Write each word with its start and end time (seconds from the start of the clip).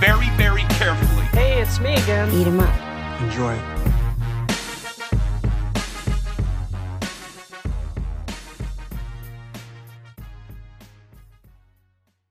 very, 0.00 0.30
very 0.30 0.62
carefully. 0.62 1.24
Hey, 1.26 1.60
it's 1.60 1.78
me 1.78 1.92
again. 1.92 2.30
Eat 2.30 2.40
Eat 2.40 2.46
'em 2.46 2.60
up. 2.60 3.20
Enjoy. 3.20 3.54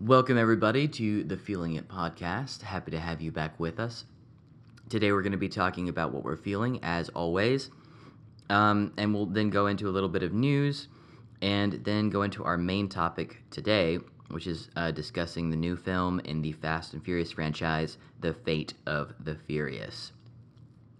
Welcome, 0.01 0.39
everybody, 0.39 0.87
to 0.87 1.23
the 1.23 1.37
Feeling 1.37 1.75
It 1.75 1.87
podcast. 1.87 2.63
Happy 2.63 2.89
to 2.89 2.99
have 2.99 3.21
you 3.21 3.31
back 3.31 3.59
with 3.59 3.79
us. 3.79 4.05
Today, 4.89 5.11
we're 5.11 5.21
going 5.21 5.33
to 5.33 5.38
be 5.38 5.49
talking 5.49 5.88
about 5.88 6.11
what 6.11 6.23
we're 6.23 6.35
feeling, 6.35 6.79
as 6.81 7.09
always. 7.09 7.69
Um, 8.49 8.93
and 8.97 9.13
we'll 9.13 9.27
then 9.27 9.51
go 9.51 9.67
into 9.67 9.88
a 9.88 9.91
little 9.91 10.09
bit 10.09 10.23
of 10.23 10.33
news 10.33 10.88
and 11.43 11.73
then 11.83 12.09
go 12.09 12.23
into 12.23 12.43
our 12.43 12.57
main 12.57 12.89
topic 12.89 13.43
today, 13.51 13.99
which 14.29 14.47
is 14.47 14.69
uh, 14.75 14.91
discussing 14.91 15.49
the 15.49 15.55
new 15.55 15.75
film 15.75 16.19
in 16.21 16.41
the 16.41 16.51
Fast 16.51 16.93
and 16.93 17.03
Furious 17.03 17.31
franchise, 17.31 17.97
The 18.19 18.33
Fate 18.33 18.73
of 18.85 19.13
the 19.19 19.35
Furious. 19.35 20.11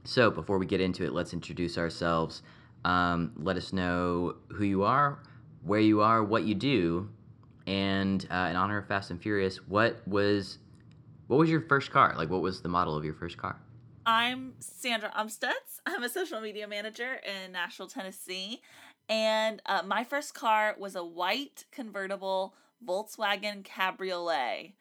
So, 0.04 0.32
before 0.32 0.58
we 0.58 0.66
get 0.66 0.82
into 0.82 1.06
it, 1.06 1.14
let's 1.14 1.34
introduce 1.34 1.78
ourselves. 1.78 2.42
Um, 2.86 3.34
let 3.38 3.58
us 3.58 3.74
know 3.74 4.36
who 4.50 4.64
you 4.64 4.84
are, 4.84 5.20
where 5.64 5.80
you 5.80 6.02
are, 6.02 6.24
what 6.24 6.44
you 6.44 6.56
do, 6.56 7.10
and 7.68 8.26
uh, 8.32 8.48
in 8.50 8.56
honor 8.56 8.78
of 8.78 8.88
Fast 8.88 9.12
and 9.12 9.22
Furious, 9.22 9.58
what 9.68 10.02
was 10.08 10.58
what 11.28 11.38
was 11.38 11.50
your 11.52 11.62
first 11.62 11.92
car? 11.92 12.16
Like, 12.18 12.32
what 12.32 12.42
was 12.42 12.64
the 12.64 12.70
model 12.70 12.98
of 12.98 13.06
your 13.06 13.14
first 13.14 13.38
car? 13.38 13.62
I'm 14.08 14.54
Sandra 14.60 15.12
Umstutz. 15.16 15.80
I'm 15.86 16.02
a 16.04 16.10
social 16.10 16.42
media 16.42 16.68
manager 16.68 17.20
in 17.24 17.52
Nashville, 17.52 17.86
Tennessee. 17.86 18.62
And 19.08 19.62
uh, 19.68 19.84
my 19.86 20.04
first 20.04 20.34
car 20.34 20.76
was 20.80 20.96
a 20.96 21.04
white 21.04 21.66
convertible 21.72 22.56
Volkswagen 22.86 23.64
Cabriolet. 23.64 24.74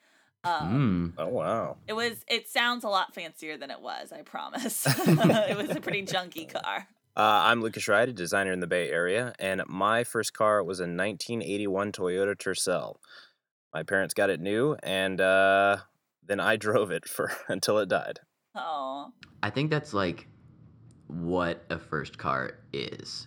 Um, 0.44 1.14
Mm. 1.16 1.22
Oh 1.22 1.28
wow. 1.28 1.76
It 1.86 1.94
was. 1.94 2.24
It 2.28 2.48
sounds 2.48 2.84
a 2.84 2.88
lot 2.88 3.14
fancier 3.14 3.56
than 3.56 3.70
it 3.70 3.80
was. 3.80 4.12
I 4.12 4.22
promise. 4.22 4.86
it 5.06 5.56
was 5.56 5.70
a 5.70 5.80
pretty 5.80 6.02
junky 6.02 6.50
car. 6.50 6.86
Uh, 7.16 7.42
I'm 7.46 7.60
Lucas 7.60 7.88
Wright, 7.88 8.08
a 8.08 8.12
designer 8.12 8.52
in 8.52 8.60
the 8.60 8.68
Bay 8.68 8.90
Area, 8.90 9.34
and 9.40 9.62
my 9.66 10.04
first 10.04 10.34
car 10.34 10.62
was 10.62 10.78
a 10.78 10.84
1981 10.84 11.90
Toyota 11.90 12.36
Tercel. 12.36 12.96
My 13.74 13.82
parents 13.82 14.14
got 14.14 14.30
it 14.30 14.40
new, 14.40 14.76
and 14.84 15.20
uh, 15.20 15.78
then 16.24 16.38
I 16.38 16.54
drove 16.66 16.92
it 16.92 17.08
for 17.08 17.32
until 17.48 17.78
it 17.78 17.88
died. 17.88 18.20
Oh, 18.54 19.12
I 19.42 19.50
think 19.50 19.70
that's 19.70 19.92
like 19.92 20.28
what 21.08 21.64
a 21.70 21.78
first 21.80 22.18
car 22.18 22.58
is. 22.72 23.26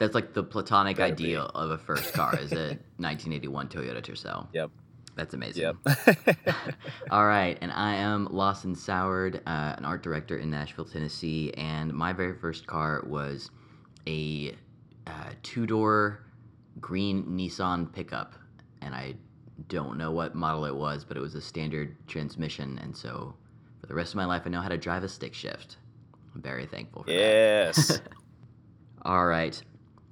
That's 0.00 0.14
like 0.14 0.32
the 0.32 0.42
platonic 0.42 0.96
Better 0.96 1.14
be. 1.14 1.24
ideal 1.24 1.46
of 1.54 1.70
a 1.70 1.78
first 1.78 2.14
car 2.14 2.34
is 2.40 2.52
a 2.52 2.56
1981 2.96 3.68
Toyota 3.68 4.02
Tercel. 4.02 4.48
Yep. 4.54 4.70
That's 5.14 5.34
amazing. 5.34 5.62
Yep. 5.62 6.46
All 7.10 7.26
right, 7.26 7.58
and 7.60 7.70
I 7.70 7.96
am 7.96 8.26
Lawson 8.30 8.74
Soward, 8.74 9.42
uh, 9.46 9.74
an 9.76 9.84
art 9.84 10.02
director 10.02 10.38
in 10.38 10.48
Nashville, 10.48 10.86
Tennessee, 10.86 11.52
and 11.54 11.92
my 11.92 12.14
very 12.14 12.34
first 12.34 12.66
car 12.66 13.04
was 13.06 13.50
a 14.06 14.54
uh, 15.06 15.30
two-door 15.42 16.24
green 16.80 17.24
Nissan 17.24 17.92
pickup, 17.92 18.34
and 18.80 18.94
I 18.94 19.16
don't 19.68 19.98
know 19.98 20.12
what 20.12 20.34
model 20.34 20.64
it 20.64 20.74
was, 20.74 21.04
but 21.04 21.18
it 21.18 21.20
was 21.20 21.34
a 21.34 21.42
standard 21.42 21.94
transmission, 22.06 22.78
and 22.82 22.96
so 22.96 23.34
for 23.82 23.86
the 23.86 23.94
rest 23.94 24.12
of 24.12 24.16
my 24.16 24.24
life, 24.24 24.44
I 24.46 24.48
know 24.48 24.62
how 24.62 24.68
to 24.70 24.78
drive 24.78 25.04
a 25.04 25.08
stick 25.08 25.34
shift. 25.34 25.76
I'm 26.34 26.40
very 26.40 26.64
thankful 26.64 27.02
for 27.02 27.10
that. 27.10 27.18
yes. 27.18 28.00
All 29.02 29.26
right. 29.26 29.60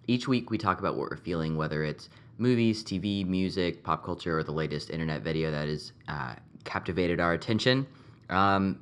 Each 0.09 0.27
week 0.27 0.51
we 0.51 0.57
talk 0.57 0.79
about 0.79 0.97
what 0.97 1.11
we're 1.11 1.19
feeling, 1.19 1.55
whether 1.59 1.85
it's 1.85 2.09
movies, 2.39 2.83
TV, 2.83 3.27
music, 3.27 3.85
pop 3.85 4.03
culture, 4.03 4.39
or 4.39 4.43
the 4.43 4.53
latest 4.53 4.89
internet 4.89 5.21
video 5.21 5.51
that 5.51 5.69
has 5.69 5.93
uh, 6.09 6.35
captivated 6.65 7.21
our 7.21 7.35
attention. 7.35 7.87
Um, 8.31 8.81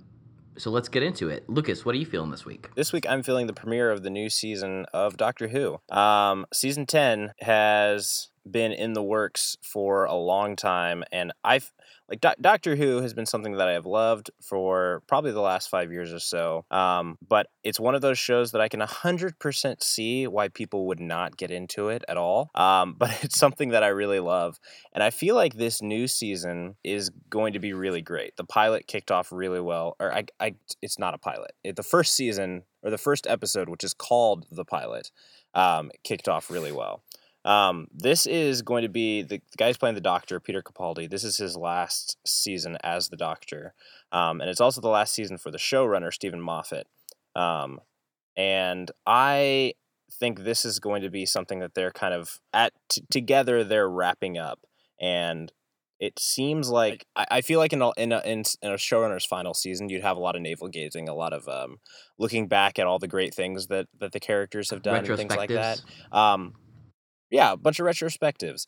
so 0.57 0.71
let's 0.71 0.89
get 0.89 1.03
into 1.03 1.29
it. 1.29 1.51
Lucas, 1.51 1.85
what 1.85 1.97
are 1.97 1.99
you 1.99 2.07
feeling 2.07 2.31
this 2.31 2.45
week? 2.45 2.71
This 2.77 2.93
week, 2.93 3.07
I'm 3.09 3.25
feeling 3.25 3.49
the 3.49 3.53
premiere 3.53 3.91
of 3.91 4.05
the 4.05 4.09
new 4.09 4.31
season 4.31 4.87
of 4.95 5.17
Doctor 5.17 5.49
Who. 5.49 5.79
Um, 5.95 6.47
season 6.55 6.87
10 6.87 7.33
has 7.41 8.29
been 8.49 8.71
in 8.71 8.93
the 8.93 9.03
works 9.03 9.57
for 9.61 10.05
a 10.05 10.15
long 10.15 10.55
time, 10.55 11.03
and 11.11 11.33
I've 11.43 11.73
like 12.09 12.21
Do- 12.21 12.41
Doctor 12.41 12.77
Who 12.77 13.03
has 13.03 13.15
been 13.15 13.27
something 13.27 13.53
that 13.57 13.69
I 13.69 13.73
have 13.73 13.87
loved 13.87 14.31
for 14.41 15.03
probably 15.07 15.33
the 15.33 15.41
last 15.41 15.69
five 15.69 15.91
years 15.91 16.13
or 16.13 16.19
so. 16.19 16.65
Um, 16.71 17.19
but 17.27 17.49
it's 17.65 17.81
one 17.81 17.95
of 17.95 18.01
those 18.01 18.19
shows 18.19 18.53
that 18.53 18.61
I 18.61 18.69
can 18.69 18.81
100% 18.81 19.83
see 19.83 20.27
why 20.27 20.49
people 20.49 20.87
would 20.87 21.01
not 21.01 21.37
get 21.37 21.51
into 21.51 21.89
it 21.89 22.05
at 22.09 22.17
all. 22.17 22.51
Um, 22.55 22.95
but 22.99 23.25
it's 23.25 23.39
something 23.39 23.71
that 23.71 23.83
I 23.83 23.89
really 23.89 24.21
love. 24.21 24.59
And 24.93 25.03
I 25.03 25.11
feel 25.11 25.35
like 25.35 25.55
this 25.55 25.83
new 25.83 26.07
season 26.07 26.77
is 26.85 27.11
going 27.29 27.55
to 27.55 27.59
be 27.59 27.73
really 27.73 28.03
great. 28.03 28.37
The 28.37 28.45
pilot 28.45 28.87
kicked 28.87 29.11
off 29.11 29.33
really 29.33 29.61
well, 29.61 29.97
or 29.99 30.13
I, 30.13 30.25
I 30.41 30.55
it's 30.83 30.99
not 30.99 31.15
a 31.15 31.19
pilot. 31.19 31.53
It, 31.65 31.77
the 31.77 31.83
first 31.83 32.15
season 32.15 32.63
or 32.83 32.91
the 32.91 32.99
first 32.99 33.27
episode, 33.27 33.69
which 33.69 33.83
is 33.83 33.95
called 33.95 34.47
the 34.51 34.65
pilot, 34.65 35.11
um, 35.55 35.91
kicked 36.05 36.29
off 36.29 36.51
really 36.51 36.73
well. 36.73 37.03
Um, 37.47 37.87
this 37.95 38.27
is 38.27 38.63
going 38.63 38.83
to 38.83 38.89
be 38.89 39.23
the, 39.23 39.41
the 39.53 39.57
guy's 39.57 39.77
playing 39.77 39.95
the 39.95 40.01
Doctor, 40.01 40.41
Peter 40.41 40.63
Capaldi. 40.63 41.09
This 41.09 41.23
is 41.23 41.37
his 41.37 41.57
last 41.57 42.19
season 42.27 42.77
as 42.83 43.09
the 43.09 43.17
Doctor, 43.17 43.73
um, 44.11 44.41
and 44.41 44.51
it's 44.51 44.61
also 44.61 44.81
the 44.81 44.89
last 44.89 45.15
season 45.15 45.39
for 45.39 45.53
the 45.53 45.59
showrunner 45.59 46.13
Steven 46.13 46.41
Moffat. 46.41 46.89
Um, 47.37 47.81
and 48.37 48.91
I 49.07 49.75
think 50.11 50.41
this 50.41 50.65
is 50.65 50.81
going 50.81 51.03
to 51.03 51.09
be 51.09 51.25
something 51.25 51.61
that 51.61 51.75
they're 51.75 51.93
kind 51.93 52.15
of 52.15 52.41
at 52.53 52.73
t- 52.89 53.05
together. 53.11 53.63
They're 53.63 53.89
wrapping 53.89 54.37
up, 54.37 54.67
and 55.01 55.53
it 56.01 56.19
seems 56.19 56.69
like 56.69 57.07
I, 57.15 57.27
I 57.31 57.41
feel 57.43 57.61
like 57.61 57.73
in 57.73 57.81
a, 57.81 57.93
in 57.97 58.11
a 58.11 58.21
in, 58.25 58.41
a 58.63 58.71
showrunner's 58.71 59.25
final 59.25 59.55
season, 59.55 59.89
you'd 59.89 60.03
have 60.03 60.17
a 60.17 60.21
lot 60.21 60.35
of 60.35 60.43
navel 60.43 60.67
gazing, 60.67 61.09
a 61.09 61.15
lot 61.15 61.33
of 61.33 61.49
um, 61.49 61.79
looking 62.19 62.49
back 62.49 62.81
at 62.81 62.89
all 62.89 62.99
the 62.99 63.07
great 63.07 63.35
things 63.35 63.69
that 63.69 63.87
that 64.01 64.11
the 64.11 64.21
characters 64.21 64.71
have 64.71 64.83
done, 64.83 65.05
and 65.05 65.17
things 65.17 65.37
like 65.37 65.51
that. 65.51 65.81
Um, 66.11 66.55
yeah, 67.31 67.53
a 67.53 67.57
bunch 67.57 67.81
of 67.81 67.87
retrospectives 67.87 68.67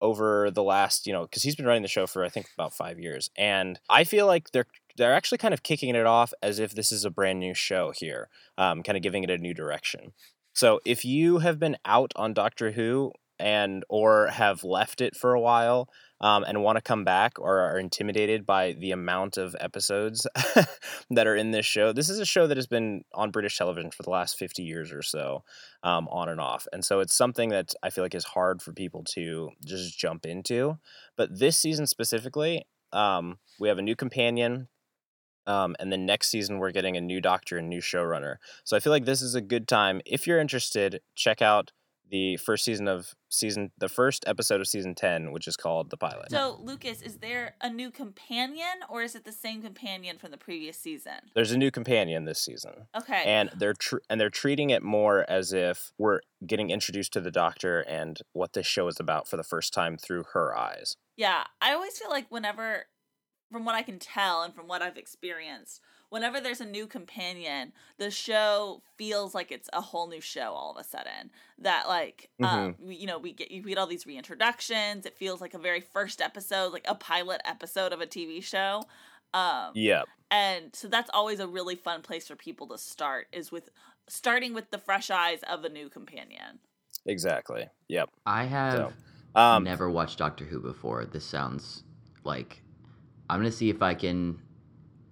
over 0.00 0.50
the 0.50 0.62
last, 0.62 1.06
you 1.06 1.12
know, 1.12 1.22
because 1.22 1.42
he's 1.42 1.56
been 1.56 1.66
running 1.66 1.82
the 1.82 1.88
show 1.88 2.06
for 2.06 2.24
I 2.24 2.28
think 2.28 2.46
about 2.56 2.74
five 2.74 2.98
years, 2.98 3.30
and 3.36 3.78
I 3.88 4.04
feel 4.04 4.26
like 4.26 4.50
they're 4.52 4.66
they're 4.96 5.14
actually 5.14 5.38
kind 5.38 5.54
of 5.54 5.62
kicking 5.62 5.94
it 5.94 6.06
off 6.06 6.32
as 6.42 6.58
if 6.58 6.74
this 6.74 6.90
is 6.92 7.04
a 7.04 7.10
brand 7.10 7.40
new 7.40 7.54
show 7.54 7.92
here, 7.96 8.28
um, 8.56 8.82
kind 8.82 8.96
of 8.96 9.02
giving 9.02 9.22
it 9.24 9.30
a 9.30 9.38
new 9.38 9.54
direction. 9.54 10.12
So 10.54 10.80
if 10.84 11.04
you 11.04 11.38
have 11.38 11.58
been 11.58 11.76
out 11.84 12.12
on 12.16 12.34
Doctor 12.34 12.72
Who 12.72 13.12
and 13.38 13.84
or 13.88 14.28
have 14.28 14.64
left 14.64 15.00
it 15.00 15.14
for 15.14 15.34
a 15.34 15.40
while 15.40 15.88
um, 16.20 16.44
and 16.44 16.62
want 16.62 16.76
to 16.76 16.82
come 16.82 17.04
back 17.04 17.38
or 17.38 17.60
are 17.60 17.78
intimidated 17.78 18.44
by 18.44 18.72
the 18.72 18.90
amount 18.90 19.36
of 19.36 19.54
episodes 19.60 20.26
that 21.10 21.26
are 21.26 21.36
in 21.36 21.52
this 21.52 21.66
show, 21.66 21.92
this 21.92 22.08
is 22.08 22.18
a 22.18 22.24
show 22.24 22.46
that 22.46 22.56
has 22.56 22.66
been 22.66 23.04
on 23.14 23.30
British 23.30 23.56
television 23.56 23.90
for 23.90 24.02
the 24.02 24.10
last 24.10 24.38
50 24.38 24.62
years 24.62 24.92
or 24.92 25.02
so, 25.02 25.44
um, 25.82 26.08
on 26.08 26.28
and 26.28 26.40
off. 26.40 26.66
And 26.72 26.84
so 26.84 27.00
it's 27.00 27.16
something 27.16 27.50
that 27.50 27.74
I 27.82 27.90
feel 27.90 28.04
like 28.04 28.14
is 28.14 28.24
hard 28.24 28.62
for 28.62 28.72
people 28.72 29.04
to 29.14 29.50
just 29.64 29.98
jump 29.98 30.26
into. 30.26 30.78
But 31.16 31.38
this 31.38 31.56
season 31.56 31.86
specifically, 31.86 32.66
um, 32.92 33.38
we 33.60 33.68
have 33.68 33.78
a 33.78 33.82
new 33.82 33.96
companion. 33.96 34.68
Um, 35.46 35.76
and 35.80 35.90
then 35.90 36.04
next 36.04 36.28
season, 36.28 36.58
we're 36.58 36.72
getting 36.72 36.98
a 36.98 37.00
new 37.00 37.22
doctor 37.22 37.56
and 37.56 37.70
new 37.70 37.80
showrunner. 37.80 38.36
So 38.64 38.76
I 38.76 38.80
feel 38.80 38.92
like 38.92 39.06
this 39.06 39.22
is 39.22 39.34
a 39.34 39.40
good 39.40 39.66
time. 39.66 40.02
If 40.04 40.26
you're 40.26 40.40
interested, 40.40 41.00
check 41.14 41.40
out 41.40 41.72
the 42.10 42.36
first 42.38 42.64
season 42.64 42.88
of 42.88 43.14
season, 43.28 43.70
the 43.78 43.88
first 43.88 44.24
episode 44.26 44.60
of 44.60 44.66
season 44.66 44.94
10, 44.94 45.32
which 45.32 45.46
is 45.46 45.56
called 45.56 45.90
The 45.90 45.96
Pilot. 45.96 46.30
so 46.30 46.58
Lucas, 46.62 47.02
is 47.02 47.16
there 47.18 47.54
a 47.60 47.68
new 47.70 47.90
companion, 47.90 48.66
or 48.88 49.02
is 49.02 49.14
it 49.14 49.24
the 49.24 49.32
same 49.32 49.62
companion 49.62 50.18
from 50.18 50.30
the 50.30 50.36
previous 50.38 50.78
season? 50.78 51.14
There's 51.34 51.52
a 51.52 51.58
new 51.58 51.70
companion 51.70 52.24
this 52.24 52.40
season. 52.40 52.88
Okay. 52.96 53.22
and 53.24 53.50
they're 53.56 53.74
tr- 53.74 53.98
and 54.08 54.20
they're 54.20 54.30
treating 54.30 54.70
it 54.70 54.82
more 54.82 55.24
as 55.28 55.52
if 55.52 55.92
we're 55.98 56.20
getting 56.46 56.70
introduced 56.70 57.12
to 57.12 57.20
the 57.20 57.30
doctor 57.30 57.80
and 57.80 58.18
what 58.32 58.52
this 58.52 58.66
show 58.66 58.86
is 58.88 58.98
about 59.00 59.28
for 59.28 59.36
the 59.36 59.42
first 59.44 59.72
time 59.74 59.96
through 59.96 60.24
her 60.32 60.56
eyes. 60.56 60.96
Yeah, 61.16 61.44
I 61.60 61.72
always 61.72 61.98
feel 61.98 62.10
like 62.10 62.26
whenever, 62.30 62.84
from 63.50 63.64
what 63.64 63.74
I 63.74 63.82
can 63.82 63.98
tell 63.98 64.42
and 64.42 64.54
from 64.54 64.68
what 64.68 64.82
I've 64.82 64.96
experienced, 64.96 65.80
whenever 66.10 66.40
there's 66.40 66.60
a 66.60 66.66
new 66.66 66.86
companion, 66.86 67.72
the 67.98 68.10
show 68.10 68.82
feels 68.96 69.34
like 69.34 69.50
it's 69.52 69.68
a 69.72 69.80
whole 69.80 70.08
new 70.08 70.20
show 70.20 70.52
all 70.52 70.72
of 70.72 70.78
a 70.78 70.84
sudden. 70.84 71.30
That 71.58 71.88
like, 71.88 72.30
um, 72.42 72.76
we, 72.78 72.96
you 72.96 73.06
know, 73.06 73.18
we 73.18 73.32
get 73.32 73.50
you 73.50 73.62
get 73.62 73.78
all 73.78 73.86
these 73.86 74.04
reintroductions. 74.04 75.06
It 75.06 75.16
feels 75.16 75.40
like 75.40 75.54
a 75.54 75.58
very 75.58 75.80
first 75.80 76.20
episode, 76.20 76.72
like 76.72 76.86
a 76.88 76.94
pilot 76.94 77.40
episode 77.44 77.92
of 77.92 78.00
a 78.00 78.06
TV 78.06 78.42
show. 78.42 78.84
Um, 79.34 79.72
Yeah. 79.74 80.02
and 80.30 80.74
so 80.74 80.88
that's 80.88 81.10
always 81.12 81.38
a 81.40 81.46
really 81.46 81.74
fun 81.74 82.00
place 82.02 82.26
for 82.28 82.36
people 82.36 82.66
to 82.68 82.78
start 82.78 83.26
is 83.32 83.52
with 83.52 83.68
starting 84.08 84.54
with 84.54 84.70
the 84.70 84.78
fresh 84.78 85.10
eyes 85.10 85.40
of 85.42 85.64
a 85.64 85.68
new 85.68 85.90
companion. 85.90 86.60
Exactly. 87.04 87.68
Yep. 87.88 88.08
I 88.24 88.44
have 88.44 88.72
So, 88.72 88.92
um, 89.40 89.64
never 89.64 89.90
watched 89.90 90.18
Doctor 90.18 90.44
Who 90.46 90.60
before. 90.60 91.04
This 91.04 91.24
sounds 91.24 91.84
like 92.24 92.62
I'm 93.28 93.38
gonna 93.40 93.52
see 93.52 93.68
if 93.68 93.82
I 93.82 93.94
can 93.94 94.40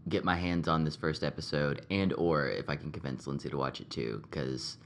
get 0.08 0.24
my 0.24 0.36
hands 0.36 0.68
on 0.68 0.84
this 0.84 0.96
first 0.96 1.22
episode, 1.24 1.84
and 1.90 2.12
or 2.14 2.48
if 2.48 2.68
I 2.68 2.76
can 2.76 2.92
convince 2.92 3.26
Lindsay 3.26 3.48
to 3.50 3.56
watch 3.56 3.80
it 3.80 3.90
too, 3.90 4.22
because 4.22 4.78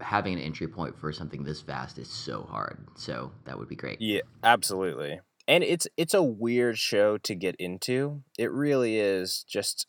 having 0.00 0.34
an 0.34 0.40
entry 0.40 0.68
point 0.68 0.98
for 0.98 1.12
something 1.12 1.42
this 1.44 1.62
fast 1.62 1.98
is 1.98 2.08
so 2.08 2.42
hard. 2.50 2.78
So 2.94 3.32
that 3.44 3.58
would 3.58 3.68
be 3.68 3.76
great. 3.76 4.00
Yeah, 4.00 4.20
absolutely. 4.42 5.20
And 5.48 5.64
it's 5.64 5.88
it's 5.96 6.14
a 6.14 6.22
weird 6.22 6.78
show 6.78 7.18
to 7.18 7.34
get 7.34 7.56
into. 7.56 8.22
It 8.38 8.52
really 8.52 8.98
is 8.98 9.44
just 9.48 9.86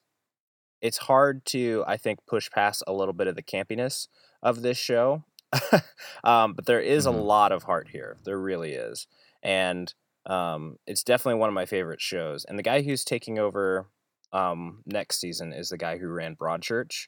it's 0.82 0.98
hard 0.98 1.46
to 1.46 1.84
I 1.88 1.98
think 1.98 2.20
push 2.26 2.50
past 2.50 2.84
a 2.88 2.94
little 2.94 3.14
bit 3.14 3.28
of 3.28 3.36
the 3.36 3.44
campiness 3.44 4.08
of 4.42 4.62
this 4.62 4.78
show. 4.78 5.24
um, 6.24 6.54
but 6.54 6.66
there 6.66 6.80
is 6.82 7.06
Mhm. 7.06 7.14
a 7.14 7.18
lot 7.18 7.52
of 7.52 7.64
heart 7.64 7.90
here. 7.90 8.18
There 8.24 8.40
really 8.40 8.74
is. 8.74 9.08
And 9.44 9.94
um, 10.26 10.78
it's 10.88 11.04
definitely 11.04 11.40
one 11.40 11.50
of 11.50 11.54
my 11.54 11.66
favorite 11.66 12.02
shows. 12.02 12.46
And 12.46 12.58
the 12.58 12.64
guy 12.64 12.82
who's 12.82 13.04
taking 13.04 13.38
over 13.38 13.88
um, 14.34 14.82
next 14.86 15.20
season 15.22 15.54
is 15.54 15.70
the 15.70 15.78
guy 15.78 15.98
who 15.98 16.10
ran 16.10 16.36
Broadchurch, 16.36 17.08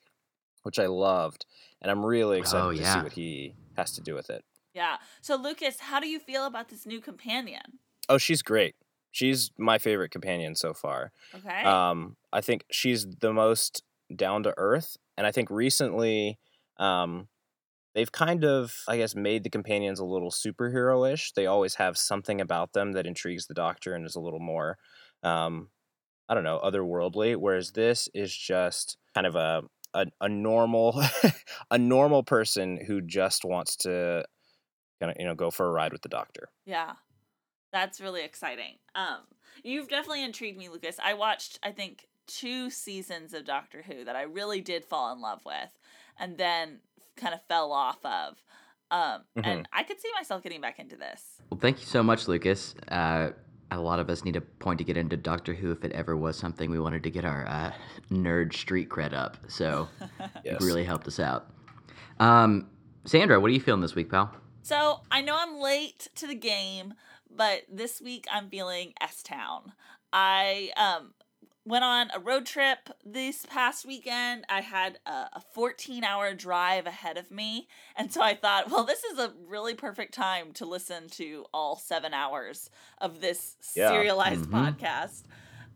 which 0.64 0.80
I 0.80 0.86
loved. 0.86 1.46
And 1.82 1.92
I'm 1.92 2.06
really 2.06 2.40
excited 2.40 2.66
Oh, 2.66 2.72
to 2.72 2.86
see 2.94 3.00
what 3.02 3.14
he 3.14 3.56
has 3.76 3.92
to 3.94 4.02
do 4.02 4.16
with 4.16 4.30
it. 4.30 4.46
Yeah. 4.74 4.98
So 5.22 5.36
Lucas, 5.36 5.80
how 5.80 6.00
do 6.00 6.08
you 6.08 6.20
feel 6.20 6.46
about 6.46 6.70
this 6.70 6.86
new 6.86 7.02
companion? 7.02 7.80
Oh, 8.08 8.18
she's 8.18 8.42
great. 8.42 8.76
She's 9.12 9.52
my 9.58 9.78
favorite 9.78 10.12
companion 10.12 10.56
so 10.56 10.74
far. 10.74 11.12
Okay. 11.34 11.64
Um, 11.64 12.18
I 12.34 12.42
think 12.42 12.66
she's 12.72 13.08
the 13.22 13.34
most 13.34 13.84
down 14.14 14.44
to 14.44 14.54
earth, 14.58 14.98
and 15.18 15.26
I 15.26 15.32
think 15.32 15.50
recently, 15.50 16.38
um, 16.78 17.30
they've 17.94 18.12
kind 18.12 18.44
of, 18.44 18.76
I 18.90 18.98
guess, 18.98 19.16
made 19.16 19.44
the 19.44 19.50
companions 19.50 20.00
a 20.02 20.06
little 20.06 20.30
superhero-ish. 20.32 21.32
They 21.32 21.46
always 21.46 21.76
have 21.76 21.98
something 21.98 22.42
about 22.42 22.74
them 22.74 22.92
that 22.92 23.08
intrigues 23.08 23.48
the 23.48 23.54
Doctor 23.54 23.94
and 23.96 24.06
is 24.06 24.16
a 24.18 24.20
little 24.20 24.42
more, 24.42 24.78
um, 25.24 25.70
I 26.28 26.34
don't 26.34 26.44
know, 26.44 26.60
otherworldly. 26.64 27.36
Whereas 27.36 27.72
this 27.72 28.10
is 28.14 28.36
just 28.36 28.98
kind 29.14 29.28
of 29.28 29.36
a 29.36 29.64
a, 29.96 30.08
a 30.22 30.30
normal, 30.30 31.02
a 31.72 31.78
normal 31.78 32.24
person 32.24 32.78
who 32.86 33.02
just 33.02 33.46
wants 33.46 33.78
to, 33.78 34.26
kind 35.00 35.12
of, 35.12 35.18
you 35.18 35.26
know, 35.26 35.36
go 35.36 35.50
for 35.50 35.66
a 35.68 35.72
ride 35.72 35.94
with 35.94 36.02
the 36.02 36.10
Doctor. 36.10 36.50
Yeah. 36.66 36.94
That's 37.72 38.00
really 38.00 38.24
exciting. 38.24 38.76
Um 38.94 39.22
you've 39.64 39.88
definitely 39.88 40.24
intrigued 40.24 40.58
me, 40.58 40.70
Lucas. 40.70 40.98
I 41.04 41.14
watched 41.14 41.60
I 41.64 41.72
think 41.72 42.08
two 42.28 42.70
seasons 42.70 43.34
of 43.34 43.46
Doctor 43.46 43.84
Who 43.84 44.06
that 44.06 44.16
I 44.16 44.24
really 44.24 44.62
did 44.62 44.86
fall 44.86 45.14
in 45.14 45.22
love 45.22 45.42
with 45.46 45.70
and 46.18 46.38
then 46.38 46.80
kind 47.18 47.34
of 47.34 47.42
fell 47.48 47.72
off 47.72 48.00
of. 48.06 48.42
Um 48.92 49.24
and 49.44 49.68
I 49.74 49.84
could 49.84 50.00
see 50.00 50.10
myself 50.16 50.44
getting 50.44 50.62
back 50.62 50.80
into 50.80 50.96
this. 50.96 51.42
Well, 51.50 51.60
thank 51.60 51.80
you 51.80 51.86
so 51.86 52.04
much, 52.04 52.28
Lucas. 52.28 52.76
Uh, 52.88 53.32
a 53.76 53.82
lot 53.82 54.00
of 54.00 54.10
us 54.10 54.24
need 54.24 54.36
a 54.36 54.42
point 54.42 54.78
to 54.80 54.84
get 54.84 54.98
into 54.98 55.18
Doctor 55.18 55.54
Who 55.54 55.72
if 55.72 55.84
it 55.84 55.92
ever 55.92 56.16
was 56.18 56.38
something 56.38 56.70
we 56.72 56.80
wanted 56.80 57.04
to 57.04 57.10
get 57.10 57.26
our 57.26 57.48
uh, 57.48 57.72
nerd 58.12 58.54
street 58.54 58.90
cred 58.90 59.14
up. 59.14 59.38
So 59.48 59.88
Yes. 60.44 60.62
it 60.62 60.66
really 60.66 60.84
helped 60.84 61.08
us 61.08 61.20
out. 61.20 61.48
Um, 62.20 62.70
Sandra, 63.06 63.40
what 63.40 63.50
are 63.50 63.54
you 63.54 63.60
feeling 63.60 63.82
this 63.82 63.96
week, 63.96 64.10
pal? 64.10 64.34
So 64.62 65.02
I 65.12 65.22
know 65.22 65.36
I'm 65.40 65.60
late 65.60 66.08
to 66.16 66.28
the 66.28 66.36
game, 66.36 66.94
but 67.30 67.64
this 67.72 68.02
week 68.02 68.26
I'm 68.32 68.50
feeling 68.50 68.94
S 69.02 69.22
Town. 69.22 69.74
I 70.14 70.72
um 70.78 71.14
went 71.66 71.84
on 71.84 72.10
a 72.14 72.20
road 72.20 72.46
trip 72.46 72.90
this 73.04 73.46
past 73.48 73.86
weekend. 73.86 74.46
I 74.50 74.62
had 74.62 75.00
a, 75.06 75.12
a 75.34 75.42
14 75.54 76.04
hour 76.04 76.34
drive 76.34 76.86
ahead 76.86 77.18
of 77.18 77.32
me. 77.32 77.68
And 77.96 78.12
so 78.14 78.22
I 78.22 78.36
thought, 78.36 78.70
well, 78.70 78.84
this 78.84 79.04
is 79.04 79.18
a 79.18 79.34
really 79.48 79.74
perfect 79.74 80.14
time 80.14 80.52
to 80.54 80.66
listen 80.66 81.08
to 81.12 81.46
all 81.54 81.76
seven 81.78 82.14
hours 82.14 82.70
of 83.00 83.20
this 83.22 83.56
Yeah. 83.76 83.90
serialized 83.90 84.46
Mhm. 84.46 84.78
podcast. 84.78 85.24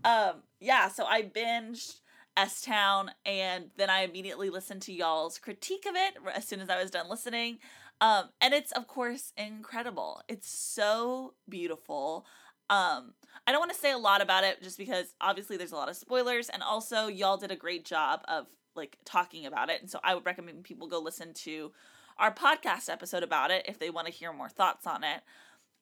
Um, 0.03 0.43
yeah, 0.59 0.87
so 0.89 1.05
I 1.05 1.23
binged 1.23 1.99
S 2.37 2.61
Town 2.61 3.11
and 3.25 3.71
then 3.75 3.89
I 3.89 4.01
immediately 4.03 4.49
listened 4.49 4.81
to 4.83 4.93
y'all's 4.93 5.39
critique 5.39 5.85
of 5.85 5.95
it 5.95 6.13
as 6.33 6.47
soon 6.47 6.61
as 6.61 6.69
I 6.69 6.81
was 6.81 6.91
done 6.91 7.09
listening. 7.09 7.59
Um, 7.99 8.29
and 8.39 8.53
it's 8.53 8.71
of 8.73 8.87
course 8.87 9.33
incredible. 9.35 10.21
It's 10.29 10.49
so 10.49 11.33
beautiful. 11.49 12.25
Um, 12.69 13.13
I 13.47 13.51
don't 13.51 13.59
want 13.59 13.71
to 13.71 13.77
say 13.79 13.91
a 13.91 13.97
lot 13.97 14.21
about 14.21 14.43
it 14.43 14.61
just 14.61 14.77
because 14.77 15.15
obviously 15.19 15.57
there's 15.57 15.71
a 15.71 15.75
lot 15.75 15.89
of 15.89 15.95
spoilers, 15.95 16.49
and 16.49 16.61
also 16.61 17.07
y'all 17.07 17.37
did 17.37 17.51
a 17.51 17.55
great 17.55 17.85
job 17.85 18.21
of 18.27 18.47
like 18.75 18.97
talking 19.05 19.45
about 19.45 19.69
it. 19.69 19.81
And 19.81 19.89
so 19.89 19.99
I 20.03 20.15
would 20.15 20.25
recommend 20.25 20.63
people 20.63 20.87
go 20.87 20.99
listen 20.99 21.33
to 21.33 21.71
our 22.17 22.33
podcast 22.33 22.89
episode 22.89 23.23
about 23.23 23.49
it 23.49 23.65
if 23.67 23.79
they 23.79 23.89
want 23.89 24.07
to 24.07 24.13
hear 24.13 24.31
more 24.33 24.49
thoughts 24.49 24.85
on 24.85 25.03
it. 25.03 25.21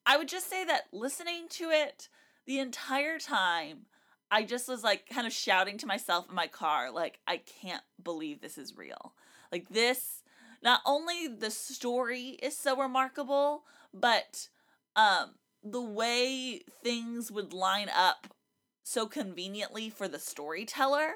I 0.05 0.17
would 0.17 0.27
just 0.27 0.49
say 0.49 0.63
that 0.65 0.83
listening 0.93 1.47
to 1.49 1.69
it 1.69 2.07
the 2.45 2.59
entire 2.59 3.19
time, 3.19 3.87
I 4.31 4.43
just 4.43 4.67
was 4.67 4.83
like 4.83 5.09
kind 5.09 5.27
of 5.27 5.33
shouting 5.33 5.77
to 5.79 5.87
myself 5.87 6.27
in 6.29 6.35
my 6.35 6.47
car, 6.47 6.91
like, 6.91 7.19
I 7.27 7.37
can't 7.37 7.83
believe 8.01 8.39
this 8.39 8.57
is 8.57 8.77
real. 8.77 9.13
Like, 9.51 9.69
this, 9.69 10.23
not 10.63 10.81
only 10.85 11.27
the 11.27 11.51
story 11.51 12.37
is 12.41 12.57
so 12.57 12.77
remarkable, 12.77 13.63
but 13.93 14.47
um, 14.95 15.31
the 15.71 15.81
way 15.81 16.61
things 16.83 17.31
would 17.31 17.53
line 17.53 17.89
up 17.95 18.27
so 18.83 19.05
conveniently 19.05 19.89
for 19.89 20.07
the 20.07 20.19
storyteller 20.19 21.15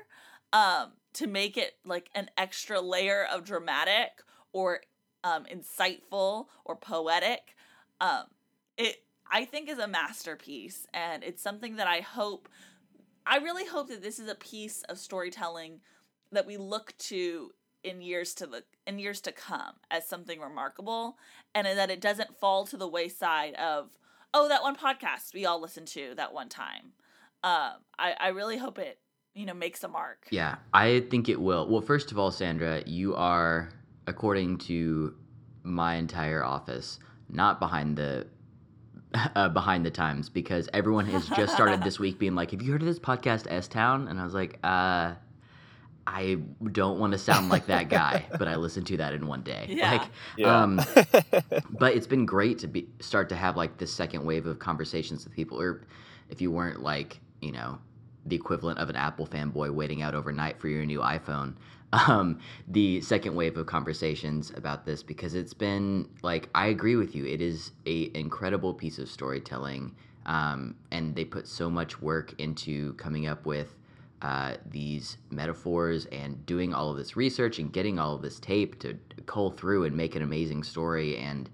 um, 0.53 0.91
to 1.13 1.27
make 1.27 1.57
it 1.57 1.73
like 1.85 2.09
an 2.13 2.29
extra 2.37 2.81
layer 2.81 3.25
of 3.31 3.45
dramatic 3.45 4.09
or 4.51 4.81
um, 5.23 5.45
insightful 5.45 6.47
or 6.65 6.75
poetic. 6.75 7.55
Um, 7.99 8.25
it 8.77 9.03
I 9.31 9.45
think 9.45 9.69
is 9.69 9.79
a 9.79 9.87
masterpiece, 9.87 10.85
and 10.93 11.23
it's 11.23 11.41
something 11.41 11.77
that 11.77 11.87
I 11.87 12.01
hope. 12.01 12.49
I 13.25 13.37
really 13.37 13.65
hope 13.65 13.87
that 13.89 14.01
this 14.01 14.19
is 14.19 14.27
a 14.27 14.35
piece 14.35 14.83
of 14.83 14.97
storytelling 14.97 15.79
that 16.31 16.47
we 16.47 16.57
look 16.57 16.93
to 16.97 17.51
in 17.83 18.01
years 18.01 18.33
to 18.35 18.47
the 18.47 18.63
in 18.85 18.99
years 18.99 19.21
to 19.21 19.31
come 19.31 19.75
as 19.89 20.05
something 20.07 20.39
remarkable, 20.39 21.17
and 21.55 21.65
that 21.65 21.89
it 21.89 22.01
doesn't 22.01 22.37
fall 22.39 22.65
to 22.65 22.77
the 22.77 22.87
wayside 22.87 23.53
of 23.55 23.91
oh 24.33 24.47
that 24.47 24.61
one 24.61 24.75
podcast 24.75 25.33
we 25.33 25.45
all 25.45 25.61
listened 25.61 25.87
to 25.87 26.13
that 26.15 26.33
one 26.33 26.49
time. 26.49 26.93
Um, 27.43 27.73
I 27.97 28.13
I 28.19 28.27
really 28.29 28.57
hope 28.57 28.79
it 28.79 28.99
you 29.33 29.45
know 29.45 29.53
makes 29.53 29.83
a 29.83 29.87
mark. 29.87 30.27
Yeah, 30.29 30.57
I 30.73 31.01
think 31.09 31.29
it 31.29 31.39
will. 31.39 31.67
Well, 31.67 31.81
first 31.81 32.11
of 32.11 32.19
all, 32.19 32.31
Sandra, 32.31 32.83
you 32.85 33.15
are, 33.15 33.71
according 34.07 34.57
to 34.59 35.15
my 35.63 35.95
entire 35.95 36.43
office, 36.43 36.99
not 37.29 37.59
behind 37.59 37.97
the 37.97 38.27
uh, 39.35 39.49
behind 39.49 39.85
the 39.85 39.91
times 39.91 40.29
because 40.29 40.69
everyone 40.73 41.05
has 41.05 41.27
just 41.29 41.53
started 41.53 41.83
this 41.83 41.99
week 42.05 42.19
being 42.19 42.35
like, 42.35 42.51
"Have 42.51 42.61
you 42.61 42.71
heard 42.71 42.81
of 42.81 42.87
this 42.87 42.99
podcast, 42.99 43.47
S 43.49 43.67
Town?" 43.67 44.07
And 44.07 44.19
I 44.19 44.23
was 44.23 44.33
like, 44.33 44.59
"Uh." 44.63 45.13
I 46.07 46.37
don't 46.71 46.99
want 46.99 47.13
to 47.13 47.19
sound 47.19 47.49
like 47.49 47.67
that 47.67 47.89
guy, 47.89 48.25
but 48.39 48.47
I 48.47 48.55
listened 48.55 48.87
to 48.87 48.97
that 48.97 49.13
in 49.13 49.27
one 49.27 49.41
day. 49.41 49.67
Yeah. 49.69 49.91
Like, 49.91 50.09
Yeah. 50.37 50.61
um, 50.63 50.79
but 51.69 51.95
it's 51.95 52.07
been 52.07 52.25
great 52.25 52.59
to 52.59 52.67
be 52.67 52.87
start 52.99 53.29
to 53.29 53.35
have 53.35 53.57
like 53.57 53.77
this 53.77 53.93
second 53.93 54.25
wave 54.25 54.45
of 54.45 54.59
conversations 54.59 55.23
with 55.23 55.33
people 55.33 55.59
or 55.61 55.81
if 56.29 56.41
you 56.41 56.51
weren't 56.51 56.81
like 56.81 57.19
you 57.41 57.51
know 57.51 57.77
the 58.25 58.35
equivalent 58.35 58.79
of 58.79 58.89
an 58.89 58.95
apple 58.95 59.25
fanboy 59.27 59.71
waiting 59.73 60.01
out 60.01 60.13
overnight 60.15 60.59
for 60.59 60.67
your 60.67 60.85
new 60.85 60.99
iphone 60.99 61.55
um, 61.93 62.39
the 62.69 63.01
second 63.01 63.35
wave 63.35 63.57
of 63.57 63.65
conversations 63.65 64.51
about 64.55 64.85
this 64.85 65.03
because 65.03 65.35
it's 65.35 65.53
been 65.53 66.07
like 66.21 66.49
i 66.55 66.67
agree 66.67 66.95
with 66.95 67.15
you 67.15 67.25
it 67.25 67.41
is 67.41 67.71
a 67.85 68.09
incredible 68.17 68.73
piece 68.73 68.97
of 68.99 69.09
storytelling 69.09 69.93
um, 70.25 70.75
and 70.91 71.15
they 71.15 71.25
put 71.25 71.47
so 71.47 71.69
much 71.69 72.01
work 72.01 72.33
into 72.39 72.93
coming 72.93 73.27
up 73.27 73.45
with 73.45 73.75
uh, 74.21 74.55
these 74.69 75.17
metaphors 75.31 76.05
and 76.07 76.45
doing 76.45 76.73
all 76.73 76.91
of 76.91 76.97
this 76.97 77.15
research 77.15 77.57
and 77.59 77.73
getting 77.73 77.97
all 77.97 78.15
of 78.15 78.21
this 78.21 78.39
tape 78.39 78.79
to 78.79 78.97
cull 79.25 79.49
through 79.49 79.85
and 79.85 79.95
make 79.95 80.15
an 80.15 80.21
amazing 80.21 80.63
story. 80.63 81.17
And 81.17 81.49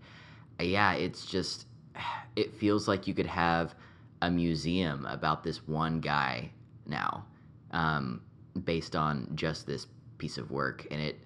uh, 0.60 0.64
yeah 0.64 0.94
it's 0.94 1.26
just 1.26 1.68
it 2.36 2.54
feels 2.54 2.88
like 2.88 3.08
you 3.08 3.14
could 3.14 3.28
have 3.28 3.76
a 4.22 4.30
museum 4.30 5.06
about 5.06 5.44
this 5.44 5.68
one 5.68 6.00
guy 6.00 6.50
now 6.86 7.26
um, 7.72 8.22
based 8.66 8.96
on 8.96 9.30
just 9.36 9.66
this 9.66 9.88
piece 10.18 10.38
of 10.38 10.52
work. 10.52 10.86
And 10.92 11.02
it 11.02 11.20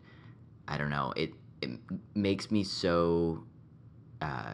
i 0.67 0.77
don't 0.77 0.91
know 0.91 1.12
it, 1.17 1.33
it 1.62 1.71
makes 2.13 2.51
me 2.51 2.63
so 2.63 3.43
uh, 4.21 4.53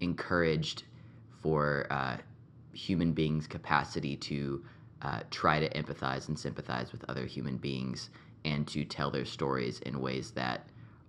encouraged 0.00 0.84
for 1.42 1.86
uh, 1.90 2.16
human 2.72 3.12
beings 3.12 3.46
capacity 3.46 4.16
to 4.16 4.64
uh, 5.06 5.20
try 5.30 5.60
to 5.60 5.68
empathize 5.70 6.28
and 6.28 6.38
sympathize 6.38 6.92
with 6.92 7.04
other 7.08 7.24
human 7.26 7.56
beings 7.56 8.10
and 8.44 8.66
to 8.68 8.84
tell 8.84 9.10
their 9.10 9.24
stories 9.24 9.80
in 9.80 10.00
ways 10.00 10.32
that 10.32 10.68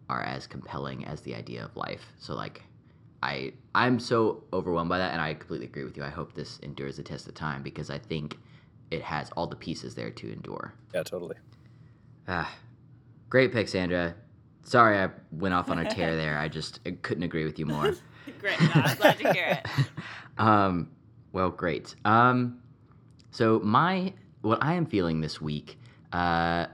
are 0.10 0.24
as 0.24 0.48
compelling 0.48 1.06
as 1.06 1.22
the 1.22 1.36
idea 1.36 1.64
of 1.66 1.76
life 1.76 2.14
so 2.18 2.34
like 2.34 2.64
I 3.24 3.54
I'm 3.74 4.00
so 4.00 4.44
overwhelmed 4.54 4.90
by 4.90 5.00
that, 5.00 5.12
and 5.12 5.22
I 5.22 5.34
completely 5.34 5.66
agree 5.68 5.84
with 5.84 5.98
you. 5.98 6.04
I 6.04 6.10
hope 6.10 6.34
this 6.34 6.60
endures 6.60 6.98
the 6.98 7.04
test 7.04 7.28
of 7.28 7.34
time 7.34 7.64
because 7.64 7.90
I 7.90 7.98
think 7.98 8.38
it 8.92 9.02
has 9.02 9.32
all 9.32 9.48
the 9.48 9.56
pieces 9.56 9.96
there 9.96 10.12
to 10.12 10.32
endure. 10.32 10.74
Yeah, 10.94 11.04
totally. 11.04 11.36
Ah, 12.28 12.54
great 13.30 13.52
pick, 13.52 13.68
Sandra. 13.68 14.16
Sorry 14.64 14.98
I 14.98 15.10
went 15.32 15.54
off 15.54 15.72
on 15.72 15.80
a 15.80 15.90
tear 15.90 16.16
there. 16.16 16.38
I 16.38 16.48
just 16.48 16.80
I 16.86 16.92
couldn't 16.92 17.24
agree 17.24 17.46
with 17.46 17.58
you 17.58 17.66
more. 17.66 17.94
Great. 18.40 18.60
No, 18.60 18.68
I'm 18.74 18.98
glad 18.98 19.18
to 19.20 19.32
hear 19.32 19.46
it. 19.46 19.68
um, 20.38 20.92
well, 21.32 21.50
great. 21.50 21.96
Um, 22.04 22.60
so 23.32 23.60
my 23.64 24.14
what 24.42 24.60
I 24.62 24.74
am 24.74 24.86
feeling 24.86 25.22
this 25.22 25.42
week 25.42 25.78
uh, 26.14 26.68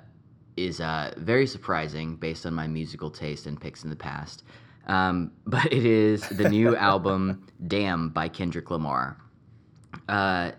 is 0.58 0.80
uh, 0.80 1.14
very 1.18 1.48
surprising 1.48 2.16
based 2.16 2.46
on 2.46 2.54
my 2.54 2.68
musical 2.68 3.10
taste 3.10 3.48
and 3.48 3.60
picks 3.60 3.84
in 3.84 3.90
the 3.90 3.96
past. 3.96 4.44
Um, 4.88 5.32
but 5.46 5.66
it 5.72 5.86
is 5.86 6.28
the 6.30 6.50
new 6.50 6.76
album 6.92 7.46
"Damn" 7.68 8.10
by 8.10 8.30
Kendrick 8.30 8.70
Lamar. 8.72 9.18
Uh, 10.08 10.52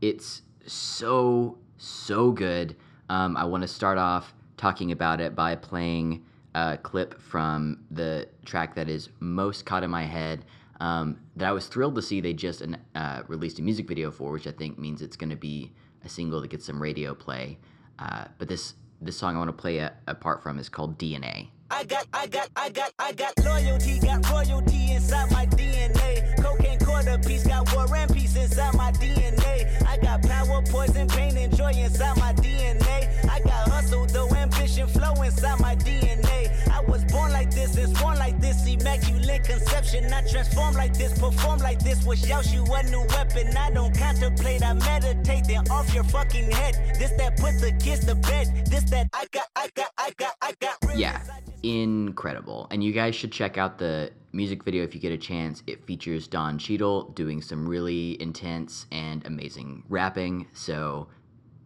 it's 0.00 0.42
so 0.66 1.58
so 1.76 2.32
good. 2.32 2.76
Um, 3.10 3.36
I 3.36 3.44
want 3.44 3.62
to 3.62 3.68
start 3.68 3.98
off 3.98 4.34
talking 4.56 4.92
about 4.92 5.20
it 5.20 5.34
by 5.34 5.54
playing 5.54 6.24
a 6.54 6.78
clip 6.82 7.20
from 7.20 7.84
the 7.90 8.28
track 8.44 8.74
that 8.74 8.88
is 8.88 9.08
most 9.20 9.64
caught 9.64 9.82
in 9.82 9.90
my 9.90 10.04
head. 10.04 10.44
Um, 10.80 11.18
that 11.36 11.48
I 11.48 11.52
was 11.52 11.66
thrilled 11.66 11.96
to 11.96 12.02
see 12.02 12.20
they 12.20 12.32
just 12.32 12.62
uh, 12.94 13.22
released 13.26 13.58
a 13.58 13.62
music 13.62 13.88
video 13.88 14.10
for, 14.10 14.30
which 14.30 14.46
I 14.46 14.52
think 14.52 14.78
means 14.78 15.02
it's 15.02 15.16
going 15.16 15.30
to 15.30 15.36
be 15.36 15.72
a 16.04 16.08
single 16.08 16.40
that 16.40 16.48
gets 16.48 16.64
some 16.66 16.80
radio 16.80 17.14
play. 17.14 17.58
Uh, 17.98 18.24
but 18.38 18.48
this 18.48 18.74
this 19.00 19.16
song 19.16 19.36
I 19.36 19.38
want 19.38 19.48
to 19.48 19.60
play 19.60 19.78
a, 19.78 19.92
apart 20.06 20.42
from 20.42 20.58
is 20.58 20.68
called 20.68 20.98
DNA. 20.98 21.48
I 21.70 21.84
got, 21.84 22.06
I 22.12 22.26
got, 22.26 22.48
I 22.56 22.70
got, 22.70 22.92
I 22.98 23.12
got 23.12 23.32
loyalty, 23.44 24.00
got 24.00 24.28
royalty 24.30 24.92
inside 24.92 25.30
my 25.30 25.46
DNA. 25.46 26.42
Cocaine 26.42 26.67
quarter 26.98 27.18
piece, 27.28 27.46
got 27.46 27.72
war 27.74 27.86
and 27.96 28.12
peace 28.12 28.36
inside 28.36 28.74
my 28.74 28.90
DNA. 28.92 29.86
I 29.86 29.96
got 29.98 30.22
power, 30.22 30.62
poison, 30.62 31.08
pain, 31.08 31.36
and 31.36 31.56
joy 31.56 31.72
inside 31.72 32.16
my 32.16 32.32
DNA. 32.32 33.08
I 33.30 33.40
got 33.40 33.68
hustle, 33.68 34.06
though 34.06 34.28
ambition, 34.34 34.86
flow 34.88 35.14
inside 35.22 35.60
my 35.60 35.76
DNA. 35.76 36.68
I 36.68 36.80
was 36.80 37.04
born 37.04 37.32
like 37.32 37.52
this 37.52 37.76
and 37.76 37.94
born 37.98 38.18
like 38.18 38.40
this, 38.40 38.66
immaculate 38.66 39.44
conception. 39.44 40.12
I 40.12 40.22
transform 40.26 40.74
like 40.74 40.96
this, 40.96 41.16
perform 41.18 41.60
like 41.60 41.78
this, 41.80 42.04
was 42.04 42.26
you 42.28 42.64
a 42.64 42.82
new 42.84 43.04
weapon. 43.08 43.56
I 43.56 43.70
don't 43.70 43.96
contemplate, 43.96 44.64
I 44.64 44.72
meditate, 44.72 45.44
then 45.46 45.68
off 45.70 45.92
your 45.94 46.04
fucking 46.04 46.50
head. 46.50 46.74
This 46.98 47.12
that 47.12 47.36
put 47.36 47.60
the 47.60 47.72
kids 47.72 48.04
to 48.06 48.14
bed. 48.14 48.66
This 48.66 48.84
that 48.90 49.08
I 49.12 49.26
got, 49.30 49.47
I 49.68 49.70
got, 49.74 49.90
I 49.98 50.12
got, 50.16 50.34
I 50.40 50.54
got. 50.60 50.96
Yeah 50.96 51.22
incredible. 51.62 52.66
And 52.70 52.82
you 52.82 52.92
guys 52.92 53.14
should 53.14 53.32
check 53.32 53.58
out 53.58 53.78
the 53.78 54.10
music 54.32 54.64
video 54.64 54.84
if 54.84 54.94
you 54.94 55.00
get 55.00 55.12
a 55.12 55.18
chance. 55.18 55.62
It 55.66 55.84
features 55.84 56.28
Don 56.28 56.58
Cheadle 56.58 57.04
doing 57.14 57.42
some 57.42 57.68
really 57.68 58.20
intense 58.20 58.86
and 58.92 59.24
amazing 59.26 59.84
rapping. 59.88 60.46
So 60.52 61.08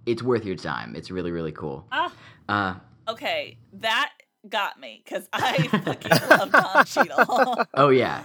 it's 0.07 0.23
worth 0.23 0.45
your 0.45 0.57
time. 0.57 0.95
It's 0.97 1.11
really, 1.11 1.31
really 1.31 1.53
cool. 1.53 1.87
Ah. 1.93 2.13
Uh, 2.49 2.75
okay, 3.11 3.59
that 3.75 4.13
got 4.49 4.81
me 4.81 5.03
because 5.05 5.29
I 5.33 5.59
fucking 5.85 6.11
love 6.31 6.53
Don 6.53 6.85
Cheadle. 6.85 7.67
oh, 7.75 7.91
yeah. 7.91 8.25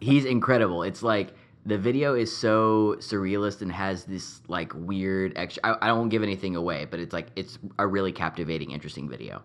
He's 0.00 0.24
incredible. 0.24 0.82
It's 0.82 1.02
like 1.02 1.28
the 1.66 1.76
video 1.76 2.14
is 2.14 2.34
so 2.34 2.96
surrealist 2.98 3.60
and 3.60 3.70
has 3.70 4.04
this 4.04 4.40
like 4.48 4.72
weird 4.74 5.32
extra. 5.36 5.62
I, 5.64 5.88
I, 5.88 5.92
won't 5.92 6.10
give 6.10 6.22
anything 6.22 6.56
away, 6.56 6.86
but 6.86 7.00
it's 7.00 7.12
like 7.12 7.28
it's 7.36 7.58
a 7.78 7.86
really 7.86 8.12
captivating, 8.12 8.70
interesting 8.70 9.08
video. 9.08 9.42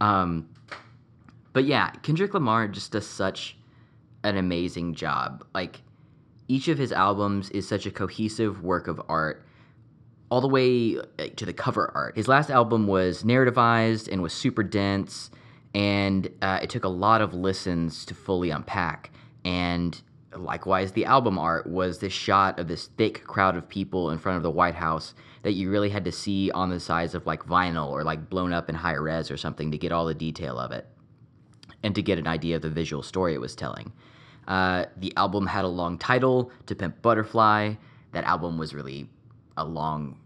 Um, 0.00 0.48
but 1.52 1.64
yeah, 1.64 1.90
Kendrick 2.02 2.32
Lamar 2.34 2.68
just 2.68 2.92
does 2.92 3.06
such 3.06 3.56
an 4.24 4.36
amazing 4.36 4.94
job. 4.94 5.44
Like 5.54 5.82
each 6.48 6.68
of 6.68 6.78
his 6.78 6.92
albums 6.92 7.50
is 7.50 7.68
such 7.68 7.84
a 7.84 7.90
cohesive 7.90 8.62
work 8.62 8.88
of 8.88 9.00
art 9.08 9.44
all 10.30 10.40
the 10.40 10.48
way 10.48 10.94
to 11.36 11.46
the 11.46 11.52
cover 11.52 11.90
art. 11.94 12.16
His 12.16 12.28
last 12.28 12.50
album 12.50 12.86
was 12.86 13.22
narrativized 13.22 14.10
and 14.10 14.22
was 14.22 14.32
super 14.32 14.62
dense, 14.62 15.30
and 15.74 16.28
uh, 16.42 16.60
it 16.62 16.70
took 16.70 16.84
a 16.84 16.88
lot 16.88 17.20
of 17.20 17.34
listens 17.34 18.04
to 18.06 18.14
fully 18.14 18.50
unpack. 18.50 19.10
And 19.44 20.00
likewise, 20.36 20.92
the 20.92 21.04
album 21.04 21.38
art 21.38 21.66
was 21.66 21.98
this 21.98 22.12
shot 22.12 22.58
of 22.58 22.68
this 22.68 22.88
thick 22.96 23.24
crowd 23.24 23.56
of 23.56 23.68
people 23.68 24.10
in 24.10 24.18
front 24.18 24.36
of 24.36 24.42
the 24.42 24.50
White 24.50 24.74
House 24.74 25.14
that 25.42 25.52
you 25.52 25.70
really 25.70 25.90
had 25.90 26.04
to 26.04 26.12
see 26.12 26.50
on 26.50 26.70
the 26.70 26.80
size 26.80 27.14
of 27.14 27.26
like 27.26 27.44
vinyl 27.44 27.90
or 27.90 28.04
like 28.04 28.28
blown 28.28 28.52
up 28.52 28.68
in 28.68 28.74
high 28.74 28.94
res 28.94 29.30
or 29.30 29.36
something 29.36 29.70
to 29.70 29.78
get 29.78 29.92
all 29.92 30.04
the 30.04 30.14
detail 30.14 30.58
of 30.58 30.72
it 30.72 30.86
and 31.82 31.94
to 31.94 32.02
get 32.02 32.18
an 32.18 32.26
idea 32.26 32.56
of 32.56 32.62
the 32.62 32.70
visual 32.70 33.02
story 33.02 33.34
it 33.34 33.40
was 33.40 33.54
telling. 33.54 33.92
Uh, 34.46 34.86
the 34.96 35.12
album 35.16 35.46
had 35.46 35.64
a 35.64 35.68
long 35.68 35.98
title, 35.98 36.50
To 36.66 36.74
Pimp 36.74 37.00
Butterfly. 37.02 37.74
That 38.12 38.24
album 38.24 38.58
was 38.58 38.74
really 38.74 39.08
a 39.56 39.64
long 39.64 40.18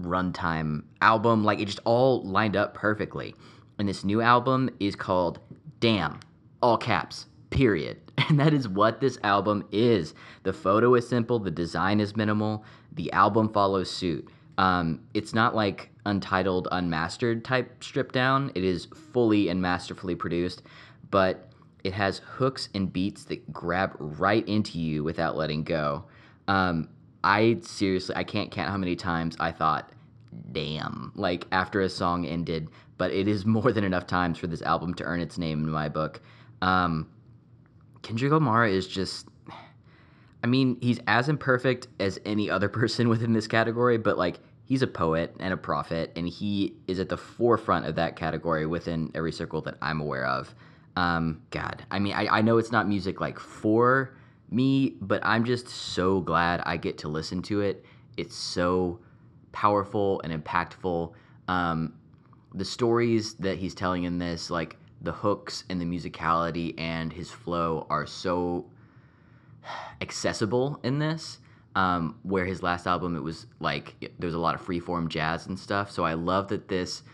runtime 0.00 0.84
album. 1.00 1.44
Like 1.44 1.60
it 1.60 1.64
just 1.64 1.80
all 1.84 2.22
lined 2.22 2.56
up 2.56 2.74
perfectly. 2.74 3.34
And 3.78 3.88
this 3.88 4.04
new 4.04 4.20
album 4.20 4.70
is 4.78 4.94
called 4.94 5.40
Damn, 5.80 6.20
all 6.62 6.76
caps, 6.76 7.26
period. 7.48 7.98
And 8.28 8.38
that 8.38 8.52
is 8.52 8.68
what 8.68 9.00
this 9.00 9.18
album 9.22 9.66
is. 9.72 10.14
The 10.42 10.52
photo 10.52 10.94
is 10.94 11.08
simple, 11.08 11.38
the 11.38 11.50
design 11.50 12.00
is 12.00 12.16
minimal, 12.16 12.64
the 12.92 13.10
album 13.12 13.52
follows 13.52 13.90
suit. 13.90 14.28
Um, 14.58 15.00
it's 15.14 15.32
not 15.32 15.54
like 15.54 15.90
untitled, 16.04 16.68
unmastered 16.70 17.44
type 17.44 17.82
stripped 17.82 18.14
down. 18.14 18.52
It 18.54 18.62
is 18.62 18.86
fully 19.12 19.48
and 19.48 19.62
masterfully 19.62 20.14
produced, 20.14 20.62
but 21.10 21.50
it 21.82 21.94
has 21.94 22.18
hooks 22.18 22.68
and 22.74 22.92
beats 22.92 23.24
that 23.24 23.52
grab 23.52 23.96
right 23.98 24.46
into 24.46 24.78
you 24.78 25.02
without 25.02 25.36
letting 25.36 25.62
go. 25.62 26.04
Um, 26.46 26.88
I 27.24 27.60
seriously, 27.62 28.16
I 28.16 28.24
can't 28.24 28.50
count 28.50 28.68
how 28.70 28.76
many 28.76 28.96
times 28.96 29.36
I 29.40 29.50
thought, 29.52 29.92
damn, 30.52 31.12
like 31.14 31.46
after 31.52 31.80
a 31.80 31.88
song 31.88 32.26
ended, 32.26 32.68
but 32.98 33.12
it 33.12 33.28
is 33.28 33.46
more 33.56 33.72
than 33.72 33.84
enough 33.84 34.06
times 34.06 34.38
for 34.38 34.46
this 34.46 34.62
album 34.62 34.94
to 34.94 35.04
earn 35.04 35.20
its 35.20 35.38
name 35.38 35.64
in 35.64 35.70
my 35.70 35.88
book. 35.88 36.20
Um, 36.60 37.08
Kendrick 38.02 38.32
Lamar 38.32 38.66
is 38.66 38.86
just, 38.86 39.28
I 40.42 40.46
mean, 40.46 40.78
he's 40.80 41.00
as 41.06 41.28
imperfect 41.28 41.88
as 41.98 42.18
any 42.24 42.50
other 42.50 42.68
person 42.80 43.08
within 43.08 43.32
this 43.32 43.46
category, 43.46 43.98
but 43.98 44.18
like, 44.18 44.40
he's 44.64 44.82
a 44.82 44.86
poet 44.86 45.34
and 45.40 45.52
a 45.52 45.56
prophet, 45.56 46.12
and 46.14 46.28
he 46.28 46.74
is 46.86 47.00
at 47.00 47.08
the 47.08 47.16
forefront 47.16 47.86
of 47.86 47.96
that 47.96 48.14
category 48.14 48.66
within 48.66 49.10
every 49.16 49.32
circle 49.32 49.60
that 49.62 49.76
I'm 49.82 50.00
aware 50.00 50.24
of. 50.26 50.54
Um, 50.96 51.42
God, 51.50 51.84
I 51.90 51.98
mean, 51.98 52.14
I, 52.14 52.38
I 52.38 52.40
know 52.40 52.58
it's 52.58 52.70
not 52.70 52.86
music 52.86 53.20
like 53.20 53.38
for 53.38 54.14
me, 54.50 54.96
but 55.00 55.20
I'm 55.24 55.44
just 55.44 55.68
so 55.68 56.20
glad 56.20 56.62
I 56.66 56.76
get 56.76 56.98
to 56.98 57.08
listen 57.08 57.42
to 57.42 57.60
it. 57.62 57.84
It's 58.16 58.36
so 58.36 59.00
powerful 59.52 60.20
and 60.22 60.32
impactful. 60.32 61.12
Um, 61.48 61.94
the 62.54 62.64
stories 62.64 63.34
that 63.34 63.58
he's 63.58 63.74
telling 63.74 64.04
in 64.04 64.18
this, 64.18 64.50
like 64.50 64.76
the 65.00 65.12
hooks 65.12 65.64
and 65.68 65.80
the 65.80 65.84
musicality 65.84 66.78
and 66.78 67.12
his 67.12 67.30
flow, 67.30 67.86
are 67.90 68.06
so 68.06 68.66
accessible 70.00 70.80
in 70.82 70.98
this. 70.98 71.38
Um, 71.76 72.18
where 72.24 72.44
his 72.44 72.64
last 72.64 72.88
album, 72.88 73.14
it 73.14 73.22
was 73.22 73.46
like 73.60 74.12
there's 74.18 74.34
a 74.34 74.38
lot 74.38 74.56
of 74.56 74.66
freeform 74.66 75.08
jazz 75.08 75.46
and 75.46 75.56
stuff. 75.56 75.92
So 75.92 76.04
I 76.04 76.14
love 76.14 76.48
that 76.48 76.66
this 76.66 77.04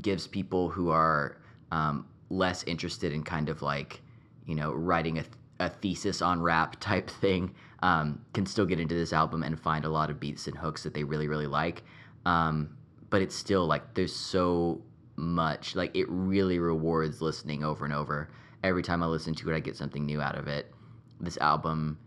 gives 0.00 0.26
people 0.26 0.68
who 0.68 0.90
are 0.90 1.36
um, 1.70 2.06
less 2.30 2.64
interested 2.64 3.12
in 3.12 3.22
kind 3.22 3.48
of 3.48 3.62
like 3.62 4.00
you 4.46 4.54
know 4.54 4.72
writing 4.72 5.18
a, 5.18 5.24
a 5.60 5.68
thesis 5.68 6.22
on 6.22 6.40
rap 6.40 6.76
type 6.80 7.10
thing 7.10 7.54
um, 7.82 8.24
can 8.32 8.46
still 8.46 8.66
get 8.66 8.80
into 8.80 8.94
this 8.94 9.12
album 9.12 9.42
and 9.42 9.58
find 9.60 9.84
a 9.84 9.88
lot 9.88 10.10
of 10.10 10.18
beats 10.18 10.46
and 10.46 10.56
hooks 10.56 10.82
that 10.82 10.94
they 10.94 11.04
really 11.04 11.28
really 11.28 11.46
like 11.46 11.82
um, 12.24 12.76
but 13.10 13.20
it's 13.20 13.34
still 13.34 13.66
like 13.66 13.94
there's 13.94 14.14
so 14.14 14.80
much 15.22 15.74
like 15.74 15.94
it 15.96 16.06
really 16.08 16.58
rewards 16.58 17.22
listening 17.22 17.62
over 17.62 17.84
and 17.84 17.94
over 17.94 18.28
every 18.64 18.82
time 18.82 19.02
i 19.02 19.06
listen 19.06 19.34
to 19.34 19.50
it 19.50 19.56
i 19.56 19.60
get 19.60 19.76
something 19.76 20.04
new 20.04 20.20
out 20.20 20.36
of 20.36 20.48
it 20.48 20.72
this 21.20 21.38
album 21.38 21.98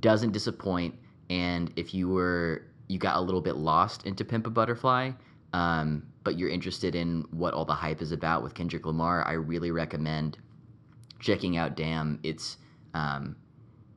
doesn't 0.00 0.32
disappoint 0.32 0.94
and 1.28 1.72
if 1.76 1.92
you 1.92 2.08
were 2.08 2.66
you 2.88 2.98
got 2.98 3.16
a 3.16 3.20
little 3.20 3.40
bit 3.40 3.56
lost 3.56 4.06
into 4.06 4.24
pimp 4.24 4.46
a 4.46 4.50
butterfly 4.50 5.10
um, 5.52 6.06
but 6.24 6.38
you're 6.38 6.48
interested 6.48 6.94
in 6.94 7.24
what 7.30 7.54
all 7.54 7.64
the 7.64 7.74
hype 7.74 8.00
is 8.00 8.12
about 8.12 8.42
with 8.42 8.54
Kendrick 8.54 8.86
Lamar, 8.86 9.26
I 9.26 9.32
really 9.32 9.70
recommend 9.70 10.38
checking 11.20 11.56
out 11.56 11.76
Damn. 11.76 12.18
It's, 12.22 12.56
um, 12.94 13.36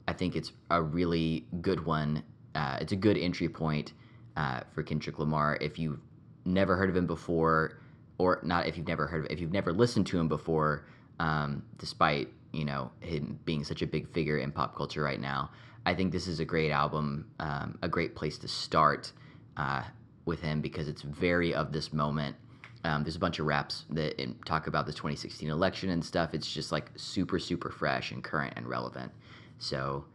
I 0.07 0.13
think 0.13 0.35
it's 0.35 0.51
a 0.69 0.81
really 0.81 1.45
good 1.61 1.85
one. 1.85 2.23
Uh, 2.53 2.77
it's 2.81 2.91
a 2.91 2.97
good 2.97 3.17
entry 3.17 3.49
point 3.49 3.93
uh, 4.37 4.61
for 4.73 4.83
Kendrick 4.83 5.19
Lamar. 5.19 5.57
If 5.61 5.79
you've 5.79 5.99
never 6.45 6.75
heard 6.75 6.89
of 6.89 6.95
him 6.95 7.07
before, 7.07 7.79
or 8.17 8.39
not 8.43 8.67
if 8.67 8.77
you've 8.77 8.87
never 8.87 9.07
heard 9.07 9.25
of 9.25 9.31
if 9.31 9.39
you've 9.39 9.53
never 9.53 9.73
listened 9.73 10.07
to 10.07 10.19
him 10.19 10.27
before, 10.27 10.85
um, 11.19 11.63
despite 11.77 12.29
you 12.51 12.65
know 12.65 12.91
him 13.01 13.39
being 13.45 13.63
such 13.63 13.81
a 13.81 13.87
big 13.87 14.07
figure 14.09 14.37
in 14.37 14.51
pop 14.51 14.75
culture 14.75 15.01
right 15.01 15.19
now, 15.19 15.49
I 15.85 15.93
think 15.93 16.11
this 16.11 16.27
is 16.27 16.39
a 16.39 16.45
great 16.45 16.71
album, 16.71 17.29
um, 17.39 17.77
a 17.81 17.87
great 17.87 18.15
place 18.15 18.37
to 18.39 18.47
start. 18.47 19.11
Uh, 19.57 19.83
with 20.25 20.41
him 20.41 20.61
because 20.61 20.87
it's 20.87 21.01
very 21.03 21.53
of 21.53 21.71
this 21.71 21.93
moment. 21.93 22.35
Um, 22.83 23.03
there's 23.03 23.15
a 23.15 23.19
bunch 23.19 23.39
of 23.39 23.45
raps 23.45 23.85
that 23.91 24.19
talk 24.45 24.67
about 24.67 24.85
the 24.85 24.91
2016 24.91 25.49
election 25.49 25.89
and 25.89 26.03
stuff. 26.03 26.33
It's 26.33 26.51
just 26.51 26.71
like 26.71 26.91
super, 26.95 27.39
super 27.39 27.71
fresh 27.71 28.11
and 28.11 28.23
current 28.23 28.53
and 28.57 28.67
relevant. 28.67 29.11
So, 29.57 30.05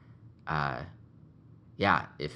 uh, 0.47 0.83
yeah, 1.79 2.07
if 2.19 2.33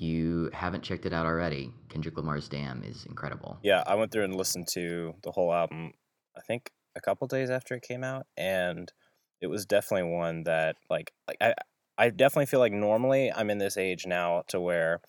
you 0.00 0.50
haven't 0.52 0.82
checked 0.82 1.06
it 1.06 1.12
out 1.12 1.26
already, 1.26 1.72
Kendrick 1.88 2.16
Lamar's 2.16 2.48
Damn 2.48 2.82
is 2.84 3.04
incredible. 3.06 3.58
Yeah, 3.62 3.82
I 3.86 3.94
went 3.94 4.12
through 4.12 4.24
and 4.24 4.34
listened 4.34 4.68
to 4.74 5.14
the 5.22 5.32
whole 5.32 5.52
album. 5.52 5.92
I 6.36 6.40
think 6.40 6.70
a 6.96 7.00
couple 7.00 7.26
days 7.26 7.50
after 7.50 7.74
it 7.74 7.82
came 7.82 8.04
out, 8.04 8.26
and 8.36 8.90
it 9.40 9.48
was 9.48 9.66
definitely 9.66 10.10
one 10.10 10.44
that 10.44 10.76
like 10.88 11.12
like 11.26 11.38
I 11.40 11.54
I 11.96 12.10
definitely 12.10 12.46
feel 12.46 12.60
like 12.60 12.72
normally 12.72 13.32
I'm 13.32 13.50
in 13.50 13.58
this 13.58 13.76
age 13.76 14.06
now 14.06 14.44
to 14.48 14.60
where 14.60 15.00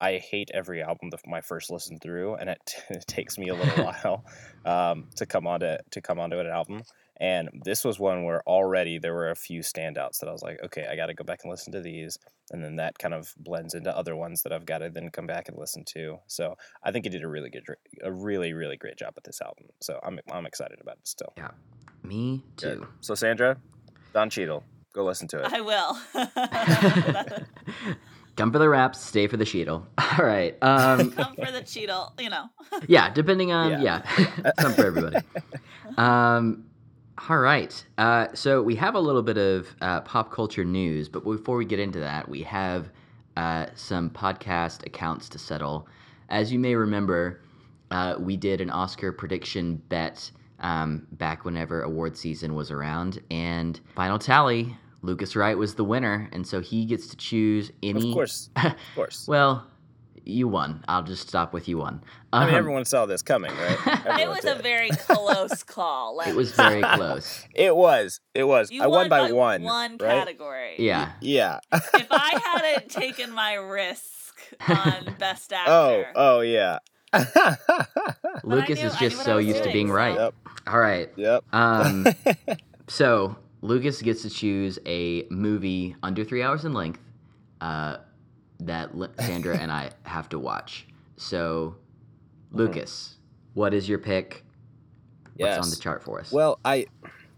I 0.00 0.18
hate 0.18 0.50
every 0.52 0.82
album 0.82 1.08
the, 1.10 1.18
my 1.26 1.40
first 1.40 1.70
listen 1.70 1.98
through, 1.98 2.34
and 2.34 2.50
it, 2.50 2.58
it 2.90 3.04
takes 3.08 3.38
me 3.38 3.48
a 3.48 3.54
little 3.54 3.84
while 4.04 4.24
um, 4.66 5.08
to 5.16 5.26
come 5.26 5.46
onto 5.46 5.76
to 5.90 6.00
come 6.02 6.18
onto 6.18 6.38
an 6.38 6.46
album. 6.46 6.82
And 7.20 7.48
this 7.64 7.84
was 7.84 7.98
one 8.00 8.24
where 8.24 8.42
already 8.46 8.98
there 8.98 9.14
were 9.14 9.30
a 9.30 9.36
few 9.36 9.60
standouts 9.60 10.18
that 10.18 10.28
I 10.28 10.32
was 10.32 10.42
like, 10.42 10.58
okay, 10.64 10.86
I 10.90 10.96
got 10.96 11.06
to 11.06 11.14
go 11.14 11.22
back 11.24 11.40
and 11.44 11.50
listen 11.50 11.72
to 11.72 11.80
these, 11.80 12.18
and 12.50 12.62
then 12.62 12.76
that 12.76 12.98
kind 12.98 13.14
of 13.14 13.32
blends 13.36 13.72
into 13.74 13.96
other 13.96 14.16
ones 14.16 14.42
that 14.42 14.52
I've 14.52 14.66
got 14.66 14.78
to 14.78 14.90
then 14.90 15.10
come 15.10 15.26
back 15.26 15.48
and 15.48 15.56
listen 15.56 15.84
to. 15.94 16.18
So 16.26 16.56
I 16.82 16.90
think 16.90 17.04
he 17.04 17.10
did 17.10 17.22
a 17.22 17.28
really 17.28 17.50
good, 17.50 17.64
a 18.02 18.10
really 18.12 18.52
really 18.52 18.76
great 18.76 18.96
job 18.98 19.12
with 19.14 19.24
this 19.24 19.40
album. 19.40 19.66
So 19.80 20.00
I'm 20.02 20.18
I'm 20.32 20.44
excited 20.46 20.78
about 20.80 20.96
it 20.96 21.06
still. 21.06 21.32
Yeah, 21.36 21.50
me 22.02 22.42
Good. 22.56 22.80
too. 22.80 22.86
So 23.00 23.14
Sandra, 23.14 23.58
Don 24.12 24.28
Cheadle, 24.28 24.64
go 24.92 25.04
listen 25.04 25.28
to 25.28 25.38
it. 25.44 25.52
I 25.52 25.60
will. 25.60 25.96
Come 28.36 28.50
for 28.50 28.58
the 28.58 28.68
raps, 28.68 29.00
stay 29.00 29.28
for 29.28 29.36
the 29.36 29.44
Cheadle. 29.44 29.86
All 29.98 30.24
right. 30.24 30.56
Um, 30.60 31.12
Come 31.12 31.36
for 31.36 31.52
the 31.52 31.62
Cheadle, 31.62 32.12
you 32.18 32.30
know. 32.30 32.46
yeah, 32.88 33.08
depending 33.12 33.52
on 33.52 33.80
yeah, 33.80 34.02
Yeah. 34.18 34.50
some 34.60 34.72
for 34.72 34.86
everybody. 34.86 35.18
Um, 35.96 36.64
all 37.28 37.38
right. 37.38 37.84
Uh, 37.98 38.28
so 38.34 38.62
we 38.62 38.74
have 38.76 38.94
a 38.94 39.00
little 39.00 39.22
bit 39.22 39.38
of 39.38 39.68
uh, 39.80 40.00
pop 40.02 40.32
culture 40.32 40.64
news, 40.64 41.08
but 41.08 41.24
before 41.24 41.56
we 41.56 41.64
get 41.64 41.78
into 41.78 42.00
that, 42.00 42.28
we 42.28 42.42
have 42.42 42.90
uh, 43.36 43.66
some 43.74 44.10
podcast 44.10 44.84
accounts 44.86 45.28
to 45.30 45.38
settle. 45.38 45.88
As 46.28 46.52
you 46.52 46.58
may 46.58 46.74
remember, 46.74 47.40
uh, 47.90 48.16
we 48.18 48.36
did 48.36 48.60
an 48.60 48.70
Oscar 48.70 49.12
prediction 49.12 49.76
bet 49.88 50.30
um, 50.60 51.06
back 51.12 51.44
whenever 51.44 51.82
award 51.82 52.16
season 52.16 52.54
was 52.54 52.70
around, 52.70 53.20
and 53.30 53.80
final 53.94 54.18
tally. 54.18 54.76
Lucas 55.02 55.36
Wright 55.36 55.56
was 55.56 55.74
the 55.74 55.84
winner, 55.84 56.30
and 56.32 56.46
so 56.46 56.60
he 56.60 56.86
gets 56.86 57.08
to 57.08 57.16
choose 57.16 57.70
any. 57.82 58.08
Of 58.08 58.14
course, 58.14 58.48
of 58.56 58.74
course. 58.94 59.28
well, 59.28 59.66
you 60.24 60.48
won. 60.48 60.82
I'll 60.88 61.02
just 61.02 61.28
stop 61.28 61.52
with 61.52 61.68
you 61.68 61.78
won. 61.78 62.02
I 62.32 62.44
mean, 62.46 62.54
Um, 62.54 62.58
everyone 62.58 62.84
saw 62.84 63.06
this 63.06 63.22
coming, 63.22 63.52
right? 63.52 63.78
it 63.86 64.06
Everyone 64.06 64.36
was 64.36 64.44
a 64.46 64.54
very 64.62 64.88
close 64.90 65.62
call. 65.64 66.16
let 66.16 66.28
It 66.28 66.34
was 66.34 66.52
very 66.52 66.82
close. 66.94 67.44
It 67.54 67.74
was. 67.76 68.20
It 68.34 68.44
was. 68.44 68.70
You 68.70 68.82
I 68.82 68.86
won 68.86 69.08
by, 69.08 69.30
one. 69.32 69.62
One 69.62 69.92
right? 69.92 69.98
category. 70.00 70.74
Yeah. 70.78 71.12
Yeah. 71.20 71.60
If 71.72 72.06
I 72.10 72.40
hadn't 72.44 72.88
taken 72.90 73.32
my 73.32 73.54
risk 73.54 74.10
on 74.68 75.14
Best 75.18 75.52
Actor, 75.52 75.70
oh. 75.70 76.04
Oh 76.14 76.40
yeah. 76.40 76.78
Lucas 78.42 78.80
knew- 78.80 78.86
is 78.88 78.96
just 78.96 79.22
so 79.24 79.32
I 79.32 79.36
was 79.36 79.46
used 79.46 79.62
to 79.64 79.72
being 79.72 79.88
so- 79.88 79.94
right. 79.94 80.14
Yep. 80.14 80.34
All 80.66 80.78
right. 80.78 81.10
Yep. 81.16 81.44
Um, 81.52 82.06
so 82.88 83.36
Lucas 83.60 84.00
gets 84.02 84.22
to 84.22 84.30
choose 84.30 84.78
a 84.86 85.26
movie 85.30 85.96
under 86.02 86.24
three 86.24 86.42
hours 86.42 86.64
in 86.64 86.72
length 86.72 87.00
uh, 87.60 87.98
that 88.66 88.96
Li- 88.96 89.08
Sandra 89.20 89.56
and 89.56 89.70
I 89.70 89.90
have 90.02 90.28
to 90.30 90.38
watch. 90.38 90.86
So, 91.16 91.76
Lucas, 92.50 93.16
what 93.54 93.74
is 93.74 93.88
your 93.88 93.98
pick? 93.98 94.44
What's 95.36 95.58
on 95.58 95.70
the 95.70 95.76
chart 95.76 96.02
for 96.02 96.20
us? 96.20 96.32
Well, 96.32 96.58
I 96.64 96.86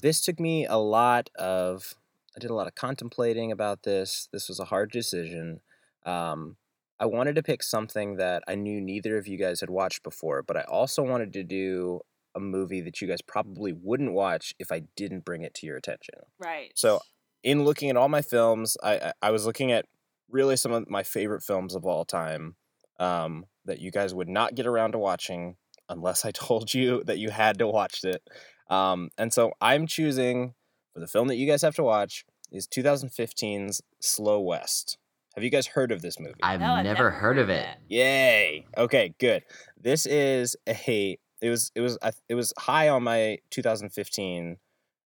this 0.02 0.20
took 0.20 0.38
me 0.38 0.66
a 0.66 0.76
lot 0.76 1.30
of 1.36 1.94
I 2.36 2.40
did 2.40 2.50
a 2.50 2.54
lot 2.54 2.66
of 2.66 2.74
contemplating 2.74 3.50
about 3.50 3.82
this. 3.84 4.28
This 4.32 4.48
was 4.48 4.60
a 4.60 4.66
hard 4.66 4.90
decision. 4.90 5.60
Um, 6.04 6.56
I 7.00 7.06
wanted 7.06 7.34
to 7.36 7.42
pick 7.42 7.62
something 7.62 8.16
that 8.16 8.42
I 8.46 8.54
knew 8.54 8.80
neither 8.80 9.18
of 9.18 9.26
you 9.26 9.38
guys 9.38 9.60
had 9.60 9.70
watched 9.70 10.02
before, 10.02 10.42
but 10.42 10.56
I 10.56 10.62
also 10.62 11.02
wanted 11.02 11.32
to 11.34 11.42
do 11.42 12.00
a 12.34 12.40
movie 12.40 12.82
that 12.82 13.00
you 13.00 13.08
guys 13.08 13.22
probably 13.22 13.72
wouldn't 13.72 14.12
watch 14.12 14.54
if 14.58 14.70
I 14.70 14.82
didn't 14.96 15.24
bring 15.24 15.42
it 15.42 15.54
to 15.54 15.66
your 15.66 15.76
attention. 15.76 16.14
right. 16.38 16.72
So, 16.74 17.00
in 17.42 17.64
looking 17.64 17.90
at 17.90 17.96
all 17.96 18.08
my 18.08 18.22
films, 18.22 18.76
I 18.82 18.96
I, 18.96 19.12
I 19.22 19.30
was 19.30 19.46
looking 19.46 19.72
at 19.72 19.86
really 20.30 20.56
some 20.56 20.72
of 20.72 20.88
my 20.90 21.02
favorite 21.02 21.42
films 21.42 21.74
of 21.74 21.84
all 21.84 22.04
time 22.04 22.56
um, 22.98 23.44
that 23.64 23.80
you 23.80 23.90
guys 23.90 24.14
would 24.14 24.28
not 24.28 24.54
get 24.54 24.66
around 24.66 24.92
to 24.92 24.98
watching 24.98 25.56
unless 25.88 26.24
I 26.24 26.30
told 26.34 26.72
you 26.74 27.02
that 27.04 27.18
you 27.18 27.30
had 27.30 27.58
to 27.58 27.66
watch 27.66 28.04
it. 28.04 28.22
Um, 28.68 29.10
and 29.16 29.32
so 29.32 29.52
I'm 29.60 29.86
choosing 29.86 30.54
for 30.92 31.00
the 31.00 31.06
film 31.06 31.28
that 31.28 31.36
you 31.36 31.46
guys 31.46 31.62
have 31.62 31.76
to 31.76 31.82
watch 31.84 32.24
is 32.50 32.66
2015's 32.66 33.82
Slow 34.00 34.40
West. 34.40 34.98
Have 35.34 35.44
you 35.44 35.50
guys 35.50 35.66
heard 35.66 35.92
of 35.92 36.00
this 36.00 36.18
movie? 36.18 36.34
I've, 36.42 36.60
No, 36.60 36.72
I've 36.72 36.84
never, 36.84 37.10
heard 37.10 37.38
of 37.38 37.50
it. 37.50 37.66
Yay! 37.88 38.66
Okay, 38.76 39.14
good. 39.18 39.42
This 39.78 40.06
is 40.06 40.56
a 40.66 41.18
it 41.42 41.50
was 41.50 41.70
it 41.74 41.82
was 41.82 41.98
I- 42.02 42.12
it 42.30 42.34
was 42.34 42.54
high 42.58 42.88
on 42.88 43.02
my 43.02 43.38
2015 43.50 44.56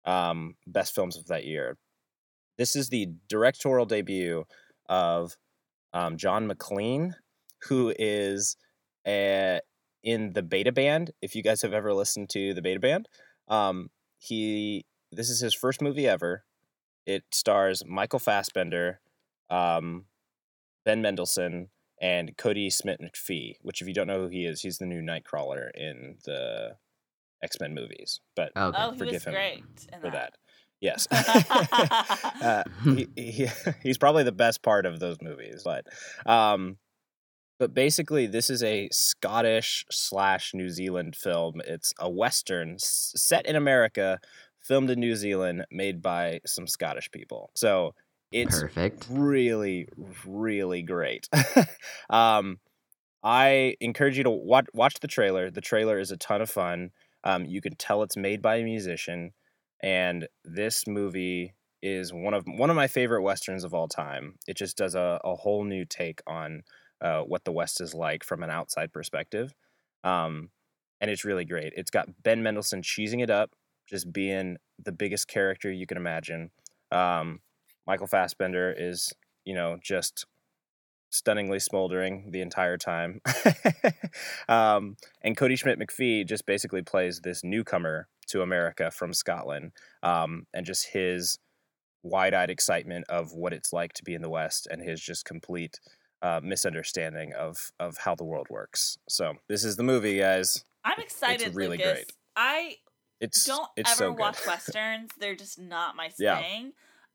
um, 0.04 0.54
best 0.68 0.94
films 0.94 1.16
of 1.16 1.26
that 1.26 1.44
year. 1.44 1.76
This 2.59 2.76
is 2.76 2.90
the 2.90 3.09
directorial 3.28 3.87
debut 3.87 4.44
of 4.90 5.37
um, 5.94 6.18
John 6.18 6.46
Maclean, 6.46 7.14
who 7.68 7.94
is 7.98 8.57
a, 9.07 9.61
in 10.03 10.35
the 10.35 10.42
Beta 10.42 10.72
Band. 10.72 11.12
If 11.22 11.35
you 11.35 11.42
guys 11.42 11.62
have 11.62 11.72
ever 11.72 11.94
listened 11.94 12.29
to 12.31 12.53
the 12.53 12.61
Beta 12.61 12.81
Band, 12.81 13.09
um, 13.48 13.88
he 14.18 14.85
this 15.12 15.31
is 15.31 15.40
his 15.40 15.55
first 15.55 15.81
movie 15.81 16.07
ever. 16.07 16.44
It 17.07 17.24
stars 17.33 17.83
Michael 17.87 18.18
Fassbender, 18.18 19.00
um, 19.48 20.05
Ben 20.85 21.00
Mendelsohn, 21.03 21.68
and 22.00 22.37
Kodi 22.37 22.72
Smit-McPhee. 22.72 23.57
Which, 23.62 23.81
if 23.83 23.88
you 23.88 23.94
don't 23.94 24.07
know 24.07 24.20
who 24.20 24.29
he 24.29 24.44
is, 24.44 24.61
he's 24.61 24.79
the 24.79 24.87
new 24.87 25.00
Nightcrawler 25.00 25.70
in 25.74 26.18
the 26.24 26.76
X 27.42 27.59
Men 27.61 27.74
movies. 27.74 28.20
But 28.37 28.53
Okay. 28.57 28.79
oh, 28.79 28.92
he 28.92 28.98
forgive 28.98 29.14
was 29.14 29.24
him 29.24 29.33
great 29.33 29.64
for 30.00 30.11
that. 30.11 30.12
that. 30.12 30.37
Yes. 30.80 31.06
uh, 31.10 32.64
he, 32.84 33.08
he, 33.16 33.48
he's 33.82 33.98
probably 33.98 34.24
the 34.24 34.32
best 34.32 34.62
part 34.62 34.86
of 34.86 35.00
those 35.00 35.18
movies, 35.22 35.62
but 35.64 35.86
um, 36.26 36.78
but 37.58 37.74
basically, 37.74 38.26
this 38.26 38.48
is 38.48 38.62
a 38.62 38.88
Scottish 38.90 39.84
slash 39.90 40.54
New 40.54 40.70
Zealand 40.70 41.14
film. 41.14 41.60
It's 41.66 41.92
a 41.98 42.08
western 42.08 42.76
set 42.78 43.44
in 43.44 43.54
America, 43.54 44.18
filmed 44.60 44.88
in 44.90 44.98
New 44.98 45.14
Zealand, 45.14 45.66
made 45.70 46.00
by 46.00 46.40
some 46.46 46.66
Scottish 46.66 47.10
people. 47.10 47.50
So 47.54 47.94
it's 48.32 48.60
Perfect. 48.60 49.06
really, 49.10 49.88
really 50.24 50.82
great. 50.82 51.28
um, 52.08 52.60
I 53.22 53.76
encourage 53.80 54.16
you 54.16 54.24
to 54.24 54.30
watch 54.30 54.66
watch 54.72 54.94
the 55.00 55.08
trailer. 55.08 55.50
The 55.50 55.60
trailer 55.60 55.98
is 55.98 56.10
a 56.10 56.16
ton 56.16 56.40
of 56.40 56.48
fun. 56.48 56.90
Um, 57.24 57.44
you 57.44 57.60
can 57.60 57.76
tell 57.76 58.02
it's 58.02 58.16
made 58.16 58.40
by 58.40 58.56
a 58.56 58.64
musician, 58.64 59.32
and 59.82 60.28
this 60.44 60.86
movie 60.86 61.54
is 61.82 62.12
one 62.12 62.34
of 62.34 62.44
one 62.46 62.70
of 62.70 62.76
my 62.76 62.86
favorite 62.86 63.22
westerns 63.22 63.64
of 63.64 63.74
all 63.74 63.88
time. 63.88 64.34
It 64.46 64.56
just 64.56 64.76
does 64.76 64.94
a, 64.94 65.20
a 65.24 65.34
whole 65.34 65.64
new 65.64 65.84
take 65.84 66.20
on 66.26 66.62
uh, 67.00 67.22
what 67.22 67.44
the 67.44 67.52
West 67.52 67.80
is 67.80 67.94
like 67.94 68.22
from 68.24 68.42
an 68.42 68.50
outside 68.50 68.92
perspective, 68.92 69.54
um, 70.04 70.50
and 71.00 71.10
it's 71.10 71.24
really 71.24 71.44
great. 71.44 71.72
It's 71.76 71.90
got 71.90 72.22
Ben 72.22 72.42
Mendelsohn 72.42 72.82
cheesing 72.82 73.22
it 73.22 73.30
up, 73.30 73.50
just 73.88 74.12
being 74.12 74.56
the 74.82 74.92
biggest 74.92 75.28
character 75.28 75.70
you 75.72 75.86
can 75.86 75.96
imagine. 75.96 76.50
Um, 76.92 77.40
Michael 77.86 78.06
Fassbender 78.06 78.74
is, 78.76 79.12
you 79.44 79.54
know, 79.54 79.78
just 79.82 80.26
stunningly 81.10 81.58
smoldering 81.58 82.30
the 82.30 82.40
entire 82.40 82.76
time. 82.78 83.20
um, 84.48 84.96
and 85.22 85.36
Kodi 85.36 85.58
Smit-McPhee 85.58 86.26
just 86.26 86.46
basically 86.46 86.82
plays 86.82 87.20
this 87.20 87.42
newcomer 87.44 88.08
to 88.28 88.42
America 88.42 88.90
from 88.90 89.12
Scotland 89.12 89.72
um, 90.02 90.46
and 90.54 90.64
just 90.64 90.88
his 90.92 91.38
wide 92.02 92.32
eyed 92.32 92.48
excitement 92.50 93.04
of 93.08 93.32
what 93.32 93.52
it's 93.52 93.72
like 93.72 93.92
to 93.94 94.04
be 94.04 94.14
in 94.14 94.22
the 94.22 94.30
West 94.30 94.66
and 94.70 94.80
his 94.82 95.00
just 95.00 95.24
complete 95.24 95.80
uh, 96.22 96.40
misunderstanding 96.42 97.32
of, 97.34 97.72
of 97.78 97.98
how 97.98 98.14
the 98.14 98.24
world 98.24 98.46
works. 98.50 98.98
So, 99.08 99.34
this 99.48 99.64
is 99.64 99.76
the 99.76 99.82
movie, 99.82 100.18
guys. 100.18 100.64
I'm 100.84 101.00
excited, 101.00 101.48
It's 101.48 101.56
really 101.56 101.76
Lucas. 101.78 101.92
great. 101.92 102.12
I 102.36 102.76
It's, 103.20 103.44
don't 103.44 103.68
it's 103.76 103.90
ever 103.90 104.10
so 104.10 104.12
watch 104.12 104.38
westerns. 104.46 105.10
They're 105.18 105.34
just 105.34 105.58
not 105.58 105.96
my 105.96 106.10
Yeah. 106.18 106.38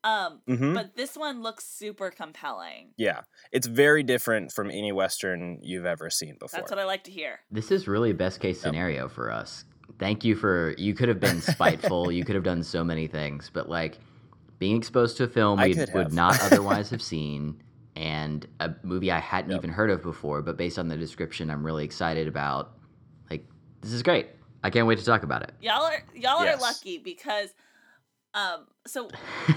Thing. 0.06 0.12
Um, 0.12 0.42
Mhm. 0.48 0.74
but 0.74 0.96
this 0.96 1.16
one 1.18 1.42
looks 1.42 1.66
super 1.66 2.12
compelling. 2.12 2.94
Yeah, 2.98 3.22
it's 3.52 3.68
very 3.68 4.04
different 4.04 4.52
from 4.52 4.70
any 4.70 4.92
Western 4.92 5.60
you've 5.62 5.86
ever 5.86 6.10
seen 6.10 6.38
before. 6.40 6.60
That's 6.60 6.72
what 6.72 6.80
I 6.80 6.86
like 6.86 7.04
to 7.06 7.12
hear. 7.12 7.40
This 7.52 7.72
is 7.72 7.88
really 7.88 8.12
a 8.12 8.14
best 8.14 8.40
case 8.40 8.62
scenario 8.62 9.08
for 9.10 9.32
us. 9.32 9.66
Thank 10.00 10.24
you 10.24 10.36
for 10.36 10.74
you 10.78 10.94
could 10.94 11.10
have 11.10 11.20
been 11.20 11.42
spiteful, 11.42 12.12
you 12.12 12.24
could 12.26 12.36
have 12.36 12.44
done 12.44 12.64
so 12.64 12.84
many 12.84 13.08
things, 13.08 13.50
but 13.54 13.70
like 13.70 13.98
being 14.60 14.78
exposed 14.78 15.18
to 15.18 15.24
a 15.24 15.28
film 15.28 15.60
I 15.60 15.68
we 15.68 15.86
would 15.94 16.14
not 16.14 16.40
otherwise 16.42 16.90
have 16.90 17.02
seen 17.02 17.62
and 17.96 18.46
a 18.60 18.74
movie 18.84 19.12
I 19.12 19.20
hadn't 19.20 19.52
Yep. 19.52 19.60
even 19.60 19.70
heard 19.70 19.90
of 19.90 20.02
before, 20.02 20.42
but 20.42 20.58
based 20.58 20.78
on 20.78 20.88
the 20.88 20.98
description 20.98 21.50
I'm 21.50 21.66
really 21.66 21.86
excited 21.86 22.28
about. 22.28 22.74
Like 23.30 23.46
this 23.82 23.92
is 23.94 24.04
great. 24.04 24.28
I 24.64 24.70
can't 24.70 24.88
wait 24.88 24.98
to 25.00 25.06
talk 25.06 25.24
about 25.24 25.44
it. 25.44 25.54
Y'all 25.62 25.84
are 25.84 26.04
y'all 26.14 26.44
Yes. 26.44 26.58
are 26.58 26.62
lucky 26.62 26.98
because 26.98 27.54
Um, 28.36 28.66
so 28.86 29.10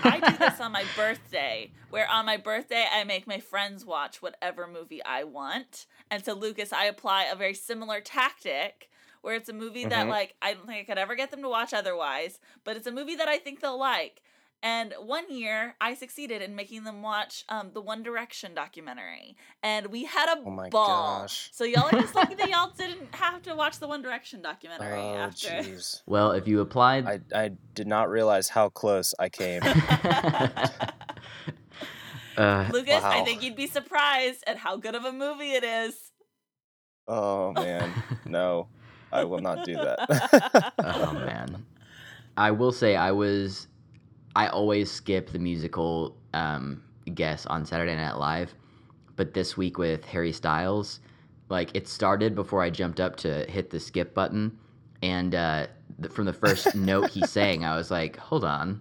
I 0.05 0.21
do 0.21 0.37
this 0.39 0.59
on 0.61 0.73
my 0.73 0.85
birthday, 0.97 1.73
where 1.91 2.09
on 2.11 2.25
my 2.25 2.37
birthday 2.39 2.87
I 2.91 3.05
make 3.05 3.27
my 3.27 3.41
friends 3.41 3.85
watch 3.85 4.23
whatever 4.23 4.67
movie 4.67 5.05
I 5.05 5.25
want. 5.25 5.85
And 6.11 6.25
so 6.25 6.33
Lucas, 6.33 6.73
I 6.73 6.85
apply 6.85 7.25
a 7.25 7.35
very 7.37 7.55
similar 7.55 8.01
tactic 8.01 8.89
where 9.21 9.35
it's 9.35 9.49
a 9.49 9.53
movie 9.53 9.85
that 9.85 10.07
Mhm. 10.07 10.11
like 10.11 10.35
I 10.41 10.55
don't 10.55 10.67
think 10.67 10.79
I 10.81 10.85
could 10.85 10.99
ever 10.99 11.17
get 11.17 11.31
them 11.33 11.43
to 11.43 11.49
watch 11.49 11.75
otherwise, 11.75 12.39
but 12.65 12.77
it's 12.77 12.87
a 12.87 12.93
movie 12.93 13.17
that 13.17 13.29
I 13.29 13.39
think 13.39 13.61
they'll 13.61 13.77
like. 13.79 14.23
And 14.63 14.93
one 15.01 15.31
year 15.33 15.77
I 15.81 15.95
succeeded 15.95 16.43
in 16.43 16.57
making 16.57 16.83
them 16.85 17.01
watch 17.01 17.45
um, 17.49 17.71
the 17.75 17.81
One 17.81 18.03
Direction 18.03 18.55
documentary. 18.55 19.37
And 19.63 19.87
we 19.87 20.05
had 20.05 20.37
a 20.37 20.41
Oh 20.45 20.51
my 20.51 20.69
ball. 20.69 21.21
gosh. 21.21 21.51
So 21.53 21.63
y'all 21.65 21.87
are 21.87 22.01
just 22.01 22.15
lucky 22.15 22.35
that 22.35 22.49
y'all 22.51 22.73
didn't 22.77 23.15
have 23.15 23.41
to 23.43 23.55
watch 23.55 23.79
the 23.79 23.87
One 23.87 24.03
Direction 24.03 24.43
documentary 24.43 24.99
Oh 24.99 25.15
after. 25.17 25.49
jeez. 25.49 26.03
Well, 26.07 26.33
if 26.33 26.49
you 26.49 26.61
applied, 26.61 27.07
I 27.07 27.21
I 27.35 27.51
did 27.75 27.87
not 27.87 28.11
realize 28.11 28.49
how 28.49 28.69
close 28.69 29.15
I 29.19 29.29
came. 29.29 29.63
uh, 32.37 32.69
Lucas, 32.73 33.03
I 33.05 33.23
think 33.25 33.43
you'd 33.43 33.57
be 33.57 33.67
surprised 33.67 34.45
at 34.47 34.57
how 34.59 34.77
good 34.77 34.95
of 34.95 35.05
a 35.05 35.13
movie 35.13 35.53
it 35.53 35.65
is. 35.65 35.95
oh 37.07 37.53
man, 37.53 37.91
no, 38.27 38.69
I 39.13 39.25
will 39.25 39.41
not 39.41 39.65
do 39.65 39.75
that. 39.75 40.73
oh 40.79 41.13
man, 41.15 41.65
I 42.37 42.51
will 42.53 42.73
say 42.73 42.97
I 42.97 43.13
was, 43.13 43.67
I 44.37 44.49
always 44.49 44.91
skip 44.91 45.31
the 45.31 45.39
musical 45.39 46.17
um, 46.35 46.83
guest 47.15 47.47
on 47.49 47.65
Saturday 47.65 47.97
Night 47.97 48.17
Live, 48.19 48.55
but 49.17 49.35
this 49.35 49.57
week 49.57 49.79
with 49.79 50.05
Harry 50.05 50.33
Styles, 50.33 51.01
like 51.49 51.71
it 51.75 51.89
started 51.89 52.35
before 52.35 52.63
I 52.63 52.71
jumped 52.71 53.01
up 53.01 53.17
to 53.17 53.45
hit 53.51 53.71
the 53.71 53.81
skip 53.81 54.15
button, 54.15 54.57
and 55.03 55.35
uh, 55.35 55.67
th- 56.01 56.13
from 56.13 56.27
the 56.27 56.33
first 56.33 56.75
note 56.75 57.11
he 57.11 57.27
sang, 57.27 57.65
I 57.65 57.77
was 57.77 57.91
like, 57.91 58.17
hold 58.17 58.45
on, 58.45 58.81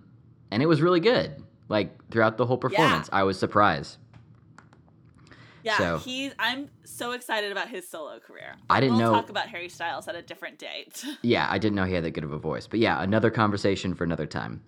and 0.52 0.62
it 0.62 0.68
was 0.68 0.82
really 0.82 1.00
good. 1.00 1.44
Like 1.70 1.92
throughout 2.12 2.38
the 2.38 2.46
whole 2.46 2.58
performance, 2.58 3.10
I 3.12 3.24
was 3.24 3.38
surprised. 3.40 3.98
Yeah, 5.64 5.78
So- 5.78 5.98
he's. 5.98 6.34
I'm 6.40 6.70
so 6.86 7.12
excited 7.12 7.52
about 7.52 7.68
his 7.68 7.86
solo 7.88 8.20
career. 8.20 8.56
I 8.70 8.80
didn't 8.80 8.98
we'll 8.98 9.08
know- 9.08 9.14
talk 9.14 9.30
about 9.30 9.48
Harry 9.50 9.68
Styles 9.70 10.08
at 10.08 10.16
a 10.16 10.22
different 10.22 10.60
date. 10.60 11.04
Yeah, 11.24 11.48
I 11.50 11.58
didn't 11.58 11.76
know 11.76 11.84
he 11.84 11.94
had 11.94 12.04
that 12.06 12.12
good 12.12 12.24
of 12.24 12.32
a 12.32 12.38
voice. 12.38 12.68
But 12.68 12.80
yeah, 12.80 13.02
another 13.02 13.30
conversation 13.30 13.94
for 13.94 14.04
another 14.06 14.26
time. 14.26 14.62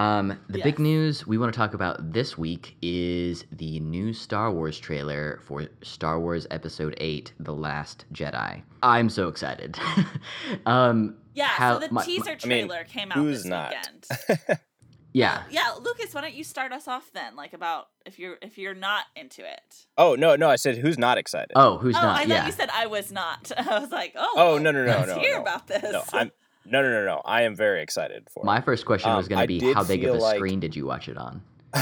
Um, 0.00 0.38
the 0.48 0.62
big 0.62 0.78
news 0.78 1.26
we 1.26 1.36
want 1.36 1.52
to 1.52 1.56
talk 1.58 1.74
about 1.74 2.14
this 2.14 2.38
week 2.38 2.74
is 2.80 3.44
the 3.52 3.80
new 3.80 4.14
Star 4.14 4.50
Wars 4.50 4.78
trailer 4.78 5.40
for 5.44 5.66
Star 5.82 6.18
Wars 6.18 6.46
Episode 6.50 6.94
8 6.96 7.34
The 7.38 7.52
Last 7.52 8.06
Jedi. 8.10 8.62
I'm 8.82 9.10
so 9.10 9.28
excited. 9.28 9.78
um, 10.64 11.16
yeah, 11.34 11.48
how- 11.48 11.74
so 11.74 11.80
the 11.80 11.92
my- 11.92 12.00
my- 12.00 12.04
teaser 12.06 12.30
I 12.30 12.46
mean, 12.46 12.66
trailer 12.68 12.84
came 12.84 13.12
out 13.12 13.18
who's 13.18 13.42
this 13.42 13.50
not? 13.50 13.74
weekend. 13.74 14.60
yeah. 15.12 15.42
yeah, 15.50 15.72
Lucas, 15.78 16.14
why 16.14 16.22
don't 16.22 16.32
you 16.32 16.44
start 16.44 16.72
us 16.72 16.88
off 16.88 17.10
then? 17.12 17.36
Like 17.36 17.52
about 17.52 17.88
if 18.06 18.18
you're 18.18 18.38
if 18.40 18.56
you're 18.56 18.72
not 18.72 19.04
into 19.14 19.42
it. 19.46 19.84
oh 19.98 20.14
no, 20.14 20.34
no, 20.34 20.48
I 20.48 20.56
said 20.56 20.78
who's 20.78 20.96
not 20.96 21.18
excited? 21.18 21.52
Oh, 21.54 21.76
who's 21.76 21.92
not? 21.92 22.04
oh, 22.04 22.06
not? 22.06 22.16
I 22.16 22.20
thought 22.20 22.28
yeah. 22.28 22.46
you 22.46 22.52
said 22.52 22.70
I 22.72 22.86
was 22.86 23.12
not. 23.12 23.52
I 23.58 23.78
was 23.78 23.90
like, 23.90 24.14
oh. 24.16 24.32
Oh, 24.34 24.54
well, 24.54 24.62
no, 24.62 24.70
no, 24.70 24.86
no, 24.86 24.92
let's 24.92 25.08
no, 25.08 25.18
hear 25.18 25.34
no. 25.34 25.42
about 25.42 25.66
this. 25.66 25.92
No, 25.92 26.02
I'm 26.14 26.30
no, 26.70 26.82
no, 26.82 26.90
no, 26.90 27.04
no. 27.04 27.22
I 27.24 27.42
am 27.42 27.54
very 27.56 27.82
excited 27.82 28.28
for. 28.30 28.42
It. 28.42 28.46
My 28.46 28.60
first 28.60 28.86
question 28.86 29.10
was 29.14 29.26
Um, 29.26 29.30
going 29.30 29.40
to 29.42 29.46
be 29.46 29.72
how 29.74 29.84
big 29.84 30.04
of 30.04 30.14
a 30.14 30.18
like- 30.18 30.36
screen 30.36 30.60
did 30.60 30.74
you 30.76 30.86
watch 30.86 31.08
it 31.08 31.16
on? 31.18 31.42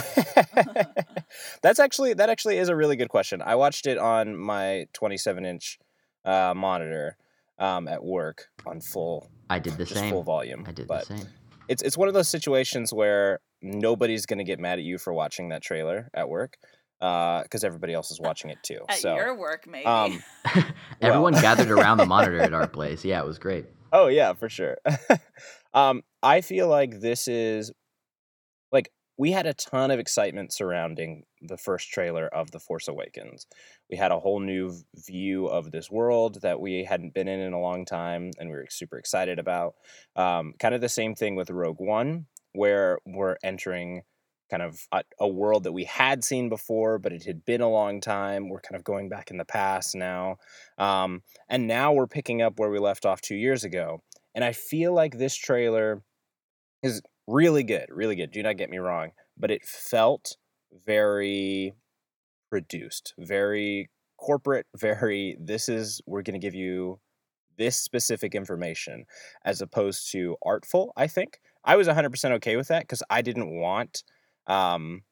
That's 1.63 1.79
actually 1.79 2.15
that 2.15 2.29
actually 2.31 2.59
is 2.59 2.69
a 2.69 2.77
really 2.77 2.97
good 2.97 3.09
question. 3.09 3.43
I 3.43 3.55
watched 3.55 3.87
it 3.87 3.99
on 3.99 4.37
my 4.37 4.87
27 4.93 5.45
inch 5.45 5.79
uh, 6.25 6.53
monitor 6.57 7.17
um, 7.59 7.89
at 7.89 8.03
work 8.05 8.47
on 8.67 8.81
full, 8.81 9.29
I 9.51 9.59
did 9.59 9.77
the 9.77 9.87
same. 9.87 10.11
full 10.11 10.23
volume. 10.23 10.65
I 10.67 10.73
did 10.73 10.87
but 10.89 11.09
the 11.09 11.19
same. 11.19 11.27
it's 11.69 11.83
it's 11.83 11.97
one 11.97 12.09
of 12.09 12.15
those 12.15 12.29
situations 12.29 12.93
where 12.93 13.41
nobody's 13.63 14.27
gonna 14.27 14.45
get 14.45 14.59
mad 14.61 14.79
at 14.79 14.85
you 14.85 14.99
for 14.99 15.13
watching 15.13 15.49
that 15.51 15.63
trailer 15.63 16.09
at 16.15 16.29
work 16.29 16.57
because 17.01 17.65
everybody 17.65 17.95
else 17.95 18.11
is 18.11 18.21
watching 18.21 18.51
it 18.51 18.59
too. 18.63 18.81
At 18.89 18.99
so 18.99 19.15
your 19.15 19.37
work, 19.37 19.67
maybe. 19.67 19.87
um, 19.87 20.23
Everyone 21.01 21.33
well- 21.33 21.43
gathered 21.43 21.71
around 21.71 21.99
the 21.99 22.07
monitor 22.07 22.41
at 22.41 22.53
our 22.53 22.67
place. 22.79 23.05
Yeah, 23.05 23.21
it 23.21 23.27
was 23.27 23.39
great. 23.39 23.67
Oh 23.93 24.09
yeah, 24.09 24.33
for 24.35 24.49
sure. 24.49 24.77
um, 25.75 26.03
I 26.23 26.41
feel 26.41 26.69
like 26.69 27.01
this 27.01 27.29
is 27.29 27.73
like 28.73 28.91
we 29.17 29.33
had 29.33 29.47
a 29.47 29.55
ton 29.55 29.91
of 29.91 29.99
excitement 29.99 30.53
surrounding 30.53 31.25
the 31.43 31.57
first 31.57 31.91
trailer 31.91 32.27
of 32.29 32.51
The 32.51 32.61
Force 32.61 32.89
Awakens. 32.89 33.47
We 33.91 33.97
had 33.97 34.13
a 34.13 34.19
whole 34.19 34.41
new 34.41 34.73
view 35.07 35.47
of 35.47 35.71
this 35.71 35.91
world 35.91 36.41
that 36.43 36.61
we 36.61 36.85
hadn't 36.85 37.15
been 37.15 37.29
in 37.29 37.41
in 37.41 37.53
a 37.53 37.61
long 37.61 37.85
time, 37.85 38.31
and 38.39 38.49
we 38.49 38.57
were 38.57 38.67
super 38.71 38.99
excited 38.99 39.39
about. 39.39 39.75
Um, 40.17 40.55
kind 40.59 40.75
of 40.75 40.81
the 40.81 40.89
same 40.89 41.15
thing 41.15 41.35
with 41.35 41.51
Rogue 41.51 41.81
One, 41.81 42.27
where 42.53 42.99
we're 43.07 43.37
entering 43.43 44.03
kind 44.51 44.63
of 44.63 44.87
a, 44.93 45.03
a 45.21 45.29
world 45.29 45.65
that 45.65 45.73
we 45.73 45.85
had 45.85 46.25
seen 46.25 46.49
before, 46.49 46.99
but 46.99 47.13
it 47.13 47.25
had 47.25 47.45
been 47.45 47.61
a 47.61 47.69
long 47.69 48.01
time. 48.01 48.49
We're 48.49 48.61
kind 48.61 48.77
of 48.77 48.85
going 48.85 49.09
back 49.09 49.31
in 49.31 49.37
the 49.37 49.45
past 49.45 49.95
now. 49.95 50.37
Um, 50.79 51.23
and 51.49 51.67
now 51.67 51.93
we're 51.93 52.07
picking 52.07 52.43
up 52.43 52.59
where 52.59 52.71
we 52.71 52.79
left 52.79 53.07
off 53.07 53.21
two 53.21 53.37
years 53.37 53.65
ago. 53.65 54.03
And 54.35 54.45
I 54.45 54.53
feel 54.53 54.93
like 54.93 55.19
this 55.19 55.35
trailer 55.35 56.03
is 56.83 57.03
really 57.27 57.63
good, 57.63 57.87
really 57.91 58.17
good. 58.17 58.31
Do 58.31 58.43
not 58.43 58.57
get 58.57 58.71
me 58.71 58.79
wrong, 58.79 59.11
but 59.37 59.51
it 59.51 59.65
felt 59.65 60.37
very 60.87 61.75
produced, 62.51 63.15
very 63.19 63.91
corporate, 64.17 64.67
very 64.77 65.37
this 65.41 65.69
is, 65.69 66.01
we're 66.07 66.23
going 66.23 66.39
to 66.39 66.45
give 66.45 66.55
you 66.55 67.01
this 67.59 67.77
specific 67.77 68.35
information 68.35 69.05
as 69.45 69.61
opposed 69.61 70.11
to 70.13 70.37
artful, 70.45 70.93
I 70.97 71.07
think. 71.09 71.41
I 71.65 71.77
was 71.77 71.89
100% 71.89 72.31
okay 72.33 72.57
with 72.57 72.69
that 72.69 72.83
because 72.83 73.03
I 73.11 73.21
didn't 73.21 73.51
want, 73.61 74.05
um, 74.49 75.03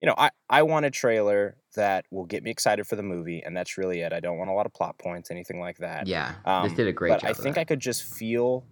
you 0.00 0.06
know, 0.06 0.14
I, 0.16 0.30
I 0.48 0.62
want 0.62 0.86
a 0.86 0.90
trailer 0.90 1.56
that 1.74 2.06
will 2.10 2.24
get 2.24 2.42
me 2.42 2.50
excited 2.50 2.86
for 2.86 2.96
the 2.96 3.02
movie, 3.02 3.42
and 3.44 3.56
that's 3.56 3.76
really 3.76 4.00
it. 4.00 4.12
I 4.12 4.20
don't 4.20 4.38
want 4.38 4.48
a 4.48 4.52
lot 4.52 4.66
of 4.66 4.72
plot 4.72 4.98
points, 4.98 5.30
anything 5.30 5.60
like 5.60 5.78
that. 5.78 6.06
Yeah, 6.06 6.36
Um, 6.44 6.68
this 6.68 6.76
did 6.76 6.86
a 6.86 6.92
great 6.92 7.10
but 7.10 7.20
job. 7.22 7.30
I 7.30 7.32
think 7.32 7.56
that. 7.56 7.62
I 7.62 7.64
could 7.64 7.80
just 7.80 8.04
feel, 8.04 8.64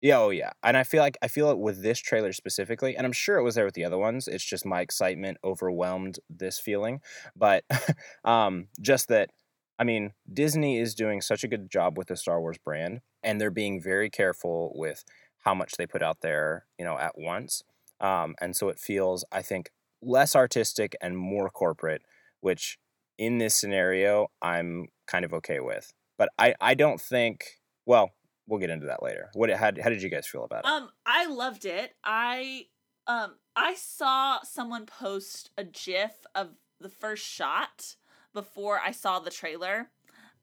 yeah, 0.00 0.18
oh 0.18 0.30
yeah, 0.30 0.50
and 0.62 0.76
I 0.76 0.82
feel 0.82 1.00
like 1.00 1.16
I 1.22 1.28
feel 1.28 1.50
it 1.50 1.58
with 1.58 1.82
this 1.82 2.00
trailer 2.00 2.32
specifically, 2.32 2.96
and 2.96 3.06
I'm 3.06 3.12
sure 3.12 3.38
it 3.38 3.44
was 3.44 3.54
there 3.54 3.64
with 3.64 3.74
the 3.74 3.84
other 3.84 3.98
ones. 3.98 4.26
It's 4.26 4.44
just 4.44 4.66
my 4.66 4.80
excitement 4.80 5.38
overwhelmed 5.44 6.18
this 6.28 6.58
feeling, 6.58 7.00
but 7.36 7.64
um, 8.24 8.68
just 8.80 9.08
that. 9.08 9.30
I 9.76 9.82
mean, 9.82 10.12
Disney 10.32 10.78
is 10.78 10.94
doing 10.94 11.20
such 11.20 11.42
a 11.42 11.48
good 11.48 11.68
job 11.68 11.98
with 11.98 12.06
the 12.06 12.16
Star 12.16 12.40
Wars 12.40 12.58
brand, 12.58 13.00
and 13.24 13.40
they're 13.40 13.50
being 13.50 13.82
very 13.82 14.08
careful 14.08 14.72
with 14.76 15.02
how 15.38 15.52
much 15.52 15.72
they 15.72 15.86
put 15.86 16.00
out 16.00 16.20
there, 16.20 16.66
you 16.78 16.84
know, 16.84 16.96
at 16.96 17.18
once. 17.18 17.62
Um, 18.04 18.34
and 18.38 18.54
so 18.54 18.68
it 18.68 18.78
feels, 18.78 19.24
I 19.32 19.40
think, 19.40 19.70
less 20.02 20.36
artistic 20.36 20.94
and 21.00 21.16
more 21.16 21.48
corporate, 21.48 22.02
which 22.40 22.76
in 23.18 23.38
this 23.38 23.54
scenario 23.54 24.28
I'm 24.42 24.88
kind 25.06 25.24
of 25.24 25.32
okay 25.32 25.60
with. 25.60 25.90
But 26.18 26.28
I, 26.38 26.54
I 26.60 26.74
don't 26.74 27.00
think. 27.00 27.44
Well, 27.86 28.10
we'll 28.46 28.60
get 28.60 28.70
into 28.70 28.86
that 28.86 29.02
later. 29.02 29.30
What 29.32 29.50
how, 29.50 29.72
how 29.82 29.88
did 29.88 30.02
you 30.02 30.10
guys 30.10 30.26
feel 30.26 30.44
about 30.44 30.64
it? 30.64 30.68
Um, 30.68 30.90
I 31.06 31.26
loved 31.26 31.64
it. 31.64 31.94
I 32.04 32.66
um 33.06 33.36
I 33.56 33.74
saw 33.74 34.42
someone 34.42 34.84
post 34.84 35.50
a 35.56 35.64
GIF 35.64 36.12
of 36.34 36.50
the 36.80 36.90
first 36.90 37.24
shot 37.24 37.96
before 38.34 38.80
I 38.84 38.90
saw 38.90 39.18
the 39.18 39.30
trailer, 39.30 39.90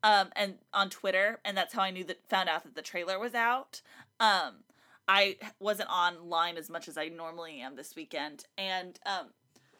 um, 0.02 0.30
and 0.36 0.56
on 0.74 0.90
Twitter, 0.90 1.40
and 1.46 1.56
that's 1.56 1.74
how 1.74 1.82
I 1.82 1.92
knew 1.92 2.06
that 2.06 2.28
found 2.28 2.50
out 2.50 2.64
that 2.64 2.76
the 2.76 2.82
trailer 2.82 3.20
was 3.20 3.36
out. 3.36 3.82
Um, 4.20 4.64
I 5.08 5.38
wasn't 5.60 5.90
online 5.90 6.58
as 6.58 6.70
much 6.70 6.88
as 6.88 6.98
I 6.98 7.08
normally 7.10 7.60
am 7.62 7.76
this 7.76 7.96
weekend, 7.96 8.46
and 8.58 9.00
um, 9.06 9.28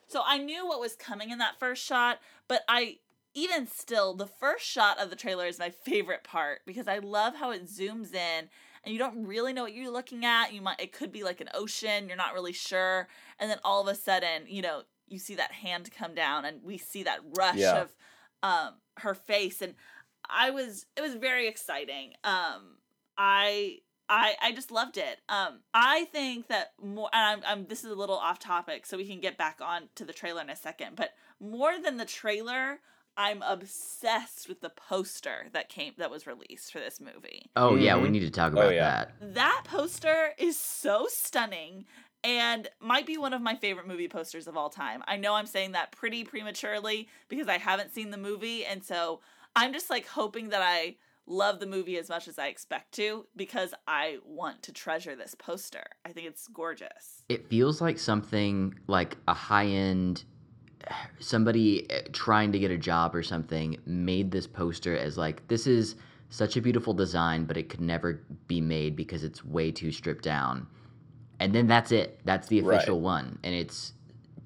so 0.08 0.22
I 0.26 0.38
knew 0.38 0.68
what 0.68 0.80
was 0.80 0.96
coming 0.96 1.30
in 1.30 1.38
that 1.38 1.58
first 1.60 1.84
shot, 1.84 2.20
but 2.48 2.64
I 2.68 2.98
even 3.34 3.66
still, 3.66 4.14
the 4.14 4.28
first 4.28 4.66
shot 4.66 5.00
of 5.00 5.10
the 5.10 5.16
trailer 5.16 5.46
is 5.46 5.58
my 5.58 5.70
favorite 5.70 6.24
part 6.24 6.60
because 6.66 6.88
I 6.88 6.98
love 6.98 7.36
how 7.36 7.52
it 7.52 7.66
zooms 7.66 8.14
in 8.14 8.50
and 8.84 8.94
you 8.94 8.98
don't 9.00 9.26
really 9.26 9.54
know 9.54 9.64
what 9.64 9.74
you're 9.74 9.90
looking 9.92 10.26
at. 10.26 10.52
You 10.52 10.62
might 10.62 10.82
it 10.82 10.92
could 10.92 11.12
be 11.12 11.24
like 11.24 11.40
an 11.40 11.50
ocean, 11.54 12.08
you're 12.08 12.18
not 12.18 12.34
really 12.34 12.52
sure, 12.52 13.08
and 13.40 13.50
then 13.50 13.60
all 13.64 13.82
of 13.82 13.88
a 13.88 13.96
sudden, 13.96 14.44
you 14.48 14.62
know, 14.62 14.82
you 15.08 15.18
see 15.20 15.36
that 15.36 15.52
hand 15.52 15.90
come 15.98 16.14
down 16.14 16.46
and 16.46 16.62
we 16.64 16.78
see 16.78 17.04
that 17.04 17.20
rush 17.38 17.60
Yeah. 17.60 17.84
of 17.84 17.96
um 18.44 18.74
her 18.98 19.14
face 19.14 19.62
and 19.62 19.76
I 20.30 20.50
was 20.50 20.86
it 20.98 21.02
was 21.02 21.16
very 21.16 21.48
exciting. 21.48 22.14
Um 22.24 22.78
I 23.18 23.80
I 24.12 24.36
I 24.42 24.52
just 24.52 24.70
loved 24.72 24.98
it. 24.98 25.20
Um 25.30 25.62
I 25.74 26.06
think 26.06 26.48
that 26.50 26.74
more 26.84 27.10
and 27.14 27.44
I'm, 27.44 27.60
I'm 27.60 27.66
this 27.68 27.84
is 27.84 27.90
a 27.92 27.96
little 27.96 28.18
off 28.18 28.40
topic 28.40 28.86
so 28.86 28.98
we 28.98 29.08
can 29.08 29.22
get 29.22 29.38
back 29.38 29.60
on 29.62 29.90
to 29.96 30.06
the 30.06 30.14
trailer 30.14 30.42
in 30.42 30.50
a 30.50 30.56
second, 30.56 30.96
but 30.98 31.12
more 31.40 31.80
than 31.82 31.98
the 31.98 32.06
trailer, 32.06 32.80
I'm 33.18 33.42
obsessed 33.42 34.48
with 34.50 34.62
the 34.62 34.70
poster 34.70 35.48
that 35.54 35.70
came 35.70 35.94
that 35.98 36.12
was 36.12 36.28
released 36.28 36.72
for 36.72 36.80
this 36.80 37.00
movie. 37.00 37.50
Oh 37.56 37.76
yeah, 37.76 37.96
we 37.98 38.10
Mhm. 38.10 38.12
need 38.12 38.20
to 38.22 38.32
talk 38.32 38.54
Oh, 38.54 38.60
about 38.60 38.74
yeah. 38.74 39.06
that. 39.20 39.34
That 39.36 39.62
poster 39.66 40.34
is 40.38 40.58
so 40.60 41.08
stunning 41.10 41.86
and 42.24 42.70
might 42.80 43.06
be 43.06 43.18
one 43.18 43.34
of 43.34 43.42
my 43.42 43.56
favorite 43.56 43.88
movie 43.88 44.08
posters 44.08 44.48
of 44.48 44.56
all 44.58 44.70
time. 44.70 45.04
I 45.08 45.18
know 45.18 45.34
I'm 45.36 45.48
saying 45.48 45.72
that 45.72 45.92
pretty 45.92 46.24
prematurely 46.24 47.08
because 47.30 47.48
I 47.48 47.58
haven't 47.58 47.94
seen 47.94 48.12
the 48.12 48.18
movie 48.18 48.66
and 48.66 48.84
so 48.84 49.22
I'm 49.56 49.74
just 49.74 49.90
like 49.90 50.06
hoping 50.08 50.50
that 50.50 50.62
I 50.62 50.98
love 51.26 51.60
the 51.60 51.66
movie 51.66 51.98
as 51.98 52.10
much 52.10 52.28
as 52.28 52.38
I 52.40 52.48
expect 52.48 52.94
to 52.94 53.26
because 53.36 53.74
I 53.88 54.18
want 54.26 54.64
to 54.64 54.72
treasure 54.74 55.16
this 55.16 55.36
poster. 55.36 55.84
I 56.06 56.12
think 56.12 56.28
it's 56.28 56.48
gorgeous. 56.48 57.24
It 57.30 57.48
feels 57.50 57.82
like 57.82 57.98
something 58.00 58.76
like 58.88 59.18
a 59.28 59.34
high 59.34 59.68
end 59.68 60.24
somebody 61.20 61.90
eh, 61.92 62.02
trying 62.12 62.52
to 62.52 62.60
get 62.60 62.72
a 62.72 62.78
job 62.78 63.16
or 63.16 63.22
something 63.24 63.78
made 63.86 64.32
this 64.32 64.48
poster 64.48 64.98
as 64.98 65.18
like 65.18 65.48
this 65.48 65.68
is 65.68 65.96
such 66.30 66.58
a 66.58 66.62
beautiful 66.62 66.94
design 66.94 67.46
but 67.46 67.56
it 67.58 67.70
could 67.70 67.82
never 67.82 68.24
be 68.48 68.60
made 68.60 68.96
because 68.96 69.24
it's 69.24 69.46
way 69.46 69.72
too 69.72 69.92
stripped 69.92 70.24
down. 70.24 70.66
And 71.40 71.54
then 71.54 71.68
that's 71.68 71.92
it. 71.92 72.20
That's 72.26 72.48
the 72.48 72.62
Right. 72.62 72.78
official 72.78 73.00
one 73.02 73.38
and 73.44 73.54
it's 73.54 73.94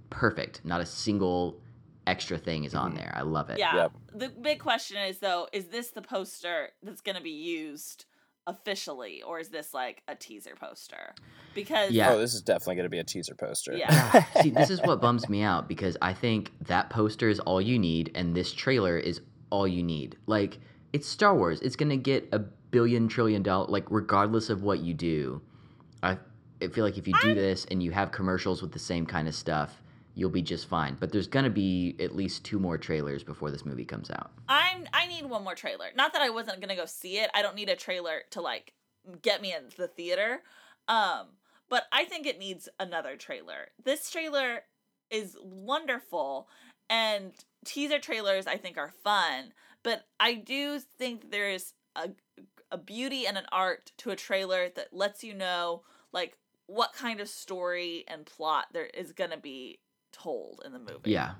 perfect. 0.10 0.62
Not 0.66 0.82
a 0.82 0.86
single 0.86 1.60
extra 2.08 2.38
thing 2.38 2.64
is 2.64 2.76
on 2.76 2.92
mm-hmm. 2.92 3.00
there. 3.00 3.14
I 3.16 3.22
love 3.22 3.50
it. 3.50 3.58
Yeah. 3.60 3.76
Yep. 3.76 3.92
The 4.14 4.30
big 4.30 4.60
question 4.60 4.98
is 4.98 5.20
though, 5.20 5.48
is 5.52 5.66
this 5.66 5.90
the 5.90 6.02
poster 6.02 6.70
that's 6.84 7.02
going 7.02 7.16
to 7.16 7.24
be 7.24 7.32
used 7.32 8.06
officially 8.48 9.24
or 9.24 9.40
is 9.40 9.50
this 9.50 9.74
like 9.74 10.04
a 10.08 10.16
teaser 10.16 10.56
poster? 10.60 11.14
Because 11.54 11.92
Yeah. 11.92 12.12
Oh, 12.12 12.20
this 12.20 12.34
is 12.34 12.42
definitely 12.42 12.76
going 12.76 12.86
to 12.86 12.90
be 12.90 13.00
a 13.00 13.04
teaser 13.04 13.36
poster. 13.36 13.74
Yeah. 13.74 14.24
See, 14.42 14.50
this 14.50 14.70
is 14.70 14.82
what 14.82 15.02
bums 15.02 15.28
me 15.30 15.42
out 15.42 15.68
because 15.68 15.98
I 16.02 16.14
think 16.14 16.52
that 16.68 16.90
poster 16.90 17.30
is 17.30 17.40
all 17.42 17.62
you 17.62 17.80
need, 17.80 18.12
and 18.16 18.36
this 18.36 18.52
trailer 18.52 18.98
is 18.98 19.22
all 19.50 19.68
you 19.68 19.84
need. 19.84 20.18
Like, 20.28 20.60
it's 20.94 21.08
Star 21.08 21.36
Wars. 21.36 21.62
It's 21.62 21.76
gonna 21.76 21.98
get 21.98 22.28
a 22.32 22.40
billion 22.40 23.08
trillion 23.08 23.42
dollar. 23.42 23.68
Like, 23.68 23.86
regardless 23.90 24.50
of 24.50 24.64
what 24.64 24.80
you 24.80 24.94
do, 24.94 25.42
I, 26.04 26.18
I 26.62 26.68
feel 26.68 26.84
like 26.84 26.98
if 26.98 27.08
you 27.08 27.16
do 27.22 27.34
this 27.34 27.66
and 27.72 27.82
you 27.82 27.92
have 27.92 28.12
commercials 28.12 28.62
with 28.62 28.72
the 28.72 28.80
same 28.80 29.06
kind 29.06 29.28
of 29.28 29.36
stuff, 29.36 29.82
you'll 30.16 30.30
be 30.30 30.42
just 30.42 30.68
fine. 30.68 30.98
But 31.00 31.12
there's 31.12 31.28
gonna 31.28 31.50
be 31.50 31.96
at 32.00 32.16
least 32.16 32.44
two 32.44 32.60
more 32.60 32.78
trailers 32.78 33.24
before 33.24 33.52
this 33.52 33.66
movie 33.66 33.86
comes 33.86 34.10
out. 34.10 34.32
I'm 34.48 34.88
I 34.94 35.08
need 35.08 35.26
one 35.26 35.44
more 35.44 35.56
trailer. 35.56 35.88
Not 35.96 36.14
that 36.14 36.22
I 36.22 36.30
wasn't 36.30 36.62
to 36.62 36.76
go 36.76 36.86
see 36.86 37.20
it. 37.20 37.30
I 37.34 37.42
don't 37.42 37.56
need 37.56 37.70
a 37.70 37.76
trailer 37.76 38.24
to 38.32 38.42
like 38.42 38.74
get 39.22 39.42
me 39.42 39.54
into 39.54 39.78
the 39.78 39.88
theater. 39.88 40.42
Um 40.88 41.28
but 41.70 41.84
I 41.92 42.06
think 42.06 42.26
it 42.26 42.40
needs 42.40 42.70
another 42.80 43.16
trailer. 43.16 43.70
This 43.84 44.10
trailer 44.10 44.62
is 45.12 45.38
wonderful 45.44 46.48
and 46.90 47.34
teaser 47.66 48.00
trailers 48.00 48.48
I 48.48 48.58
think 48.58 48.78
are 48.78 48.94
fun, 49.04 49.54
but 49.84 50.06
I 50.20 50.34
do 50.36 50.80
think 50.80 51.32
there 51.32 51.50
is 51.50 51.74
a 51.96 52.10
a 52.72 52.78
beauty 52.78 53.28
and 53.28 53.38
an 53.38 53.46
art 53.52 53.92
to 53.98 54.10
a 54.10 54.16
trailer 54.16 54.70
that 54.70 54.92
lets 54.92 55.24
you 55.24 55.34
know 55.34 55.84
like 56.12 56.38
what 56.68 56.94
kind 56.94 57.20
of 57.20 57.30
story 57.30 58.04
and 58.08 58.26
plot 58.26 58.66
there 58.74 58.88
is 58.88 59.12
going 59.12 59.30
to 59.30 59.38
be 59.38 59.80
told 60.16 60.62
in 60.66 60.74
the 60.74 60.80
movie. 60.80 61.12
Yeah, 61.12 61.34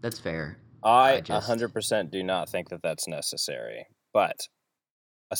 that's 0.00 0.18
fair. 0.18 0.58
I 0.82 1.14
I 1.16 1.20
just- 1.20 1.48
100% 1.48 2.10
do 2.10 2.22
not 2.22 2.48
think 2.48 2.68
that 2.70 2.82
that's 2.82 3.06
necessary. 3.08 3.86
But, 4.12 4.48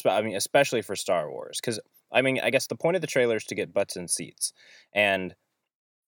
I 0.06 0.22
mean, 0.22 0.36
especially 0.36 0.82
for 0.82 0.96
Star 0.96 1.30
Wars. 1.30 1.58
Because, 1.60 1.78
I 2.12 2.22
mean, 2.22 2.40
I 2.42 2.50
guess 2.50 2.66
the 2.68 2.76
point 2.76 2.94
of 2.96 3.00
the 3.00 3.06
trailer 3.08 3.36
is 3.36 3.44
to 3.46 3.54
get 3.54 3.72
butts 3.74 3.96
in 3.96 4.08
seats. 4.08 4.52
And 4.94 5.34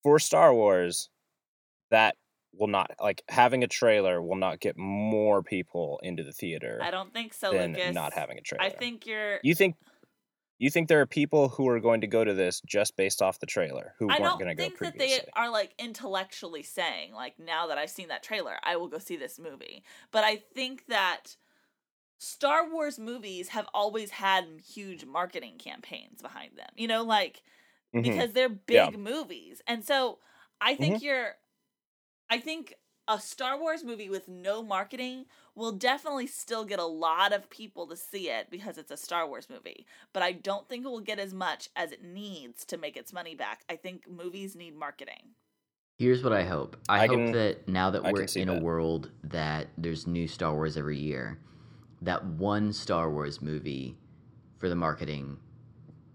for 0.03 0.17
Star 0.19 0.53
Wars, 0.53 1.09
that 1.91 2.15
will 2.53 2.67
not, 2.67 2.91
like, 3.01 3.21
having 3.27 3.63
a 3.63 3.67
trailer 3.67 4.21
will 4.21 4.37
not 4.37 4.59
get 4.61 4.77
more 4.77 5.43
people 5.43 5.99
into 6.01 6.23
the 6.23 6.31
theater 6.31 6.79
I 6.81 6.89
don't 6.89 7.11
think 7.13 7.33
so, 7.33 7.51
than 7.51 7.73
Lucas. 7.73 7.93
not 7.93 8.13
having 8.13 8.37
a 8.37 8.41
trailer. 8.41 8.63
I 8.63 8.69
think 8.69 9.05
you're 9.05 9.39
You 9.43 9.53
think. 9.53 9.75
You 10.57 10.69
think 10.69 10.87
there 10.89 10.99
are 11.01 11.05
people 11.05 11.49
who 11.49 11.67
are 11.69 11.79
going 11.79 12.01
to 12.01 12.07
go 12.07 12.23
to 12.25 12.33
this 12.33 12.61
just 12.65 12.95
based 12.97 13.21
off 13.21 13.39
the 13.39 13.45
trailer 13.45 13.95
who 13.99 14.07
I 14.07 14.19
weren't 14.19 14.37
going 14.37 14.49
to 14.49 14.55
go 14.55 14.69
previously? 14.69 14.71
I 14.71 14.71
don't 14.71 14.77
think 14.77 14.79
that 14.81 14.97
they 14.97 15.21
are 15.33 15.49
like 15.49 15.73
intellectually 15.79 16.63
saying 16.63 17.13
like 17.13 17.39
now 17.39 17.67
that 17.67 17.77
I've 17.77 17.89
seen 17.89 18.09
that 18.09 18.23
trailer, 18.23 18.57
I 18.63 18.75
will 18.75 18.87
go 18.87 18.99
see 18.99 19.15
this 19.15 19.39
movie. 19.39 19.83
But 20.11 20.23
I 20.23 20.37
think 20.37 20.85
that 20.87 21.37
Star 22.19 22.69
Wars 22.69 22.99
movies 22.99 23.49
have 23.49 23.67
always 23.73 24.11
had 24.11 24.61
huge 24.65 25.05
marketing 25.05 25.57
campaigns 25.59 26.21
behind 26.21 26.57
them. 26.57 26.69
You 26.77 26.87
know, 26.87 27.03
like 27.03 27.43
Mhm. 27.93 28.21
because 28.21 28.33
they're 28.33 28.49
big 28.49 28.91
Yeah. 28.91 28.91
movies. 28.99 29.61
And 29.67 29.85
so 29.85 30.19
I 30.61 30.75
think 30.75 31.01
you're 31.01 31.35
I 32.29 32.39
think 32.39 32.73
a 33.07 33.19
Star 33.19 33.59
Wars 33.59 33.83
movie 33.83 34.09
with 34.09 34.27
no 34.27 34.63
marketing 34.63 35.25
will 35.55 35.71
definitely 35.71 36.27
still 36.27 36.65
get 36.65 36.79
a 36.79 36.85
lot 36.85 37.33
of 37.33 37.49
people 37.49 37.87
to 37.87 37.95
see 37.95 38.29
it 38.29 38.47
because 38.49 38.77
it's 38.77 38.91
a 38.91 38.97
Star 38.97 39.27
Wars 39.27 39.47
movie. 39.49 39.85
But 40.13 40.21
I 40.21 40.33
don't 40.33 40.67
think 40.67 40.85
it 40.85 40.89
will 40.89 40.99
get 40.99 41.19
as 41.19 41.33
much 41.33 41.69
as 41.75 41.91
it 41.91 42.03
needs 42.03 42.65
to 42.65 42.77
make 42.77 42.97
its 42.97 43.13
money 43.13 43.35
back. 43.35 43.63
I 43.69 43.75
think 43.77 44.09
movies 44.09 44.55
need 44.55 44.75
marketing. 44.75 45.31
Here's 45.97 46.21
what 46.23 46.33
I 46.33 46.43
hope. 46.43 46.75
I, 46.89 47.05
I 47.05 47.07
hope 47.07 47.17
can- 47.17 47.31
that 47.31 47.67
now 47.69 47.89
that 47.91 48.05
I 48.05 48.11
we're 48.11 48.19
can 48.19 48.27
see 48.27 48.41
in 48.41 48.49
a 48.49 48.59
world 48.59 49.11
that 49.23 49.67
there's 49.77 50.05
new 50.05 50.27
Star 50.27 50.53
Wars 50.53 50.75
every 50.75 50.97
year, 50.97 51.39
that 52.01 52.23
one 52.25 52.73
Star 52.73 53.09
Wars 53.09 53.41
movie 53.41 53.95
for 54.57 54.67
the 54.67 54.75
marketing 54.75 55.37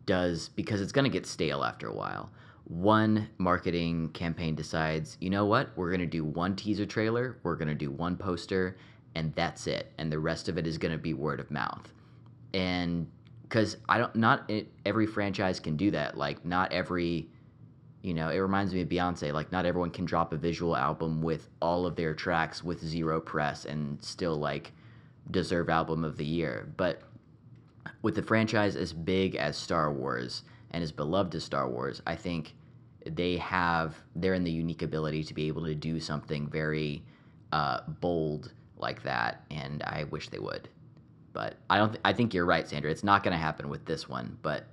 does 0.04 0.50
because 0.50 0.82
it's 0.82 0.92
going 0.92 1.04
to 1.04 1.10
get 1.10 1.24
stale 1.24 1.64
after 1.64 1.88
a 1.88 1.94
while. 1.94 2.30
One 2.64 3.28
marketing 3.38 4.10
campaign 4.10 4.54
decides, 4.54 5.16
you 5.20 5.30
know 5.30 5.46
what? 5.46 5.70
We're 5.76 5.88
going 5.88 6.00
to 6.00 6.06
do 6.06 6.24
one 6.24 6.56
teaser 6.56 6.86
trailer, 6.86 7.38
we're 7.42 7.56
going 7.56 7.68
to 7.68 7.74
do 7.74 7.90
one 7.90 8.16
poster, 8.16 8.76
and 9.14 9.34
that's 9.34 9.66
it. 9.66 9.92
And 9.98 10.10
the 10.10 10.18
rest 10.18 10.48
of 10.48 10.58
it 10.58 10.66
is 10.66 10.78
going 10.78 10.92
to 10.92 10.98
be 10.98 11.14
word 11.14 11.40
of 11.40 11.50
mouth. 11.50 11.92
And 12.54 13.06
because 13.42 13.76
I 13.88 13.98
don't, 13.98 14.14
not 14.14 14.50
every 14.86 15.06
franchise 15.06 15.58
can 15.60 15.76
do 15.76 15.90
that. 15.90 16.16
Like, 16.16 16.44
not 16.44 16.72
every 16.72 17.28
you 18.02 18.14
know, 18.14 18.30
it 18.30 18.38
reminds 18.38 18.72
me 18.72 18.80
of 18.80 18.88
Beyonce. 18.88 19.32
Like, 19.32 19.52
not 19.52 19.66
everyone 19.66 19.90
can 19.90 20.04
drop 20.04 20.32
a 20.32 20.36
visual 20.36 20.76
album 20.76 21.20
with 21.20 21.48
all 21.60 21.86
of 21.86 21.96
their 21.96 22.14
tracks 22.14 22.64
with 22.64 22.82
zero 22.82 23.20
press 23.20 23.66
and 23.66 24.02
still, 24.02 24.36
like, 24.36 24.72
deserve 25.30 25.68
album 25.68 26.04
of 26.04 26.16
the 26.16 26.24
year. 26.24 26.72
But 26.76 27.02
with 28.02 28.14
the 28.14 28.22
franchise 28.22 28.74
as 28.76 28.92
big 28.92 29.34
as 29.34 29.56
Star 29.56 29.92
Wars 29.92 30.42
and 30.70 30.82
as 30.82 30.92
beloved 30.92 31.34
as 31.34 31.44
Star 31.44 31.68
Wars, 31.68 32.00
I 32.06 32.16
think 32.16 32.54
they 33.04 33.36
have, 33.36 33.96
they're 34.16 34.34
in 34.34 34.44
the 34.44 34.50
unique 34.50 34.82
ability 34.82 35.24
to 35.24 35.34
be 35.34 35.48
able 35.48 35.64
to 35.66 35.74
do 35.74 36.00
something 36.00 36.48
very 36.48 37.02
uh, 37.52 37.80
bold 38.00 38.52
like 38.80 39.02
that. 39.02 39.44
And 39.50 39.82
I 39.82 40.04
wish 40.04 40.28
they 40.28 40.38
would. 40.38 40.68
But 41.32 41.54
I 41.68 41.78
don't, 41.78 41.90
th- 41.90 42.00
I 42.04 42.12
think 42.12 42.34
you're 42.34 42.46
right, 42.46 42.68
Sandra. 42.68 42.90
It's 42.90 43.04
not 43.04 43.22
going 43.22 43.32
to 43.32 43.38
happen 43.38 43.68
with 43.68 43.84
this 43.84 44.08
one. 44.08 44.38
But 44.42 44.64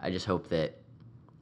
I 0.00 0.10
just 0.10 0.26
hope 0.26 0.48
that 0.48 0.78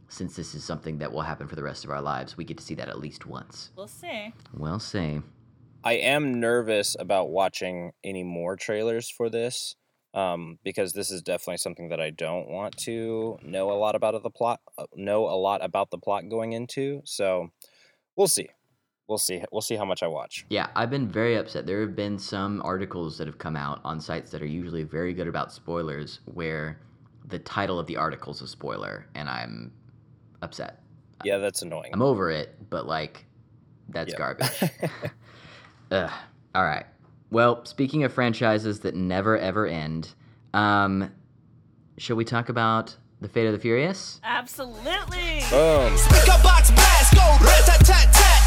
since 0.09 0.37
this 0.37 0.55
is 0.55 0.65
something 0.65 0.99
that 0.99 1.13
will 1.13 1.23
happen 1.23 1.49
for 1.49 1.57
the 1.57 1.63
rest 1.63 1.85
of 1.85 1.91
our 1.91 2.01
lives, 2.01 2.37
we 2.37 2.45
get 2.45 2.59
to 2.59 2.65
see 2.65 2.75
that 2.75 2.89
at 2.89 2.99
least 2.99 3.27
once. 3.27 3.71
We'll 3.77 3.89
see. 3.89 4.33
We'll 4.53 4.79
see. 4.79 5.21
I 5.85 5.93
am 5.95 6.41
nervous 6.41 6.97
about 6.99 7.31
watching 7.31 7.93
any 8.03 8.25
more 8.25 8.57
trailers 8.57 9.09
for 9.09 9.31
this 9.31 9.77
um, 10.15 10.59
because 10.65 10.95
this 10.95 11.11
is 11.11 11.23
definitely 11.23 11.59
something 11.59 11.91
that 11.91 12.01
I 12.01 12.11
don't 12.11 12.49
want 12.49 12.77
to 12.79 13.39
know 13.43 13.71
a 13.71 13.79
lot 13.79 13.95
about 13.95 14.15
of 14.15 14.23
the 14.23 14.31
plot, 14.31 14.61
uh, 14.79 14.87
know 14.95 15.29
a 15.29 15.37
lot 15.37 15.65
about 15.65 15.91
the 15.91 15.99
plot 15.99 16.29
going 16.29 16.53
into. 16.53 17.03
So 17.05 17.51
we'll 18.17 18.27
see. 18.27 18.49
We'll 19.09 19.19
see. 19.19 19.43
We'll 19.53 19.63
see 19.63 19.77
how 19.77 19.85
much 19.85 20.03
I 20.03 20.09
watch. 20.09 20.45
Yeah, 20.51 20.67
I've 20.75 20.91
been 20.91 21.09
very 21.09 21.37
upset. 21.37 21.67
There 21.67 21.81
have 21.81 21.95
been 21.95 22.19
some 22.19 22.61
articles 22.63 23.19
that 23.19 23.27
have 23.29 23.39
come 23.39 23.57
out 23.57 23.81
on 23.85 24.01
sites 24.01 24.31
that 24.33 24.43
are 24.43 24.47
usually 24.47 24.83
very 24.83 25.13
good 25.15 25.29
about 25.29 25.53
spoilers 25.53 26.21
where 26.25 26.81
the 27.29 27.39
title 27.39 27.79
of 27.79 27.87
the 27.87 27.97
article 27.97 28.33
is 28.33 28.41
a 28.43 28.49
spoiler, 28.49 29.07
and 29.15 29.29
I'm 29.29 29.73
upset. 30.43 30.81
Yeah, 31.25 31.39
that's 31.39 31.63
annoying. 31.63 31.91
I'm 31.93 32.03
over 32.03 32.31
it, 32.31 32.69
but 32.69 32.87
like, 32.87 33.25
that's 33.89 34.11
Yeah. 34.11 34.19
garbage. 34.19 34.63
Ugh. 35.93 36.11
All 36.55 36.65
right. 36.65 36.87
Well, 37.31 37.65
speaking 37.65 38.03
of 38.05 38.13
franchises 38.13 38.81
that 38.81 38.95
never 38.95 39.39
ever 39.39 39.67
end, 39.67 40.15
um, 40.53 41.13
shall 41.99 42.17
we 42.17 42.25
talk 42.25 42.49
about 42.49 42.97
the 43.21 43.29
Fate 43.29 43.47
of 43.47 43.53
the 43.53 43.59
Furious? 43.59 44.21
Absolutely. 44.25 45.43
Boom. 45.51 45.97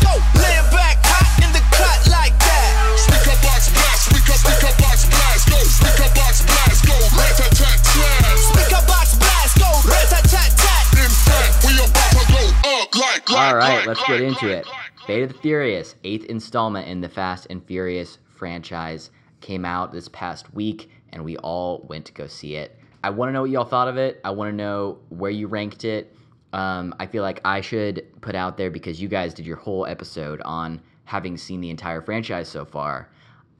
Speaker 0.09 0.25
box 0.25 0.25
blast, 0.25 0.25
go 0.25 0.25
rat 0.25 0.39
tat 0.39 0.39
tat, 0.39 0.39
go 0.39 0.41
laying 0.41 0.69
back 0.73 0.97
hot 1.05 1.29
in 1.43 1.51
the 1.53 1.61
cut 1.69 1.99
like 2.09 2.33
that. 2.39 2.97
Speaker 2.97 3.37
box 3.45 3.69
blast, 3.69 4.09
speaker, 4.09 4.37
speaker 4.37 4.73
box 4.81 5.05
blast, 5.05 5.43
go. 5.49 5.59
Speaker 5.69 6.09
box 6.17 6.41
blast, 6.45 6.81
go. 6.85 6.97
Rat-a-tat-tat. 7.13 8.37
Speaker 8.39 8.83
box 8.89 9.07
blast, 9.21 9.53
go 9.61 9.69
rat 9.85 10.07
tat 10.09 10.25
tat 10.25 10.51
tat. 10.57 10.85
In 10.97 11.13
fact, 11.13 11.53
we 11.65 11.71
about 11.77 12.11
to 12.17 12.23
go 12.33 12.43
up 12.69 12.89
like, 12.95 13.29
like, 13.29 13.37
All 13.37 13.55
right, 13.55 13.85
let's 13.85 14.03
get 14.05 14.21
into 14.21 14.49
it. 14.49 14.65
Fate 15.05 15.23
of 15.23 15.33
the 15.33 15.39
Furious, 15.39 15.95
eighth 16.03 16.25
installment 16.25 16.87
in 16.87 17.01
the 17.01 17.09
Fast 17.09 17.47
and 17.49 17.63
Furious 17.65 18.17
franchise, 18.29 19.11
came 19.41 19.65
out 19.65 19.91
this 19.91 20.07
past 20.09 20.53
week, 20.53 20.89
and 21.11 21.23
we 21.23 21.37
all 21.37 21.85
went 21.87 22.05
to 22.05 22.13
go 22.13 22.27
see 22.27 22.55
it. 22.55 22.77
I 23.03 23.09
want 23.11 23.29
to 23.29 23.33
know 23.33 23.41
what 23.41 23.49
y'all 23.51 23.65
thought 23.65 23.87
of 23.87 23.97
it. 23.97 24.19
I 24.23 24.31
want 24.31 24.51
to 24.51 24.55
know 24.55 24.99
where 25.09 25.31
you 25.31 25.47
ranked 25.47 25.85
it. 25.85 26.15
Um, 26.51 26.95
I 26.99 27.05
feel 27.05 27.23
like 27.23 27.41
I 27.45 27.61
should 27.61 28.05
put 28.21 28.35
out 28.35 28.57
there 28.57 28.71
because 28.71 29.01
you 29.01 29.07
guys 29.07 29.33
did 29.33 29.45
your 29.45 29.57
whole 29.57 29.85
episode 29.85 30.41
on 30.41 30.81
having 31.05 31.37
seen 31.37 31.61
the 31.61 31.69
entire 31.69 32.01
franchise 32.01 32.47
so 32.47 32.65
far. 32.65 33.09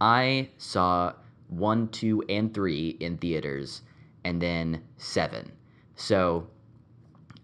I 0.02 0.50
saw 0.58 1.14
one, 1.48 1.88
two, 1.90 2.24
and 2.30 2.54
three 2.54 2.90
in 3.00 3.18
theaters, 3.18 3.82
and 4.24 4.42
then 4.42 4.84
seven. 4.98 5.52
So 5.96 6.48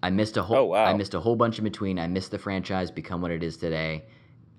I 0.03 0.09
missed 0.09 0.37
a 0.37 0.43
whole. 0.43 0.57
Oh, 0.57 0.65
wow. 0.65 0.85
I 0.85 0.93
missed 0.93 1.15
a 1.15 1.19
whole 1.19 1.35
bunch 1.35 1.57
in 1.57 1.63
between. 1.63 1.97
I 1.97 2.07
missed 2.07 2.31
the 2.31 2.37
franchise 2.37 2.91
become 2.91 3.21
what 3.21 3.31
it 3.31 3.43
is 3.43 3.57
today. 3.57 4.05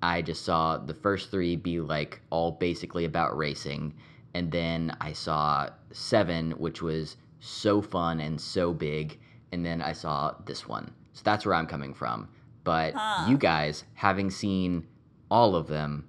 I 0.03 0.21
just 0.23 0.45
saw 0.45 0.77
the 0.77 0.95
first 0.95 1.31
three 1.31 1.57
be 1.57 1.81
like 1.81 2.21
all 2.31 2.53
basically 2.53 3.05
about 3.05 3.37
racing, 3.37 3.95
and 4.35 4.51
then 4.51 4.97
I 5.01 5.13
saw 5.13 5.69
Seven, 5.93 6.51
which 6.53 6.83
was 6.83 7.17
so 7.41 7.81
fun 7.81 8.21
and 8.21 8.41
so 8.41 8.73
big, 8.73 9.19
and 9.53 9.65
then 9.65 9.81
I 9.81 9.93
saw 9.93 10.35
this 10.45 10.69
one. 10.69 10.91
So 11.13 11.23
that's 11.25 11.47
where 11.47 11.55
I'm 11.55 11.67
coming 11.67 11.95
from. 11.95 12.29
But 12.67 12.95
Huh. 12.95 13.27
you 13.31 13.39
guys, 13.39 13.85
having 13.95 14.29
seen 14.31 14.87
all 15.31 15.55
of 15.55 15.69
them, 15.69 16.09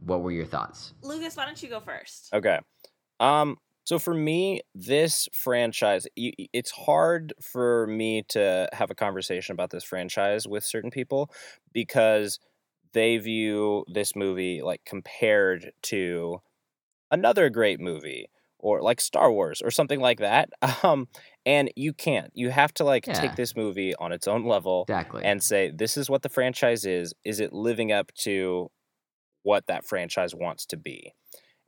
what 0.00 0.22
were 0.22 0.30
your 0.30 0.46
thoughts? 0.46 0.94
Lucas, 1.02 1.36
why 1.36 1.44
don't 1.44 1.60
you 1.62 1.68
go 1.68 1.80
first? 1.80 2.30
Okay. 2.32 2.58
Um. 3.20 3.56
So 3.84 3.98
for 4.00 4.14
me, 4.14 4.62
this 4.74 5.28
franchise, 5.32 6.06
y- 6.16 6.32
y- 6.38 6.46
it's 6.52 6.70
hard 6.72 7.34
for 7.40 7.86
me 7.88 8.24
to 8.30 8.68
have 8.72 8.90
a 8.90 8.94
conversation 8.96 9.52
about 9.52 9.70
this 9.70 9.84
franchise 9.84 10.46
with 10.48 10.64
certain 10.64 10.90
people 10.90 11.30
because 11.72 12.38
they 12.92 13.18
view 13.18 13.84
this 13.88 14.16
movie 14.16 14.62
like 14.62 14.82
compared 14.84 15.72
to 15.82 16.40
another 17.10 17.48
great 17.50 17.80
movie 17.80 18.28
or 18.58 18.82
like 18.82 19.00
Star 19.00 19.30
Wars 19.32 19.60
or 19.62 19.70
something 19.70 20.00
like 20.00 20.18
that. 20.20 20.50
Um. 20.84 21.08
And 21.46 21.70
you 21.76 21.94
can't. 21.94 22.30
You 22.34 22.50
have 22.50 22.74
to 22.74 22.84
like 22.84 23.06
Yeah. 23.06 23.20
take 23.20 23.36
this 23.36 23.56
movie 23.56 23.94
on 23.96 24.12
its 24.12 24.28
own 24.28 24.44
level 24.44 24.84
Exactly. 24.88 25.24
and 25.24 25.42
say 25.42 25.70
this 25.74 25.96
is 25.96 26.10
what 26.10 26.22
the 26.22 26.28
franchise 26.28 26.84
is 26.84 27.14
is 27.24 27.40
it 27.40 27.52
living 27.54 27.92
up 27.92 28.12
to 28.24 28.70
what 29.44 29.66
that 29.68 29.84
franchise 29.86 30.34
wants 30.34 30.66
to 30.66 30.76
be 30.76 31.12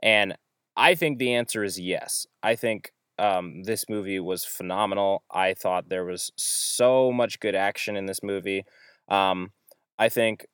and 0.02 0.36
i 0.76 0.94
think 0.94 1.18
the 1.18 1.34
answer 1.34 1.64
is 1.64 1.78
yes 1.80 2.26
i 2.42 2.54
think 2.56 2.92
um, 3.20 3.64
this 3.64 3.86
movie 3.88 4.20
was 4.20 4.44
phenomenal 4.44 5.24
i 5.32 5.54
thought 5.54 5.88
there 5.88 6.04
was 6.04 6.32
so 6.36 7.12
much 7.12 7.40
good 7.40 7.54
action 7.54 7.96
in 7.96 8.06
this 8.06 8.22
movie 8.22 8.64
um, 9.08 9.52
i 9.98 10.08
think 10.08 10.46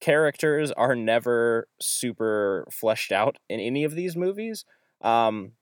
characters 0.00 0.72
are 0.72 0.96
never 0.96 1.68
super 1.80 2.66
fleshed 2.72 3.12
out 3.12 3.36
in 3.48 3.60
any 3.60 3.84
of 3.84 3.94
these 3.94 4.16
movies 4.16 4.64
um, 5.02 5.52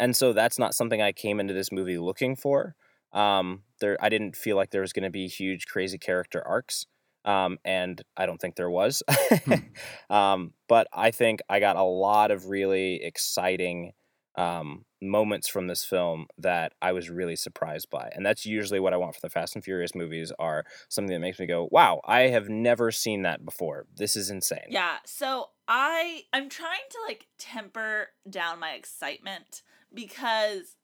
and 0.00 0.16
so 0.16 0.32
that's 0.32 0.58
not 0.58 0.74
something 0.74 1.00
i 1.02 1.12
came 1.12 1.40
into 1.40 1.54
this 1.54 1.72
movie 1.72 1.98
looking 1.98 2.36
for 2.36 2.74
um, 3.14 3.62
there, 3.80 3.96
I 4.00 4.08
didn't 4.08 4.36
feel 4.36 4.56
like 4.56 4.70
there 4.70 4.80
was 4.80 4.92
going 4.92 5.04
to 5.04 5.10
be 5.10 5.28
huge, 5.28 5.66
crazy 5.66 5.98
character 5.98 6.46
arcs, 6.46 6.84
um, 7.24 7.58
and 7.64 8.02
I 8.16 8.26
don't 8.26 8.40
think 8.40 8.56
there 8.56 8.70
was. 8.70 9.02
um, 10.10 10.52
but 10.68 10.88
I 10.92 11.12
think 11.12 11.40
I 11.48 11.60
got 11.60 11.76
a 11.76 11.84
lot 11.84 12.32
of 12.32 12.48
really 12.48 13.02
exciting 13.02 13.92
um, 14.36 14.84
moments 15.00 15.48
from 15.48 15.68
this 15.68 15.84
film 15.84 16.26
that 16.38 16.72
I 16.82 16.90
was 16.90 17.08
really 17.08 17.36
surprised 17.36 17.88
by, 17.88 18.10
and 18.12 18.26
that's 18.26 18.44
usually 18.44 18.80
what 18.80 18.92
I 18.92 18.96
want 18.96 19.14
for 19.14 19.20
the 19.22 19.30
Fast 19.30 19.54
and 19.54 19.62
Furious 19.62 19.94
movies 19.94 20.32
are 20.40 20.64
something 20.88 21.14
that 21.14 21.20
makes 21.20 21.38
me 21.38 21.46
go, 21.46 21.68
"Wow, 21.70 22.00
I 22.04 22.22
have 22.22 22.48
never 22.48 22.90
seen 22.90 23.22
that 23.22 23.44
before. 23.44 23.86
This 23.94 24.16
is 24.16 24.28
insane." 24.28 24.66
Yeah, 24.70 24.96
so 25.06 25.50
I 25.68 26.24
I'm 26.32 26.48
trying 26.48 26.88
to 26.90 26.98
like 27.06 27.28
temper 27.38 28.08
down 28.28 28.58
my 28.58 28.72
excitement 28.72 29.62
because 29.94 30.76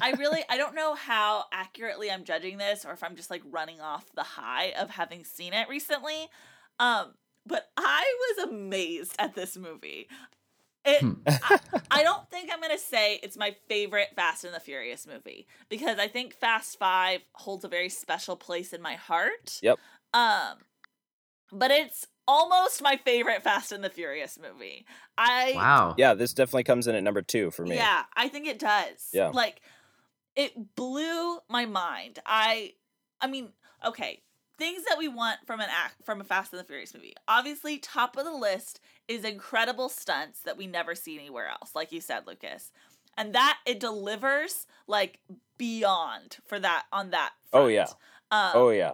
I 0.00 0.12
really 0.18 0.42
I 0.48 0.56
don't 0.56 0.74
know 0.74 0.94
how 0.94 1.44
accurately 1.52 2.10
I'm 2.10 2.24
judging 2.24 2.58
this 2.58 2.84
or 2.84 2.92
if 2.92 3.02
I'm 3.02 3.16
just 3.16 3.30
like 3.30 3.42
running 3.50 3.80
off 3.80 4.10
the 4.14 4.22
high 4.22 4.72
of 4.78 4.90
having 4.90 5.24
seen 5.24 5.52
it 5.52 5.68
recently. 5.68 6.28
Um 6.78 7.14
but 7.46 7.68
I 7.76 8.04
was 8.36 8.48
amazed 8.48 9.14
at 9.18 9.34
this 9.34 9.56
movie. 9.56 10.08
It 10.84 11.00
Hmm. 11.00 11.14
I, 11.26 11.58
I 11.90 12.02
don't 12.02 12.28
think 12.30 12.50
I'm 12.52 12.60
going 12.60 12.72
to 12.72 12.78
say 12.78 13.18
it's 13.22 13.36
my 13.36 13.56
favorite 13.68 14.08
Fast 14.14 14.44
and 14.44 14.54
the 14.54 14.60
Furious 14.60 15.06
movie 15.06 15.46
because 15.68 15.98
I 15.98 16.08
think 16.08 16.34
Fast 16.34 16.78
5 16.78 17.20
holds 17.32 17.64
a 17.64 17.68
very 17.68 17.88
special 17.88 18.36
place 18.36 18.72
in 18.72 18.82
my 18.82 18.94
heart. 18.94 19.58
Yep. 19.62 19.78
Um 20.12 20.58
but 21.52 21.70
it's 21.70 22.06
almost 22.28 22.82
my 22.82 22.96
favorite 22.96 23.42
Fast 23.42 23.72
and 23.72 23.82
the 23.84 23.90
Furious 23.90 24.38
movie. 24.40 24.84
I 25.16 25.52
wow. 25.54 25.94
Yeah, 25.96 26.14
this 26.14 26.32
definitely 26.34 26.64
comes 26.64 26.86
in 26.86 26.94
at 26.94 27.02
number 27.02 27.22
two 27.22 27.50
for 27.50 27.64
me. 27.64 27.76
yeah, 27.76 28.04
I 28.16 28.28
think 28.28 28.46
it 28.46 28.58
does. 28.58 29.08
Yeah. 29.12 29.28
Like 29.28 29.60
it 30.34 30.74
blew 30.76 31.38
my 31.48 31.66
mind. 31.66 32.18
I 32.26 32.74
I 33.20 33.26
mean, 33.26 33.48
okay, 33.84 34.22
things 34.58 34.84
that 34.88 34.98
we 34.98 35.08
want 35.08 35.38
from 35.46 35.60
an 35.60 35.68
act 35.70 36.04
from 36.04 36.20
a 36.20 36.24
Fast 36.24 36.52
and 36.52 36.60
the 36.60 36.64
Furious 36.64 36.94
movie. 36.94 37.14
Obviously, 37.28 37.78
top 37.78 38.16
of 38.16 38.24
the 38.24 38.32
list 38.34 38.80
is 39.08 39.24
incredible 39.24 39.88
stunts 39.88 40.40
that 40.42 40.56
we 40.56 40.66
never 40.66 40.94
see 40.94 41.18
anywhere 41.18 41.48
else, 41.48 41.74
like 41.74 41.92
you 41.92 42.00
said, 42.00 42.26
Lucas. 42.26 42.72
And 43.16 43.34
that 43.34 43.58
it 43.64 43.80
delivers 43.80 44.66
like 44.86 45.20
beyond 45.56 46.36
for 46.44 46.58
that 46.60 46.84
on 46.92 47.10
that. 47.10 47.32
Oh, 47.52 47.66
yeah. 47.66 47.86
Um, 48.30 48.50
Oh 48.54 48.68
yeah. 48.70 48.92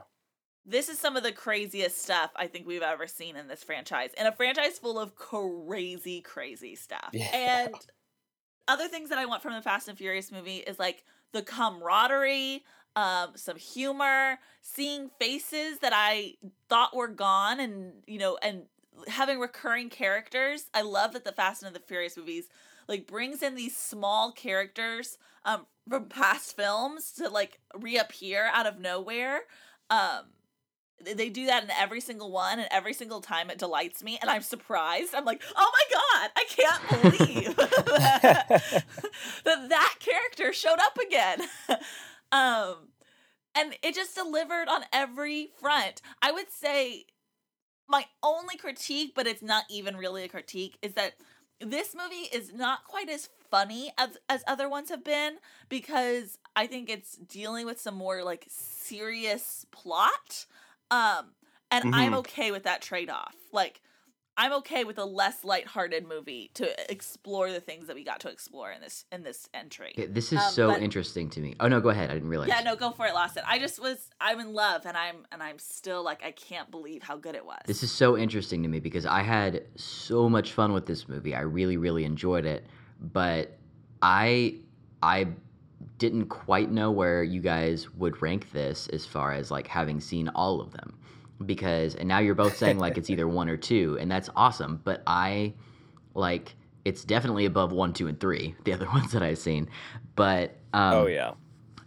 This 0.64 0.88
is 0.88 0.98
some 0.98 1.16
of 1.16 1.22
the 1.22 1.32
craziest 1.32 1.98
stuff 2.00 2.30
I 2.36 2.46
think 2.46 2.66
we've 2.66 2.82
ever 2.82 3.06
seen 3.06 3.36
in 3.36 3.48
this 3.48 3.64
franchise, 3.64 4.10
and 4.16 4.28
a 4.28 4.32
franchise 4.32 4.78
full 4.78 4.98
of 4.98 5.14
crazy, 5.14 6.20
crazy 6.20 6.76
stuff. 6.76 7.10
Yeah. 7.12 7.30
And 7.34 7.74
other 8.68 8.88
things 8.88 9.08
that 9.08 9.18
I 9.18 9.26
want 9.26 9.42
from 9.42 9.54
the 9.54 9.62
Fast 9.62 9.88
and 9.88 9.98
Furious 9.98 10.30
movie 10.30 10.58
is 10.58 10.78
like 10.78 11.04
the 11.32 11.42
camaraderie, 11.42 12.64
um, 12.94 13.32
some 13.34 13.56
humor, 13.56 14.38
seeing 14.60 15.10
faces 15.18 15.78
that 15.80 15.92
I 15.94 16.34
thought 16.68 16.94
were 16.94 17.08
gone, 17.08 17.58
and 17.58 17.94
you 18.06 18.18
know, 18.18 18.38
and 18.42 18.64
having 19.08 19.40
recurring 19.40 19.88
characters. 19.88 20.66
I 20.74 20.82
love 20.82 21.12
that 21.14 21.24
the 21.24 21.32
Fast 21.32 21.62
and 21.62 21.74
the 21.74 21.80
Furious 21.80 22.16
movies 22.16 22.48
like 22.88 23.06
brings 23.06 23.42
in 23.42 23.54
these 23.54 23.76
small 23.76 24.32
characters 24.32 25.16
um 25.44 25.66
from 25.88 26.06
past 26.06 26.56
films 26.56 27.12
to 27.12 27.28
like 27.28 27.60
reappear 27.78 28.50
out 28.52 28.66
of 28.66 28.80
nowhere 28.80 29.42
um 29.90 30.24
they 31.04 31.28
do 31.28 31.46
that 31.46 31.64
in 31.64 31.70
every 31.70 32.00
single 32.00 32.30
one 32.30 32.58
and 32.58 32.68
every 32.70 32.92
single 32.92 33.20
time 33.20 33.50
it 33.50 33.58
delights 33.58 34.02
me 34.02 34.18
and 34.20 34.30
i'm 34.30 34.42
surprised. 34.42 35.14
I'm 35.14 35.24
like 35.24 35.42
oh 35.56 35.72
my 35.72 35.84
god 35.98 36.30
i 36.36 36.44
can't 36.48 37.02
believe 37.02 37.56
that, 37.56 38.46
that 39.44 39.68
that 39.68 39.94
character 40.00 40.52
showed 40.52 40.78
up 40.78 40.98
again. 40.98 41.42
Um 42.32 42.88
and 43.54 43.74
it 43.82 43.94
just 43.94 44.14
delivered 44.14 44.66
on 44.66 44.84
every 44.90 45.50
front. 45.60 46.00
I 46.22 46.32
would 46.32 46.50
say 46.50 47.04
my 47.86 48.06
only 48.22 48.56
critique 48.56 49.12
but 49.14 49.26
it's 49.26 49.42
not 49.42 49.64
even 49.68 49.98
really 49.98 50.24
a 50.24 50.28
critique 50.28 50.78
is 50.80 50.94
that 50.94 51.12
this 51.60 51.94
movie 51.94 52.28
is 52.32 52.52
not 52.52 52.84
quite 52.84 53.08
as 53.08 53.28
funny 53.50 53.92
as 53.98 54.16
as 54.28 54.42
other 54.46 54.68
ones 54.68 54.88
have 54.88 55.04
been 55.04 55.36
because 55.68 56.38
I 56.56 56.66
think 56.66 56.90
it's 56.90 57.16
dealing 57.16 57.66
with 57.66 57.80
some 57.80 57.94
more 57.94 58.24
like 58.24 58.46
serious 58.48 59.66
plot. 59.70 60.46
Um 60.92 61.26
and 61.70 61.94
I'm 61.94 62.12
Mhm. 62.12 62.16
okay 62.18 62.50
with 62.50 62.64
that 62.64 62.82
trade-off. 62.82 63.34
Like 63.52 63.80
I'm 64.34 64.52
okay 64.54 64.84
with 64.84 64.96
a 64.98 65.04
less 65.04 65.44
lighthearted 65.44 66.06
movie 66.08 66.50
to 66.54 66.90
explore 66.90 67.50
the 67.52 67.60
things 67.60 67.86
that 67.86 67.94
we 67.96 68.02
got 68.02 68.20
to 68.20 68.30
explore 68.30 68.70
in 68.72 68.80
this 68.80 69.04
in 69.12 69.22
this 69.22 69.48
entry. 69.52 69.92
Okay, 69.98 70.06
this 70.06 70.32
is 70.32 70.38
Um, 70.38 70.50
so 70.52 70.68
but- 70.70 70.82
interesting 70.82 71.28
to 71.30 71.40
me. 71.40 71.54
Oh 71.60 71.68
no, 71.68 71.80
go 71.80 71.90
ahead. 71.90 72.10
I 72.10 72.14
didn't 72.14 72.28
realize. 72.30 72.48
Yeah, 72.48 72.60
no, 72.62 72.74
go 72.76 72.90
for 72.92 73.06
it, 73.06 73.12
Lawson. 73.14 73.42
I 73.46 73.58
just 73.58 73.78
was 73.80 74.08
I'm 74.20 74.40
in 74.40 74.52
love 74.54 74.86
and 74.86 74.96
I'm 74.96 75.26
and 75.32 75.42
I'm 75.42 75.58
still 75.58 76.02
like 76.02 76.22
I 76.24 76.32
can't 76.32 76.70
believe 76.70 77.02
how 77.02 77.16
good 77.16 77.34
it 77.34 77.44
was. 77.44 77.60
This 77.66 77.82
is 77.82 77.90
so 77.92 78.16
interesting 78.16 78.62
to 78.62 78.68
me 78.68 78.80
because 78.80 79.04
I 79.06 79.20
had 79.22 79.64
so 79.76 80.28
much 80.30 80.52
fun 80.52 80.72
with 80.72 80.86
this 80.86 81.08
movie. 81.08 81.34
I 81.34 81.40
really, 81.42 81.76
really 81.76 82.04
enjoyed 82.04 82.44
it, 82.46 82.66
but 83.00 83.58
I, 84.02 84.56
I 85.02 85.28
didn't 86.02 86.26
quite 86.26 86.68
know 86.72 86.90
where 86.90 87.22
you 87.22 87.40
guys 87.40 87.88
would 87.94 88.20
rank 88.20 88.50
this 88.50 88.88
as 88.88 89.06
far 89.06 89.32
as 89.32 89.52
like 89.52 89.68
having 89.68 90.00
seen 90.00 90.26
all 90.30 90.60
of 90.60 90.72
them, 90.72 90.98
because 91.46 91.94
and 91.94 92.08
now 92.08 92.18
you're 92.18 92.34
both 92.34 92.56
saying 92.56 92.78
like 92.80 92.98
it's 92.98 93.08
either 93.08 93.28
one 93.28 93.48
or 93.48 93.56
two, 93.56 93.96
and 94.00 94.10
that's 94.10 94.28
awesome. 94.34 94.80
But 94.82 95.04
I, 95.06 95.54
like, 96.14 96.56
it's 96.84 97.04
definitely 97.04 97.44
above 97.44 97.70
one, 97.70 97.92
two, 97.92 98.08
and 98.08 98.18
three, 98.18 98.56
the 98.64 98.72
other 98.72 98.86
ones 98.86 99.12
that 99.12 99.22
I've 99.22 99.38
seen. 99.38 99.68
But 100.16 100.56
um, 100.72 100.94
oh 100.94 101.06
yeah. 101.06 101.34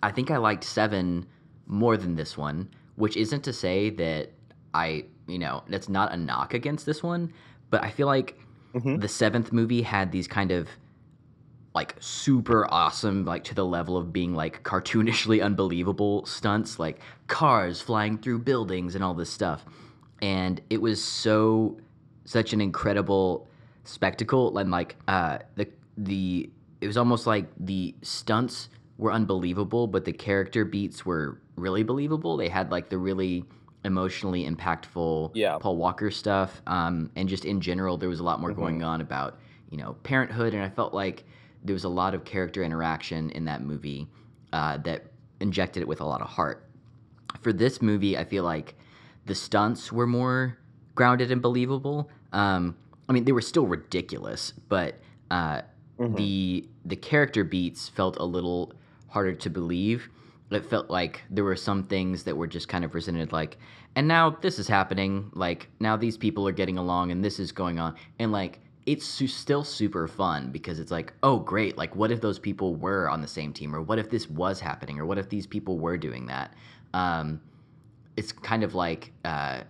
I 0.01 0.11
think 0.11 0.31
I 0.31 0.37
liked 0.37 0.63
seven 0.63 1.25
more 1.67 1.97
than 1.97 2.15
this 2.15 2.37
one, 2.37 2.69
which 2.95 3.17
isn't 3.17 3.43
to 3.43 3.51
say 3.51 3.89
that 3.89 4.31
I, 4.73 5.05
you 5.27 5.39
know, 5.39 5.61
that's 5.67 5.89
not 5.89 6.13
a 6.13 6.17
knock 6.17 6.53
against 6.53 6.85
this 6.85 7.03
one, 7.03 7.33
but 7.69 7.83
I 7.83 7.89
feel 7.89 8.07
like 8.07 8.39
Mhm. 8.75 9.01
the 9.01 9.07
seventh 9.09 9.51
movie 9.51 9.81
had 9.81 10.11
these 10.13 10.27
kind 10.27 10.51
of 10.51 10.69
like 11.75 11.95
super 11.99 12.65
awesome, 12.73 13.25
like 13.25 13.43
to 13.43 13.53
the 13.53 13.65
level 13.65 13.97
of 13.97 14.11
being 14.13 14.33
like 14.33 14.63
cartoonishly 14.63 15.43
unbelievable 15.49 16.25
stunts, 16.25 16.79
like 16.79 16.99
cars 17.27 17.81
flying 17.81 18.17
through 18.17 18.39
buildings 18.39 18.95
and 18.95 19.03
all 19.03 19.13
this 19.13 19.29
stuff. 19.29 19.65
And 20.21 20.61
it 20.69 20.81
was 20.81 21.03
so 21.03 21.77
such 22.23 22.53
an 22.53 22.61
incredible 22.61 23.47
spectacle 23.83 24.57
and 24.57 24.71
like 24.71 24.95
uh 25.07 25.37
the 25.55 25.67
the 25.95 26.49
it 26.81 26.87
was 26.87 26.97
almost 26.97 27.27
like 27.27 27.45
the 27.59 27.93
stunts 28.01 28.69
were 28.97 29.11
unbelievable 29.11 29.85
but 29.85 30.05
the 30.05 30.11
character 30.11 30.65
beats 30.65 31.05
were 31.05 31.39
really 31.55 31.83
believable 31.83 32.35
they 32.35 32.49
had 32.49 32.71
like 32.71 32.89
the 32.89 32.97
really 32.97 33.45
emotionally 33.83 34.49
impactful 34.49 35.29
Yeah. 35.35 35.59
paul 35.59 35.75
walker 35.75 36.09
stuff 36.09 36.63
um 36.65 37.11
and 37.15 37.29
just 37.29 37.45
in 37.45 37.61
general 37.61 37.95
there 37.95 38.09
was 38.09 38.19
a 38.19 38.23
lot 38.23 38.39
more 38.41 38.53
going 38.53 38.81
on 38.81 39.01
about 39.01 39.37
you 39.69 39.77
know 39.77 39.93
parenthood 40.01 40.55
and 40.55 40.63
i 40.63 40.69
felt 40.69 40.91
like 40.95 41.25
there 41.65 41.73
was 41.73 41.83
a 41.83 41.89
lot 41.89 42.13
of 42.13 42.23
character 42.23 42.63
interaction 42.63 43.29
in 43.31 43.45
that 43.45 43.61
movie 43.61 44.07
uh, 44.53 44.77
that 44.77 45.07
injected 45.39 45.81
it 45.81 45.87
with 45.87 45.99
a 45.99 46.05
lot 46.05 46.21
of 46.21 46.27
heart 46.27 46.65
for 47.41 47.53
this 47.53 47.81
movie, 47.81 48.17
I 48.17 48.23
feel 48.23 48.43
like 48.43 48.75
the 49.25 49.35
stunts 49.35 49.91
were 49.91 50.07
more 50.07 50.57
grounded 50.95 51.31
and 51.31 51.41
believable. 51.41 52.09
Um, 52.33 52.75
I 53.09 53.13
mean, 53.13 53.25
they 53.25 53.31
were 53.31 53.41
still 53.41 53.67
ridiculous, 53.67 54.53
but 54.69 54.95
uh, 55.31 55.61
Mhm. 55.99 56.15
the 56.17 56.69
the 56.85 56.95
character 56.95 57.43
beats 57.43 57.89
felt 57.89 58.17
a 58.17 58.25
little 58.25 58.73
harder 59.07 59.33
to 59.33 59.49
believe. 59.49 60.09
It 60.51 60.65
felt 60.65 60.89
like 60.89 61.23
there 61.29 61.43
were 61.43 61.55
some 61.55 61.83
things 61.83 62.23
that 62.23 62.37
were 62.37 62.47
just 62.47 62.67
kind 62.67 62.85
of 62.85 62.91
presented 62.91 63.31
like, 63.31 63.57
and 63.95 64.07
now 64.07 64.29
this 64.29 64.59
is 64.59 64.67
happening. 64.67 65.31
Like 65.33 65.69
now 65.79 65.97
these 65.97 66.17
people 66.17 66.47
are 66.47 66.51
getting 66.51 66.77
along, 66.77 67.11
and 67.11 67.23
this 67.23 67.39
is 67.39 67.51
going 67.51 67.79
on, 67.79 67.95
and 68.19 68.31
like 68.31 68.59
it's 68.85 69.05
su- 69.05 69.27
still 69.27 69.63
super 69.63 70.07
fun 70.07 70.51
because 70.51 70.79
it's 70.79 70.91
like, 70.91 71.13
oh 71.23 71.39
great, 71.39 71.77
like 71.77 71.95
what 71.95 72.11
if 72.11 72.21
those 72.21 72.37
people 72.39 72.75
were 72.75 73.09
on 73.09 73.21
the 73.21 73.27
same 73.27 73.51
team, 73.53 73.75
or 73.75 73.81
what 73.81 73.97
if 73.99 74.09
this 74.09 74.29
was 74.29 74.59
happening, 74.59 74.99
or 74.99 75.05
what 75.05 75.17
if 75.17 75.29
these 75.29 75.47
people 75.47 75.79
were 75.79 75.97
doing 75.97 76.27
that? 76.27 76.53
Um, 76.93 77.41
it's 78.15 78.31
kind 78.31 78.63
of 78.63 78.75
like 78.75 79.11
uh, 79.25 79.61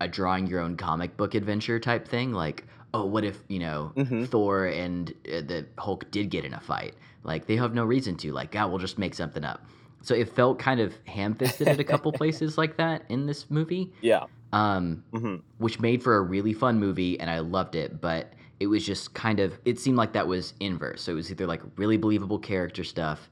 a 0.00 0.08
drawing 0.08 0.46
your 0.46 0.60
own 0.60 0.76
comic 0.76 1.16
book 1.16 1.34
adventure 1.34 1.78
type 1.80 2.06
thing. 2.06 2.32
Like, 2.32 2.64
oh, 2.92 3.04
what 3.06 3.24
if 3.24 3.42
you 3.48 3.58
know 3.58 3.92
Mhm. 3.96 4.28
Thor 4.28 4.66
and 4.66 5.10
uh, 5.26 5.40
the 5.40 5.66
Hulk 5.78 6.10
did 6.10 6.30
get 6.30 6.44
in 6.44 6.54
a 6.54 6.60
fight? 6.60 6.94
Like, 7.24 7.46
they 7.46 7.56
have 7.56 7.74
no 7.74 7.84
reason 7.84 8.16
to. 8.18 8.32
Like, 8.32 8.52
God, 8.52 8.68
we'll 8.70 8.78
just 8.78 8.98
make 8.98 9.14
something 9.14 9.44
up. 9.44 9.64
So 10.02 10.14
it 10.14 10.28
felt 10.28 10.58
kind 10.58 10.80
of 10.80 10.94
ham-fisted 11.06 11.66
at 11.66 11.80
a 11.80 11.84
couple 11.84 12.12
places 12.22 12.58
like 12.58 12.76
that 12.76 13.02
in 13.08 13.24
this 13.24 13.50
movie, 13.50 13.90
Yeah. 14.02 14.24
Um, 14.54 15.02
hmm 15.12 15.36
which 15.58 15.80
made 15.80 16.02
for 16.02 16.16
a 16.16 16.22
really 16.22 16.52
fun 16.52 16.78
movie, 16.78 17.18
and 17.20 17.28
I 17.28 17.40
loved 17.40 17.74
it. 17.74 18.00
But 18.00 18.32
it 18.60 18.68
was 18.68 18.86
just 18.86 19.12
kind 19.14 19.40
of 19.40 19.58
it 19.64 19.78
seemed 19.78 19.96
like 19.96 20.12
that 20.12 20.26
was 20.26 20.54
inverse. 20.60 21.02
So 21.02 21.12
it 21.12 21.16
was 21.16 21.30
either 21.30 21.46
like 21.46 21.60
really 21.76 21.96
believable 21.96 22.38
character 22.38 22.84
stuff, 22.84 23.28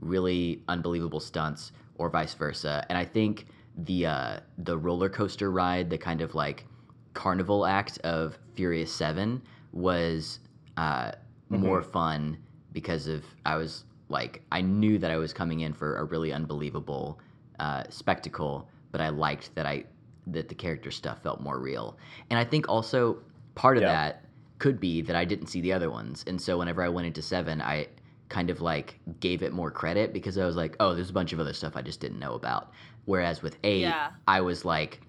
really 0.00 0.62
unbelievable 0.68 1.20
stunts, 1.20 1.72
or 1.96 2.08
vice 2.08 2.34
versa. 2.34 2.84
And 2.88 2.96
I 2.96 3.04
think 3.04 3.46
the 3.76 4.06
uh, 4.06 4.40
the 4.58 4.78
roller 4.78 5.10
coaster 5.10 5.50
ride, 5.50 5.90
the 5.90 5.98
kind 5.98 6.22
of 6.22 6.34
like 6.34 6.64
carnival 7.12 7.66
act 7.66 7.98
of 7.98 8.38
Furious 8.54 8.90
Seven, 8.90 9.42
was 9.72 10.40
uh, 10.78 11.12
more 11.50 11.82
fun 11.82 12.38
because 12.72 13.08
of 13.08 13.24
I 13.44 13.56
was 13.56 13.84
like 14.08 14.42
I 14.52 14.62
knew 14.62 14.98
that 14.98 15.10
I 15.10 15.18
was 15.18 15.34
coming 15.34 15.60
in 15.60 15.74
for 15.74 15.96
a 15.96 16.04
really 16.04 16.32
unbelievable 16.32 17.20
uh, 17.58 17.84
spectacle, 17.90 18.68
but 18.90 19.02
I 19.02 19.10
liked 19.10 19.54
that 19.54 19.66
I 19.66 19.84
that 20.28 20.48
the 20.48 20.54
character 20.54 20.90
stuff 20.90 21.22
felt 21.22 21.40
more 21.40 21.58
real. 21.58 21.98
And 22.30 22.38
I 22.38 22.44
think 22.44 22.68
also 22.68 23.18
part 23.54 23.76
of 23.76 23.82
Yeah. 23.82 23.92
that 23.92 24.24
could 24.58 24.78
be 24.78 25.00
that 25.02 25.16
I 25.16 25.24
didn't 25.24 25.48
see 25.48 25.60
the 25.60 25.72
other 25.72 25.90
ones, 25.90 26.24
and 26.26 26.40
so 26.40 26.58
whenever 26.58 26.82
I 26.82 26.88
went 26.88 27.06
into 27.06 27.22
seven, 27.22 27.60
I 27.60 27.88
kind 28.28 28.48
of 28.48 28.60
like 28.60 28.98
gave 29.20 29.42
it 29.42 29.52
more 29.52 29.70
credit 29.70 30.12
because 30.12 30.38
I 30.38 30.46
was 30.46 30.56
like, 30.56 30.76
oh, 30.80 30.94
there's 30.94 31.10
a 31.10 31.12
bunch 31.12 31.32
of 31.32 31.40
other 31.40 31.52
stuff 31.52 31.76
I 31.76 31.82
just 31.82 32.00
didn't 32.00 32.18
know 32.18 32.34
about. 32.34 32.70
Whereas 33.04 33.42
with 33.42 33.58
eight, 33.64 33.80
Yeah. 33.80 34.10
I 34.28 34.40
was 34.40 34.64
like, 34.64 35.00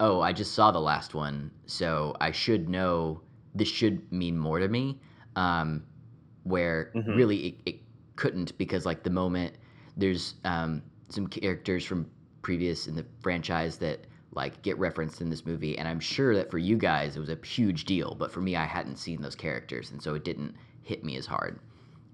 oh, 0.00 0.20
I 0.20 0.32
just 0.32 0.52
saw 0.54 0.70
the 0.70 0.80
last 0.80 1.14
one, 1.14 1.50
so 1.66 2.14
I 2.20 2.30
should 2.30 2.68
know 2.68 3.20
this 3.54 3.68
should 3.68 4.10
mean 4.12 4.38
more 4.38 4.58
to 4.58 4.68
me. 4.68 5.00
Um, 5.34 5.82
where 6.44 6.92
Mhm. 6.94 7.16
really 7.16 7.38
it, 7.48 7.54
it 7.66 7.80
couldn't 8.14 8.56
because 8.56 8.86
like 8.86 9.02
the 9.02 9.10
moment 9.10 9.54
there's 9.96 10.34
um, 10.44 10.80
some 11.08 11.26
characters 11.26 11.84
from 11.84 12.06
previous 12.42 12.86
in 12.86 12.94
the 12.94 13.04
franchise 13.20 13.76
that 13.78 14.06
like 14.36 14.62
get 14.62 14.78
referenced 14.78 15.20
in 15.20 15.30
this 15.30 15.44
movie, 15.44 15.76
and 15.78 15.88
I'm 15.88 15.98
sure 15.98 16.36
that 16.36 16.50
for 16.50 16.58
you 16.58 16.76
guys 16.76 17.16
it 17.16 17.20
was 17.20 17.30
a 17.30 17.38
huge 17.44 17.86
deal, 17.86 18.14
but 18.14 18.30
for 18.30 18.40
me 18.40 18.54
I 18.54 18.66
hadn't 18.66 18.96
seen 18.96 19.22
those 19.22 19.34
characters, 19.34 19.90
and 19.90 20.00
so 20.00 20.14
it 20.14 20.24
didn't 20.24 20.54
hit 20.82 21.02
me 21.02 21.16
as 21.16 21.26
hard. 21.26 21.58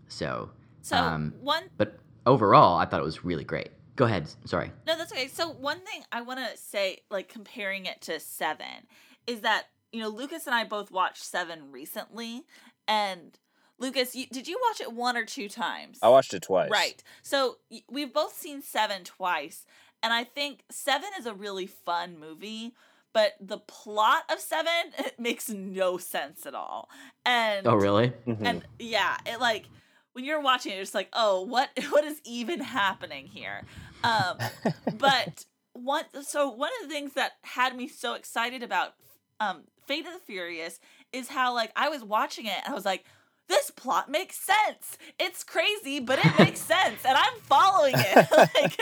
So, 0.08 0.50
So 0.82 0.96
um, 0.96 1.34
one 1.40 1.64
but 1.76 1.98
overall, 2.24 2.78
I 2.78 2.86
thought 2.86 3.00
it 3.00 3.04
was 3.04 3.24
really 3.24 3.44
great. 3.44 3.70
Go 3.96 4.06
ahead. 4.06 4.28
Sorry. 4.46 4.72
No, 4.86 4.96
that's 4.96 5.12
okay. 5.12 5.28
So 5.28 5.50
one 5.50 5.80
thing 5.80 6.02
I 6.10 6.22
want 6.22 6.38
to 6.38 6.56
say, 6.56 7.00
like 7.10 7.28
comparing 7.28 7.86
it 7.86 8.00
to 8.02 8.20
Seven, 8.20 8.86
is 9.26 9.40
that 9.40 9.64
you 9.90 10.00
know 10.00 10.08
Lucas 10.08 10.46
and 10.46 10.54
I 10.54 10.64
both 10.64 10.90
watched 10.90 11.24
Seven 11.24 11.72
recently, 11.72 12.42
and 12.86 13.38
Lucas, 13.78 14.14
you, 14.14 14.26
did 14.26 14.46
you 14.46 14.60
watch 14.68 14.80
it 14.80 14.92
one 14.92 15.16
or 15.16 15.24
two 15.24 15.48
times? 15.48 15.98
I 16.02 16.08
watched 16.08 16.34
it 16.34 16.42
twice. 16.42 16.70
Right. 16.70 17.02
So 17.22 17.56
we've 17.90 18.12
both 18.12 18.34
seen 18.34 18.62
Seven 18.62 19.02
twice, 19.02 19.66
and 20.02 20.12
I 20.12 20.24
think 20.24 20.64
Seven 20.70 21.08
is 21.18 21.26
a 21.26 21.34
really 21.34 21.66
fun 21.66 22.18
movie. 22.18 22.74
But 23.14 23.34
the 23.40 23.58
plot 23.58 24.22
of 24.30 24.38
Seven 24.40 24.70
it 24.98 25.20
makes 25.20 25.48
no 25.50 25.98
sense 25.98 26.46
at 26.46 26.54
all. 26.54 26.88
And 27.26 27.66
Oh, 27.66 27.74
really? 27.74 28.08
Mhm. 28.26 28.46
and 28.46 28.64
yeah, 28.78 29.18
it 29.26 29.38
like 29.40 29.66
when 30.14 30.24
you're 30.24 30.40
watching 30.40 30.72
it, 30.72 30.76
it's 30.76 30.94
like, 30.94 31.08
oh, 31.12 31.42
what 31.42 31.70
what 31.90 32.04
is 32.04 32.20
even 32.24 32.60
happening 32.60 33.26
here? 33.26 33.64
Um, 34.02 34.38
but 34.98 35.44
one 35.74 36.04
so 36.22 36.48
one 36.50 36.70
of 36.82 36.88
the 36.88 36.94
things 36.94 37.12
that 37.14 37.32
had 37.42 37.76
me 37.76 37.86
so 37.88 38.14
excited 38.14 38.62
about 38.62 38.94
um 39.40 39.64
Fate 39.86 40.06
of 40.06 40.12
the 40.14 40.18
Furious 40.20 40.80
is 41.12 41.28
how 41.28 41.52
like 41.54 41.72
I 41.76 41.88
was 41.90 42.02
watching 42.02 42.46
it 42.46 42.56
and 42.64 42.72
I 42.72 42.74
was 42.74 42.84
like, 42.86 43.04
this 43.48 43.70
plot 43.70 44.10
makes 44.10 44.36
sense. 44.36 44.96
It's 45.18 45.44
crazy, 45.44 46.00
but 46.00 46.18
it 46.24 46.38
makes 46.38 46.60
sense, 46.74 47.04
and 47.04 47.16
I'm 47.16 47.34
following 47.42 47.94
it. 47.96 48.28
like, 48.54 48.78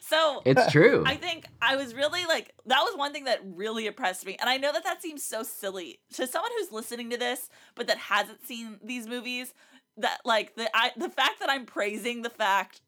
so 0.00 0.42
It's 0.44 0.70
true. 0.72 1.02
I 1.06 1.16
think 1.16 1.46
I 1.60 1.76
was 1.76 1.94
really 1.94 2.24
like 2.26 2.54
that 2.66 2.80
was 2.82 2.96
one 2.96 3.12
thing 3.12 3.24
that 3.24 3.40
really 3.44 3.86
impressed 3.86 4.24
me, 4.26 4.36
and 4.40 4.48
I 4.48 4.56
know 4.56 4.72
that 4.72 4.84
that 4.84 5.02
seems 5.02 5.22
so 5.22 5.42
silly 5.42 6.00
to 6.14 6.26
someone 6.26 6.50
who's 6.58 6.72
listening 6.72 7.10
to 7.10 7.16
this 7.16 7.48
but 7.74 7.86
that 7.88 7.98
hasn't 7.98 8.46
seen 8.46 8.78
these 8.82 9.06
movies. 9.06 9.52
That 9.98 10.18
like 10.24 10.54
the 10.56 10.68
I 10.74 10.90
the 10.96 11.08
fact 11.10 11.40
that 11.40 11.48
I'm 11.50 11.66
praising 11.66 12.22
the 12.22 12.30
fact 12.30 12.80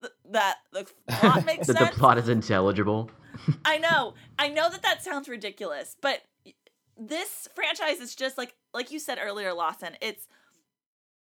th- 0.00 0.12
that 0.30 0.58
the 0.72 0.86
plot 1.08 1.44
makes 1.44 1.66
that 1.66 1.76
sense. 1.76 1.90
the 1.90 1.96
plot 1.96 2.18
is 2.18 2.28
intelligible. 2.28 3.10
I 3.64 3.78
know, 3.78 4.14
I 4.38 4.48
know 4.48 4.70
that 4.70 4.82
that 4.82 5.02
sounds 5.02 5.28
ridiculous, 5.28 5.96
but 6.00 6.20
this 6.96 7.48
franchise 7.54 7.98
is 7.98 8.14
just 8.14 8.38
like 8.38 8.54
like 8.74 8.90
you 8.92 8.98
said 8.98 9.18
earlier, 9.20 9.52
Lawson. 9.52 9.96
It's 10.00 10.28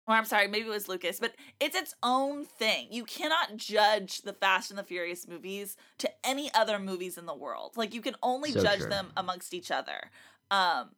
or 0.06 0.14
I'm 0.14 0.24
sorry, 0.24 0.48
maybe 0.48 0.66
it 0.66 0.70
was 0.70 0.88
Lucas, 0.88 1.20
but 1.20 1.34
it's 1.60 1.76
its 1.76 1.94
own 2.02 2.44
thing. 2.44 2.88
You 2.90 3.04
cannot 3.04 3.56
judge 3.56 4.22
the 4.22 4.32
Fast 4.32 4.70
and 4.70 4.78
the 4.78 4.82
Furious 4.84 5.28
movies 5.28 5.76
to 5.98 6.10
any 6.24 6.52
other 6.54 6.78
movies 6.78 7.16
in 7.16 7.26
the 7.26 7.34
world. 7.34 7.76
Like 7.76 7.94
you 7.94 8.00
can 8.02 8.16
only 8.22 8.52
So 8.52 8.62
judge 8.62 8.80
true. 8.80 8.88
them 8.88 9.12
amongst 9.16 9.54
each 9.54 9.70
other. 9.70 10.10
Um 10.50 10.90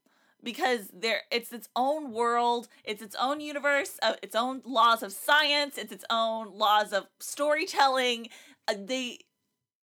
because 0.43 0.91
there 0.93 1.23
it's 1.31 1.53
its 1.53 1.69
own 1.75 2.13
world, 2.13 2.69
it's 2.85 3.03
its 3.03 3.17
own 3.19 3.41
universe, 3.41 3.99
uh, 4.03 4.15
its 4.23 4.35
own 4.35 4.61
laws 4.65 5.03
of 5.03 5.13
science, 5.13 5.79
it's 5.79 5.93
its 5.93 6.05
own 6.11 6.53
laws 6.57 6.93
of 6.93 7.07
storytelling. 7.21 8.29
Uh, 8.69 8.75
they 8.79 9.19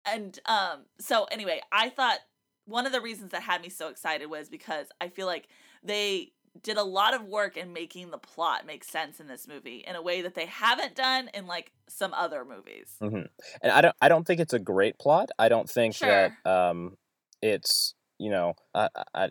and 0.05 0.39
um 0.47 0.85
so 1.01 1.25
anyway, 1.25 1.61
I 1.73 1.89
thought 1.91 2.19
one 2.67 2.87
of 2.87 2.93
the 2.93 3.01
reasons 3.01 3.33
that 3.33 3.43
had 3.43 3.63
me 3.63 3.69
so 3.69 3.89
excited 3.89 4.27
was 4.27 4.49
because 4.49 4.89
I 5.01 5.09
feel 5.09 5.27
like 5.27 5.49
they 5.83 6.33
did 6.63 6.77
a 6.77 6.83
lot 6.83 7.15
of 7.15 7.25
work 7.25 7.57
in 7.57 7.73
making 7.73 8.11
the 8.11 8.19
plot 8.19 8.67
make 8.67 8.85
sense 8.85 9.21
in 9.21 9.27
this 9.27 9.47
movie 9.47 9.85
in 9.87 9.97
a 9.97 10.03
way 10.03 10.23
that 10.23 10.35
they 10.35 10.47
haven't 10.47 10.95
done 10.95 11.31
in 11.35 11.47
like 11.47 11.73
some 11.89 12.13
other 12.15 12.45
movies. 12.45 12.95
hmm 13.01 13.23
And 13.63 13.73
I 13.73 13.81
don't 13.81 13.97
I 14.01 14.09
don't 14.09 14.27
think 14.27 14.41
it's 14.41 14.53
a 14.55 14.59
great 14.59 14.99
plot. 14.99 15.31
I 15.39 15.49
don't 15.49 15.69
think 15.69 15.95
Sure. 15.95 16.33
that 16.45 16.51
um 16.51 16.97
it's 17.43 17.95
you 18.19 18.31
know 18.31 18.55
I 18.75 18.89
I 19.15 19.31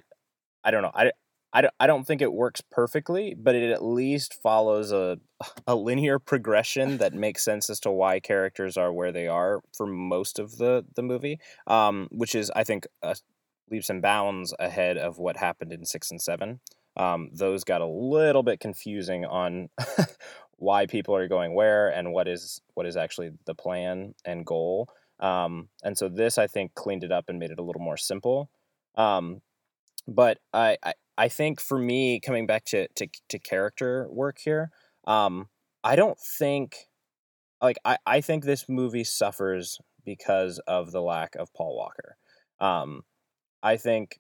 I 0.63 0.71
don't 0.71 0.81
know 0.81 0.91
I. 0.93 1.11
I 1.53 1.61
don't, 1.61 1.73
I 1.79 1.87
don't 1.87 2.05
think 2.05 2.21
it 2.21 2.33
works 2.33 2.61
perfectly, 2.69 3.33
but 3.33 3.55
it 3.55 3.71
at 3.71 3.83
least 3.83 4.33
follows 4.43 4.91
a 4.91 5.17
a 5.65 5.75
linear 5.75 6.19
progression 6.19 6.97
that 6.97 7.13
makes 7.25 7.43
sense 7.43 7.69
as 7.69 7.79
to 7.79 7.89
why 7.89 8.19
characters 8.19 8.75
are 8.75 8.91
where 8.91 9.13
they 9.13 9.27
are 9.27 9.61
for 9.75 9.87
most 9.87 10.39
of 10.39 10.57
the 10.57 10.85
the 10.95 11.01
movie, 11.01 11.39
um, 11.65 12.09
which 12.11 12.35
is 12.35 12.51
I 12.53 12.65
think 12.65 12.85
uh, 13.01 13.15
leaps 13.71 13.89
and 13.89 14.01
bounds 14.01 14.53
ahead 14.59 14.97
of 14.97 15.17
what 15.19 15.37
happened 15.37 15.71
in 15.71 15.85
six 15.85 16.11
and 16.11 16.21
seven. 16.21 16.59
Um, 16.97 17.29
those 17.31 17.63
got 17.63 17.81
a 17.81 17.85
little 17.85 18.43
bit 18.43 18.59
confusing 18.59 19.25
on 19.25 19.69
why 20.57 20.87
people 20.87 21.15
are 21.15 21.27
going 21.27 21.53
where 21.53 21.89
and 21.89 22.11
what 22.11 22.27
is 22.27 22.61
what 22.73 22.85
is 22.85 22.97
actually 22.97 23.31
the 23.45 23.55
plan 23.55 24.15
and 24.25 24.45
goal. 24.45 24.89
Um, 25.19 25.69
and 25.83 25.97
so 25.97 26.09
this 26.09 26.37
I 26.37 26.47
think 26.47 26.73
cleaned 26.75 27.03
it 27.03 27.11
up 27.11 27.25
and 27.29 27.39
made 27.39 27.51
it 27.51 27.59
a 27.59 27.63
little 27.63 27.81
more 27.81 27.97
simple. 27.97 28.49
Um, 28.95 29.41
but 30.07 30.39
I, 30.53 30.77
I 30.83 30.93
I 31.17 31.27
think 31.29 31.59
for 31.59 31.79
me 31.79 32.19
coming 32.19 32.47
back 32.47 32.65
to 32.65 32.87
to, 32.95 33.07
to 33.29 33.39
character 33.39 34.07
work 34.09 34.39
here, 34.39 34.71
um, 35.05 35.49
I 35.83 35.95
don't 35.95 36.19
think 36.19 36.87
like 37.61 37.77
I, 37.85 37.97
I 38.05 38.21
think 38.21 38.43
this 38.43 38.65
movie 38.67 39.03
suffers 39.03 39.79
because 40.05 40.59
of 40.67 40.91
the 40.91 41.01
lack 41.01 41.35
of 41.35 41.53
Paul 41.53 41.75
Walker. 41.75 42.17
Um, 42.59 43.01
I 43.61 43.77
think 43.77 44.19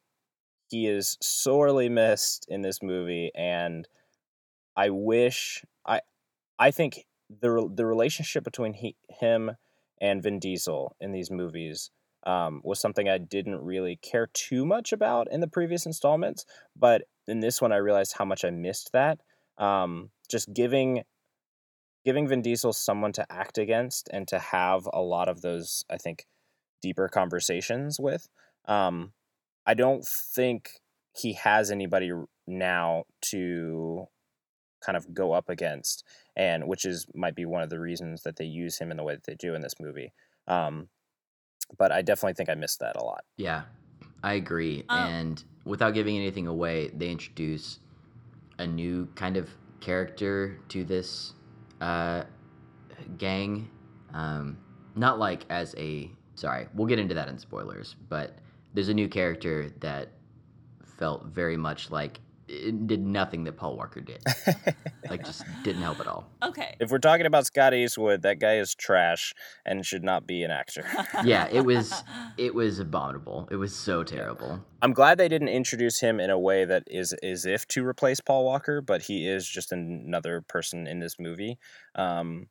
he 0.69 0.87
is 0.87 1.17
sorely 1.21 1.89
missed 1.89 2.45
in 2.49 2.61
this 2.61 2.81
movie, 2.81 3.31
and 3.35 3.87
I 4.75 4.89
wish 4.89 5.63
I 5.85 6.01
I 6.59 6.71
think 6.71 7.05
the 7.29 7.69
the 7.73 7.85
relationship 7.85 8.43
between 8.43 8.73
he, 8.73 8.95
him 9.09 9.51
and 9.99 10.21
Vin 10.21 10.39
Diesel 10.39 10.95
in 10.99 11.11
these 11.11 11.31
movies 11.31 11.91
um, 12.25 12.61
was 12.63 12.79
something 12.79 13.07
I 13.07 13.17
didn't 13.17 13.63
really 13.63 13.97
care 13.97 14.27
too 14.33 14.65
much 14.65 14.91
about 14.91 15.31
in 15.31 15.39
the 15.39 15.47
previous 15.47 15.85
installments, 15.85 16.45
but 16.75 17.03
in 17.27 17.39
this 17.39 17.61
one 17.61 17.71
I 17.71 17.77
realized 17.77 18.15
how 18.17 18.25
much 18.25 18.45
I 18.45 18.49
missed 18.49 18.91
that. 18.93 19.19
Um, 19.57 20.11
just 20.29 20.53
giving 20.53 21.03
giving 22.05 22.27
Vin 22.27 22.41
Diesel 22.41 22.73
someone 22.73 23.11
to 23.13 23.25
act 23.31 23.57
against 23.57 24.09
and 24.13 24.27
to 24.29 24.39
have 24.39 24.87
a 24.93 25.01
lot 25.01 25.27
of 25.27 25.41
those, 25.41 25.83
I 25.89 25.97
think, 25.97 26.25
deeper 26.81 27.09
conversations 27.09 27.99
with. 27.99 28.29
Um, 28.65 29.11
I 29.67 29.73
don't 29.73 30.05
think 30.05 30.69
he 31.13 31.33
has 31.33 31.69
anybody 31.69 32.11
now 32.47 33.03
to 33.23 34.07
kind 34.83 34.95
of 34.95 35.13
go 35.13 35.33
up 35.33 35.49
against, 35.49 36.03
and 36.35 36.67
which 36.67 36.85
is 36.85 37.05
might 37.13 37.35
be 37.35 37.45
one 37.45 37.61
of 37.61 37.69
the 37.69 37.79
reasons 37.79 38.23
that 38.23 38.37
they 38.37 38.45
use 38.45 38.79
him 38.79 38.89
in 38.91 38.97
the 38.97 39.03
way 39.03 39.15
that 39.15 39.25
they 39.25 39.35
do 39.35 39.53
in 39.53 39.61
this 39.61 39.75
movie. 39.79 40.13
Um, 40.47 40.87
but 41.77 41.91
I 41.91 42.01
definitely 42.01 42.35
think 42.35 42.49
I 42.49 42.55
missed 42.55 42.79
that 42.79 42.95
a 42.95 43.03
lot. 43.03 43.25
Yeah, 43.35 43.63
I 44.23 44.33
agree. 44.33 44.85
Um, 44.87 44.99
and 44.99 45.43
without 45.65 45.93
giving 45.93 46.15
anything 46.15 46.47
away, 46.47 46.89
they 46.89 47.09
introduce 47.09 47.79
a 48.57 48.65
new 48.65 49.07
kind 49.15 49.35
of 49.35 49.49
character 49.81 50.59
to 50.69 50.85
this 50.85 51.33
uh, 51.81 52.23
gang. 53.17 53.69
Um, 54.13 54.57
not 54.95 55.19
like 55.19 55.45
as 55.49 55.75
a. 55.77 56.09
Sorry, 56.35 56.67
we'll 56.73 56.87
get 56.87 56.99
into 56.99 57.15
that 57.15 57.27
in 57.29 57.37
spoilers, 57.39 57.95
but 58.09 58.37
there's 58.73 58.89
a 58.89 58.93
new 58.93 59.07
character 59.07 59.71
that 59.79 60.09
felt 60.97 61.25
very 61.27 61.57
much 61.57 61.91
like 61.91 62.19
it 62.47 62.87
did 62.87 63.05
nothing 63.05 63.43
that 63.43 63.57
Paul 63.57 63.75
Walker 63.75 63.99
did. 63.99 64.23
like, 65.09 65.25
just 65.25 65.43
didn't 65.63 65.81
help 65.81 65.99
at 65.99 66.07
all. 66.07 66.29
Okay. 66.41 66.75
If 66.79 66.91
we're 66.91 66.99
talking 66.99 67.25
about 67.25 67.45
Scott 67.45 67.73
Eastwood, 67.73 68.21
that 68.21 68.39
guy 68.39 68.57
is 68.57 68.73
trash 68.73 69.33
and 69.65 69.85
should 69.85 70.03
not 70.03 70.25
be 70.25 70.43
an 70.43 70.51
actor. 70.51 70.85
Yeah, 71.23 71.47
it 71.51 71.61
was 71.61 72.03
it 72.37 72.53
was 72.53 72.79
abominable. 72.79 73.47
It 73.49 73.55
was 73.55 73.75
so 73.75 74.03
terrible. 74.03 74.63
I'm 74.81 74.93
glad 74.93 75.17
they 75.17 75.27
didn't 75.27 75.47
introduce 75.47 75.99
him 75.99 76.19
in 76.19 76.29
a 76.29 76.37
way 76.37 76.63
that 76.63 76.83
is 76.87 77.13
as 77.23 77.45
if 77.45 77.67
to 77.69 77.85
replace 77.85 78.21
Paul 78.21 78.45
Walker, 78.45 78.81
but 78.81 79.01
he 79.01 79.27
is 79.27 79.47
just 79.47 79.71
another 79.71 80.41
person 80.41 80.85
in 80.85 80.99
this 80.99 81.15
movie. 81.19 81.57
Um, 81.95 82.47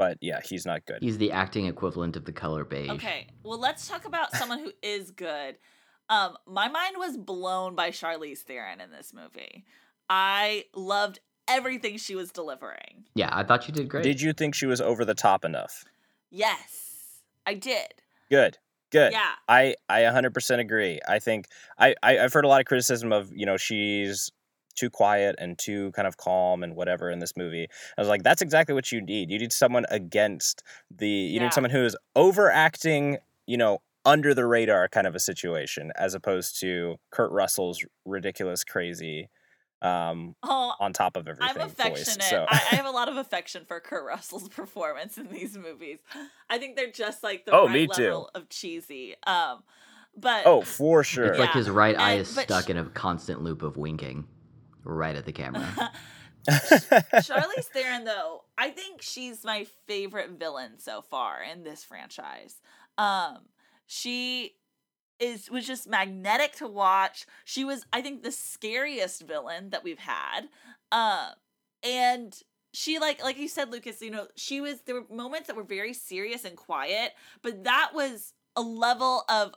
but 0.00 0.16
yeah, 0.22 0.40
he's 0.42 0.64
not 0.64 0.86
good. 0.86 0.96
He's 1.02 1.18
the 1.18 1.30
acting 1.30 1.66
equivalent 1.66 2.16
of 2.16 2.24
the 2.24 2.32
color 2.32 2.64
beige. 2.64 2.88
Okay. 2.88 3.26
Well, 3.44 3.60
let's 3.60 3.86
talk 3.86 4.06
about 4.06 4.34
someone 4.34 4.58
who 4.58 4.72
is 4.82 5.10
good. 5.10 5.58
Um, 6.08 6.38
my 6.46 6.68
mind 6.68 6.94
was 6.96 7.18
blown 7.18 7.74
by 7.74 7.90
Charlize 7.90 8.38
Theron 8.38 8.80
in 8.80 8.90
this 8.90 9.12
movie. 9.12 9.66
I 10.08 10.64
loved 10.74 11.20
everything 11.46 11.98
she 11.98 12.16
was 12.16 12.30
delivering. 12.32 13.04
Yeah, 13.14 13.28
I 13.30 13.42
thought 13.42 13.68
you 13.68 13.74
did 13.74 13.90
great. 13.90 14.02
Did 14.02 14.22
you 14.22 14.32
think 14.32 14.54
she 14.54 14.64
was 14.64 14.80
over 14.80 15.04
the 15.04 15.12
top 15.12 15.44
enough? 15.44 15.84
Yes, 16.30 17.20
I 17.44 17.52
did. 17.52 17.92
Good. 18.30 18.56
Good. 18.90 19.12
Yeah. 19.12 19.32
I 19.48 19.74
I 19.90 20.00
100% 20.00 20.60
agree. 20.60 20.98
I 21.06 21.18
think 21.18 21.44
I, 21.78 21.94
I 22.02 22.20
I've 22.20 22.32
heard 22.32 22.46
a 22.46 22.48
lot 22.48 22.60
of 22.60 22.66
criticism 22.66 23.12
of, 23.12 23.30
you 23.34 23.44
know, 23.44 23.58
she's 23.58 24.32
too 24.80 24.90
quiet 24.90 25.34
and 25.38 25.58
too 25.58 25.92
kind 25.92 26.08
of 26.08 26.16
calm 26.16 26.62
and 26.64 26.74
whatever 26.74 27.10
in 27.10 27.18
this 27.18 27.36
movie. 27.36 27.66
I 27.96 28.00
was 28.00 28.08
like, 28.08 28.22
that's 28.22 28.40
exactly 28.42 28.74
what 28.74 28.90
you 28.90 29.00
need. 29.02 29.30
You 29.30 29.38
need 29.38 29.52
someone 29.52 29.84
against 29.90 30.62
the 30.90 31.08
you 31.08 31.34
Yeah. 31.36 31.44
need 31.44 31.52
someone 31.52 31.70
who 31.70 31.84
is 31.84 31.96
overacting, 32.16 33.18
you 33.46 33.56
know, 33.56 33.78
under 34.06 34.32
the 34.32 34.46
radar 34.46 34.88
kind 34.88 35.06
of 35.06 35.14
a 35.14 35.20
situation 35.20 35.92
as 35.96 36.14
opposed 36.14 36.58
to 36.60 36.96
Kurt 37.10 37.30
Russell's 37.32 37.84
ridiculous 38.06 38.64
crazy 38.64 39.28
um 39.82 40.34
Oh, 40.42 40.72
on 40.80 40.92
top 40.92 41.16
of 41.16 41.26
everything 41.28 41.56
I'm 41.62 41.68
voice. 41.68 41.72
affectionate. 41.72 42.22
So 42.24 42.46
I, 42.48 42.54
I 42.72 42.74
have 42.76 42.86
a 42.86 42.90
lot 43.00 43.08
of 43.08 43.16
affection 43.16 43.64
for 43.66 43.80
Kurt 43.80 44.04
Russell's 44.06 44.48
performance 44.60 45.18
in 45.18 45.28
these 45.28 45.56
movies. 45.58 45.98
I 46.48 46.58
think 46.58 46.76
they're 46.76 46.90
just 46.90 47.22
like 47.22 47.44
the 47.44 47.52
Oh, 47.52 47.64
right 47.66 47.72
me 47.72 47.86
too. 47.86 48.04
level 48.04 48.30
of 48.34 48.48
cheesy. 48.48 49.14
Um, 49.26 49.62
but 50.16 50.44
Oh, 50.46 50.60
for 50.62 51.02
sure. 51.04 51.26
It's 51.26 51.38
like 51.38 51.52
his 51.52 51.70
right 51.70 51.96
eye 51.98 52.12
And- 52.12 52.20
is 52.22 52.28
stuck 52.28 52.66
sh- 52.66 52.70
in 52.70 52.76
a 52.78 52.84
constant 52.86 53.42
loop 53.42 53.62
of 53.62 53.76
winking 53.76 54.26
right 54.84 55.16
at 55.16 55.24
the 55.24 55.32
camera. 55.32 55.92
Charlize 56.48 57.66
Theron, 57.72 58.04
though, 58.04 58.42
I 58.56 58.70
think 58.70 59.02
she's 59.02 59.44
my 59.44 59.66
favorite 59.86 60.30
villain 60.38 60.78
so 60.78 61.02
far 61.02 61.42
in 61.42 61.62
this 61.62 61.84
franchise. 61.84 62.60
Um, 62.98 63.38
she 63.86 64.52
is 65.18 65.50
was 65.50 65.66
just 65.66 65.88
magnetic 65.88 66.56
to 66.56 66.66
watch. 66.66 67.26
She 67.44 67.64
was, 67.64 67.84
I 67.92 68.00
think, 68.00 68.22
the 68.22 68.32
scariest 68.32 69.22
villain 69.22 69.70
that 69.70 69.84
we've 69.84 69.98
had. 69.98 70.48
Um, 70.90 71.34
and 71.82 72.34
she 72.72 72.98
like 72.98 73.22
like 73.22 73.38
you 73.38 73.48
said, 73.48 73.70
Lucas, 73.70 74.00
you 74.00 74.10
know, 74.10 74.28
she 74.36 74.60
was 74.60 74.80
there 74.82 74.94
were 74.94 75.14
moments 75.14 75.48
that 75.48 75.56
were 75.56 75.62
very 75.62 75.92
serious 75.92 76.44
and 76.44 76.56
quiet, 76.56 77.12
but 77.42 77.64
that 77.64 77.90
was 77.94 78.32
a 78.56 78.62
level 78.62 79.24
of 79.28 79.54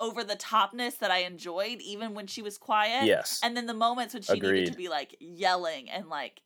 over 0.00 0.22
the 0.24 0.36
topness 0.36 0.98
that 0.98 1.10
I 1.10 1.18
enjoyed, 1.18 1.80
even 1.80 2.14
when 2.14 2.26
she 2.26 2.42
was 2.42 2.58
quiet. 2.58 3.04
yes. 3.04 3.40
And 3.42 3.56
then 3.56 3.66
the 3.66 3.74
moments 3.74 4.14
when 4.14 4.22
she 4.22 4.38
needed 4.38 4.72
to 4.72 4.76
be 4.76 4.88
like 4.88 5.16
yelling 5.20 5.90
and 5.90 6.08
like, 6.08 6.40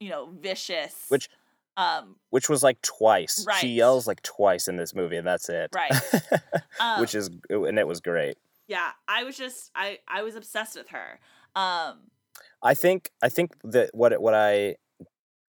you 0.00 0.10
know, 0.10 0.30
vicious. 0.40 1.06
Which 1.08 1.28
um 1.76 2.16
which 2.30 2.48
was 2.48 2.62
like 2.62 2.82
twice. 2.82 3.44
Right. 3.46 3.60
She 3.60 3.68
yells 3.68 4.06
like 4.06 4.22
twice 4.22 4.68
in 4.68 4.76
this 4.76 4.94
movie, 4.94 5.16
and 5.16 5.26
that's 5.26 5.48
it. 5.48 5.70
Right. 5.74 5.92
um, 6.80 7.00
which 7.00 7.14
is 7.14 7.30
and 7.50 7.78
it 7.78 7.86
was 7.86 8.00
great. 8.00 8.36
yeah, 8.66 8.90
I 9.06 9.24
was 9.24 9.36
just 9.36 9.70
I 9.74 9.98
I 10.08 10.22
was 10.22 10.34
obsessed 10.34 10.76
with 10.76 10.88
her. 10.88 11.20
Um 11.54 11.98
I 12.62 12.74
think 12.74 13.10
I 13.22 13.28
think 13.28 13.52
that 13.64 13.90
what 13.92 14.20
what 14.20 14.34
I 14.34 14.76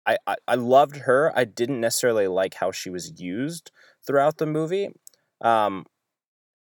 I, 0.07 0.18
I 0.26 0.36
I 0.49 0.55
loved 0.55 0.97
her. 0.99 1.32
I 1.34 1.45
didn't 1.45 1.80
necessarily 1.80 2.28
like 2.28 2.55
how 2.55 2.70
she 2.70 2.90
was 2.90 3.20
used 3.20 3.70
throughout 4.07 4.38
the 4.38 4.47
movie. 4.47 4.90
Um, 5.40 5.86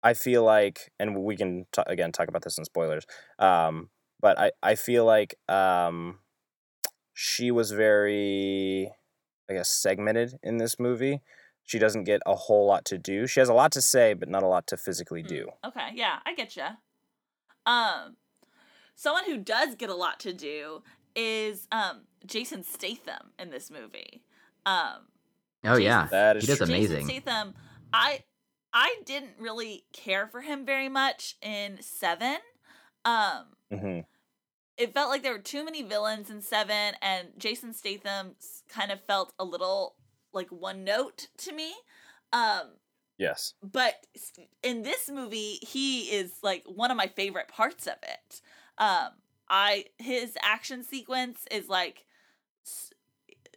I 0.02 0.14
feel 0.14 0.42
like, 0.44 0.92
and 0.98 1.16
we 1.22 1.36
can 1.36 1.66
ta 1.72 1.84
again 1.86 2.12
talk 2.12 2.28
about 2.28 2.42
this 2.42 2.58
in 2.58 2.64
spoilers. 2.64 3.06
Um, 3.38 3.90
but 4.20 4.38
I 4.38 4.52
I 4.62 4.74
feel 4.74 5.04
like 5.04 5.36
um, 5.48 6.18
she 7.14 7.50
was 7.50 7.70
very, 7.72 8.90
I 9.50 9.54
guess, 9.54 9.70
segmented 9.70 10.38
in 10.42 10.56
this 10.58 10.78
movie. 10.78 11.20
She 11.64 11.78
doesn't 11.78 12.04
get 12.04 12.20
a 12.26 12.34
whole 12.34 12.66
lot 12.66 12.84
to 12.86 12.98
do. 12.98 13.26
She 13.26 13.40
has 13.40 13.48
a 13.48 13.54
lot 13.54 13.70
to 13.72 13.80
say, 13.82 14.14
but 14.14 14.28
not 14.28 14.42
a 14.42 14.48
lot 14.48 14.66
to 14.68 14.76
physically 14.76 15.22
mm, 15.22 15.28
do. 15.28 15.48
Okay, 15.64 15.90
yeah, 15.94 16.18
I 16.26 16.34
get 16.34 16.56
you. 16.56 16.64
Um 17.66 18.16
someone 18.96 19.24
who 19.26 19.38
does 19.38 19.74
get 19.76 19.88
a 19.88 19.94
lot 19.94 20.18
to 20.20 20.32
do 20.32 20.82
is 21.14 21.68
um 21.70 22.02
Jason 22.26 22.64
Statham 22.64 23.30
in 23.38 23.50
this 23.50 23.70
movie. 23.70 24.22
Um 24.66 25.06
oh 25.64 25.76
yeah, 25.76 26.08
That 26.10 26.36
is 26.36 26.42
he 26.44 26.48
does 26.48 26.58
true. 26.58 26.66
amazing. 26.66 27.06
Jason 27.06 27.22
Statham, 27.22 27.54
I 27.92 28.24
I 28.72 29.00
didn't 29.04 29.38
really 29.38 29.86
care 29.92 30.26
for 30.26 30.40
him 30.42 30.64
very 30.64 30.88
much 30.88 31.36
in 31.42 31.82
7. 31.82 32.38
Um 33.04 33.56
hmm 33.70 34.02
it 34.76 34.94
felt 34.94 35.10
like 35.10 35.22
there 35.22 35.32
were 35.32 35.38
too 35.38 35.64
many 35.64 35.82
villains 35.82 36.30
in 36.30 36.40
Seven, 36.40 36.94
and 37.02 37.28
Jason 37.36 37.74
Statham 37.74 38.36
kind 38.68 38.90
of 38.90 39.04
felt 39.04 39.32
a 39.38 39.44
little 39.44 39.96
like 40.32 40.48
one 40.50 40.82
note 40.84 41.28
to 41.38 41.52
me. 41.52 41.74
Um, 42.32 42.76
Yes. 43.18 43.54
but 43.62 44.06
in 44.62 44.82
this 44.82 45.10
movie, 45.10 45.58
he 45.62 46.12
is 46.12 46.38
like 46.42 46.64
one 46.66 46.90
of 46.90 46.96
my 46.96 47.08
favorite 47.08 47.48
parts 47.48 47.86
of 47.86 47.96
it. 48.02 48.42
Um, 48.78 49.12
I 49.48 49.86
his 49.98 50.36
action 50.42 50.84
sequence 50.84 51.46
is 51.50 51.68
like 51.68 52.06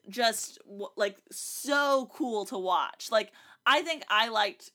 just 0.10 0.60
like 0.96 1.18
so 1.32 2.10
cool 2.14 2.46
to 2.46 2.58
watch. 2.58 3.10
Like 3.12 3.32
I 3.66 3.82
think 3.82 4.04
I 4.10 4.30
liked 4.30 4.72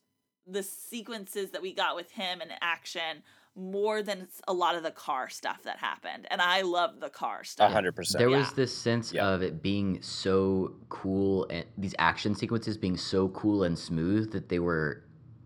the 0.50 0.62
sequences 0.62 1.50
that 1.50 1.62
we 1.62 1.72
got 1.72 1.96
with 1.96 2.10
him 2.10 2.40
in 2.40 2.48
action 2.60 3.22
more 3.56 4.02
than 4.02 4.28
a 4.46 4.52
lot 4.52 4.74
of 4.76 4.82
the 4.82 4.90
car 4.90 5.28
stuff 5.28 5.62
that 5.64 5.76
happened, 5.78 6.26
and 6.30 6.40
I 6.40 6.62
love 6.62 7.00
the 7.00 7.10
car 7.10 7.40
A 7.40 7.44
stuff. 7.44 7.72
hundred 7.72 7.96
percent. 7.96 8.18
There 8.20 8.30
Yeah. 8.30 8.38
was 8.38 8.52
this 8.52 8.76
sense 8.76 9.12
Yeah. 9.12 9.26
of 9.26 9.42
it 9.42 9.60
being 9.62 10.00
so 10.02 10.74
cool 10.88 11.46
and 11.50 11.64
these 11.76 11.94
action 11.98 12.34
sequences 12.34 12.76
being 12.76 12.96
so 12.96 13.28
cool 13.28 13.64
and 13.64 13.78
smooth 13.78 14.32
that 14.32 14.48
they 14.48 14.60
were 14.60 15.02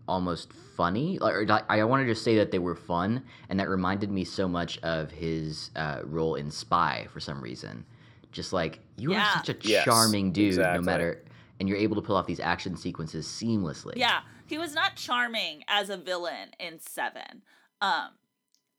almost 0.07 0.53
funny. 0.53 1.17
Like, 1.17 1.33
or 1.33 1.47
like, 1.47 1.63
I 1.67 1.83
want 1.85 2.03
to 2.03 2.05
just 2.11 2.23
say 2.23 2.35
that 2.37 2.51
they 2.51 2.59
were 2.59 2.75
fun, 2.75 3.23
and 3.49 3.59
that 3.59 3.69
reminded 3.69 4.11
me 4.11 4.23
so 4.23 4.47
much 4.47 4.77
of 4.79 5.09
his 5.11 5.71
uh, 5.75 6.01
role 6.03 6.35
in 6.35 6.51
Spy 6.51 7.07
for 7.11 7.19
some 7.19 7.41
reason. 7.41 7.85
Just 8.31 8.53
like 8.53 8.81
you 8.97 9.13
Yeah. 9.13 9.21
are 9.23 9.43
such 9.43 9.49
a 9.49 9.67
Yes, 9.67 9.83
charming 9.83 10.31
dude, 10.31 10.57
no 10.59 10.81
matter, 10.81 11.23
and 11.59 11.67
you're 11.67 11.77
able 11.77 11.95
to 11.95 12.01
pull 12.03 12.15
off 12.15 12.27
these 12.27 12.39
action 12.39 12.77
sequences 12.77 13.25
seamlessly. 13.25 13.93
Yeah, 13.95 14.21
he 14.47 14.57
was 14.57 14.73
not 14.73 14.95
charming 14.95 15.63
as 15.67 15.89
a 15.89 15.97
villain 15.97 16.49
in 16.59 16.79
Seven. 16.79 17.43
Um, 17.81 18.09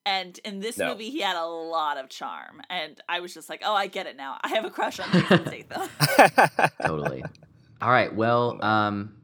and 0.05 0.39
in 0.45 0.61
this 0.61 0.79
No. 0.79 0.91
movie, 0.93 1.11
he 1.11 1.21
had 1.21 1.37
a 1.37 1.45
lot 1.47 1.99
of 1.99 2.09
charm, 2.09 2.63
and 2.71 3.01
I 3.09 3.21
was 3.21 3.35
just 3.35 3.49
like, 3.49 3.63
"Oh, 3.65 3.75
I 3.75 3.89
get 3.89 4.07
it 4.07 4.17
now. 4.17 4.39
I 4.41 4.49
have 4.51 4.65
a 4.65 4.71
crush 4.71 5.01
on 5.01 5.11
Jason 5.11 5.47
Statham." 5.47 6.71
totally. 6.83 7.25
All 7.83 7.91
right. 7.91 8.15
Well, 8.15 8.63
um, 8.65 9.17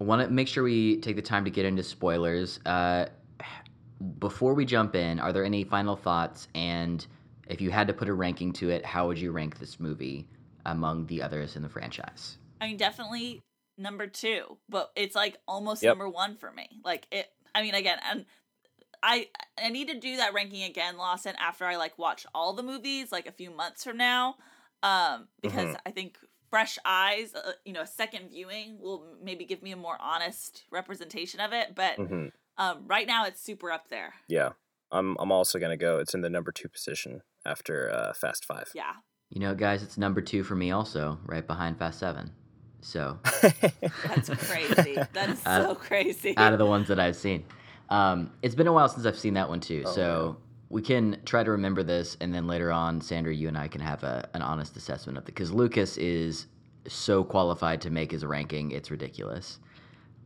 I 0.00 0.04
want 0.04 0.22
to 0.22 0.28
make 0.28 0.48
sure 0.48 0.64
we 0.64 0.98
take 1.00 1.16
the 1.16 1.22
time 1.22 1.44
to 1.44 1.50
get 1.50 1.64
into 1.66 1.82
spoilers. 1.82 2.58
Uh, 2.64 3.06
before 4.18 4.54
we 4.54 4.64
jump 4.64 4.94
in, 4.94 5.18
are 5.20 5.32
there 5.32 5.44
any 5.44 5.64
final 5.64 5.96
thoughts? 5.96 6.48
And 6.54 7.04
if 7.48 7.60
you 7.60 7.70
had 7.70 7.86
to 7.88 7.92
put 7.92 8.08
a 8.08 8.14
ranking 8.14 8.52
to 8.54 8.70
it, 8.70 8.84
how 8.86 9.06
would 9.08 9.18
you 9.18 9.30
rank 9.32 9.58
this 9.58 9.78
movie 9.80 10.26
among 10.66 11.06
the 11.06 11.20
others 11.22 11.56
in 11.56 11.62
the 11.62 11.68
franchise? 11.68 12.38
I 12.60 12.68
mean, 12.68 12.76
definitely 12.76 13.40
number 13.78 14.06
two, 14.06 14.58
but 14.68 14.90
it's 14.96 15.14
like 15.14 15.38
almost 15.46 15.82
Yep. 15.82 15.90
number 15.90 16.08
one 16.08 16.36
for 16.36 16.50
me. 16.50 16.80
Like 16.84 17.06
it. 17.10 17.26
I 17.54 17.62
mean, 17.62 17.74
again, 17.74 17.98
and 18.10 18.26
I 19.02 19.28
I 19.62 19.68
need 19.70 19.88
to 19.88 19.98
do 19.98 20.16
that 20.16 20.34
ranking 20.34 20.64
again, 20.64 20.96
Lawson, 20.96 21.34
after 21.38 21.64
I 21.64 21.76
like 21.76 21.98
watch 21.98 22.26
all 22.34 22.52
the 22.52 22.62
movies, 22.62 23.12
like 23.12 23.26
a 23.26 23.32
few 23.32 23.50
months 23.50 23.84
from 23.84 23.96
now, 23.96 24.36
um, 24.82 25.28
because 25.40 25.76
I 25.86 25.90
think 25.90 26.18
fresh 26.50 26.78
eyes, 26.84 27.34
uh, 27.34 27.52
you 27.64 27.72
know, 27.72 27.82
a 27.82 27.86
second 27.86 28.30
viewing 28.30 28.78
will 28.80 29.04
maybe 29.22 29.44
give 29.44 29.62
me 29.62 29.72
a 29.72 29.76
more 29.76 29.96
honest 30.00 30.64
representation 30.70 31.40
of 31.40 31.52
it. 31.52 31.74
But 31.74 31.96
hmm 31.96 32.26
um, 32.56 32.84
right 32.88 33.06
now, 33.06 33.24
it's 33.24 33.40
super 33.40 33.70
up 33.70 33.88
there. 33.88 34.14
Yeah. 34.28 34.50
I'm 34.90 35.16
I'm 35.20 35.30
also 35.30 35.58
gonna 35.58 35.76
go. 35.76 35.98
It's 35.98 36.14
in 36.14 36.22
the 36.22 36.30
number 36.30 36.50
two 36.50 36.68
position 36.68 37.20
after 37.44 37.90
uh, 37.92 38.14
Fast 38.14 38.44
Five. 38.46 38.70
Yeah, 38.74 38.94
You 39.28 39.38
know, 39.40 39.54
guys, 39.54 39.82
it's 39.82 39.98
number 39.98 40.22
two 40.22 40.42
for 40.42 40.56
me 40.56 40.70
also, 40.70 41.18
right 41.26 41.46
behind 41.46 41.78
Fast 41.78 41.98
Seven. 41.98 42.32
So 42.80 43.18
That's 43.22 44.28
crazy. 44.28 44.96
That 45.12 45.30
is 45.30 45.42
so 45.42 45.74
crazy. 45.74 46.36
out 46.36 46.52
of 46.52 46.58
the 46.58 46.66
ones 46.66 46.88
that 46.88 47.00
I've 47.00 47.16
seen, 47.16 47.44
um, 47.90 48.30
it's 48.42 48.54
been 48.54 48.66
a 48.66 48.72
while 48.72 48.88
since 48.88 49.06
I've 49.06 49.18
seen 49.18 49.34
that 49.34 49.48
one 49.48 49.60
too. 49.60 49.82
Oh, 49.86 49.92
so 49.92 50.36
we 50.70 50.82
can 50.82 51.20
try 51.24 51.42
to 51.42 51.50
remember 51.50 51.82
this, 51.82 52.16
and 52.20 52.34
then 52.34 52.46
later 52.46 52.70
on, 52.70 53.00
Sandra, 53.00 53.34
you 53.34 53.48
and 53.48 53.56
I 53.56 53.68
can 53.68 53.80
have 53.80 54.02
a, 54.04 54.28
an 54.34 54.42
honest 54.42 54.76
assessment 54.76 55.18
of 55.18 55.24
it 55.24 55.26
because 55.26 55.50
Lucas 55.52 55.96
is 55.96 56.46
so 56.86 57.24
qualified 57.24 57.80
to 57.82 57.90
make 57.90 58.10
his 58.10 58.24
ranking, 58.24 58.70
it's 58.70 58.90
ridiculous. 58.90 59.58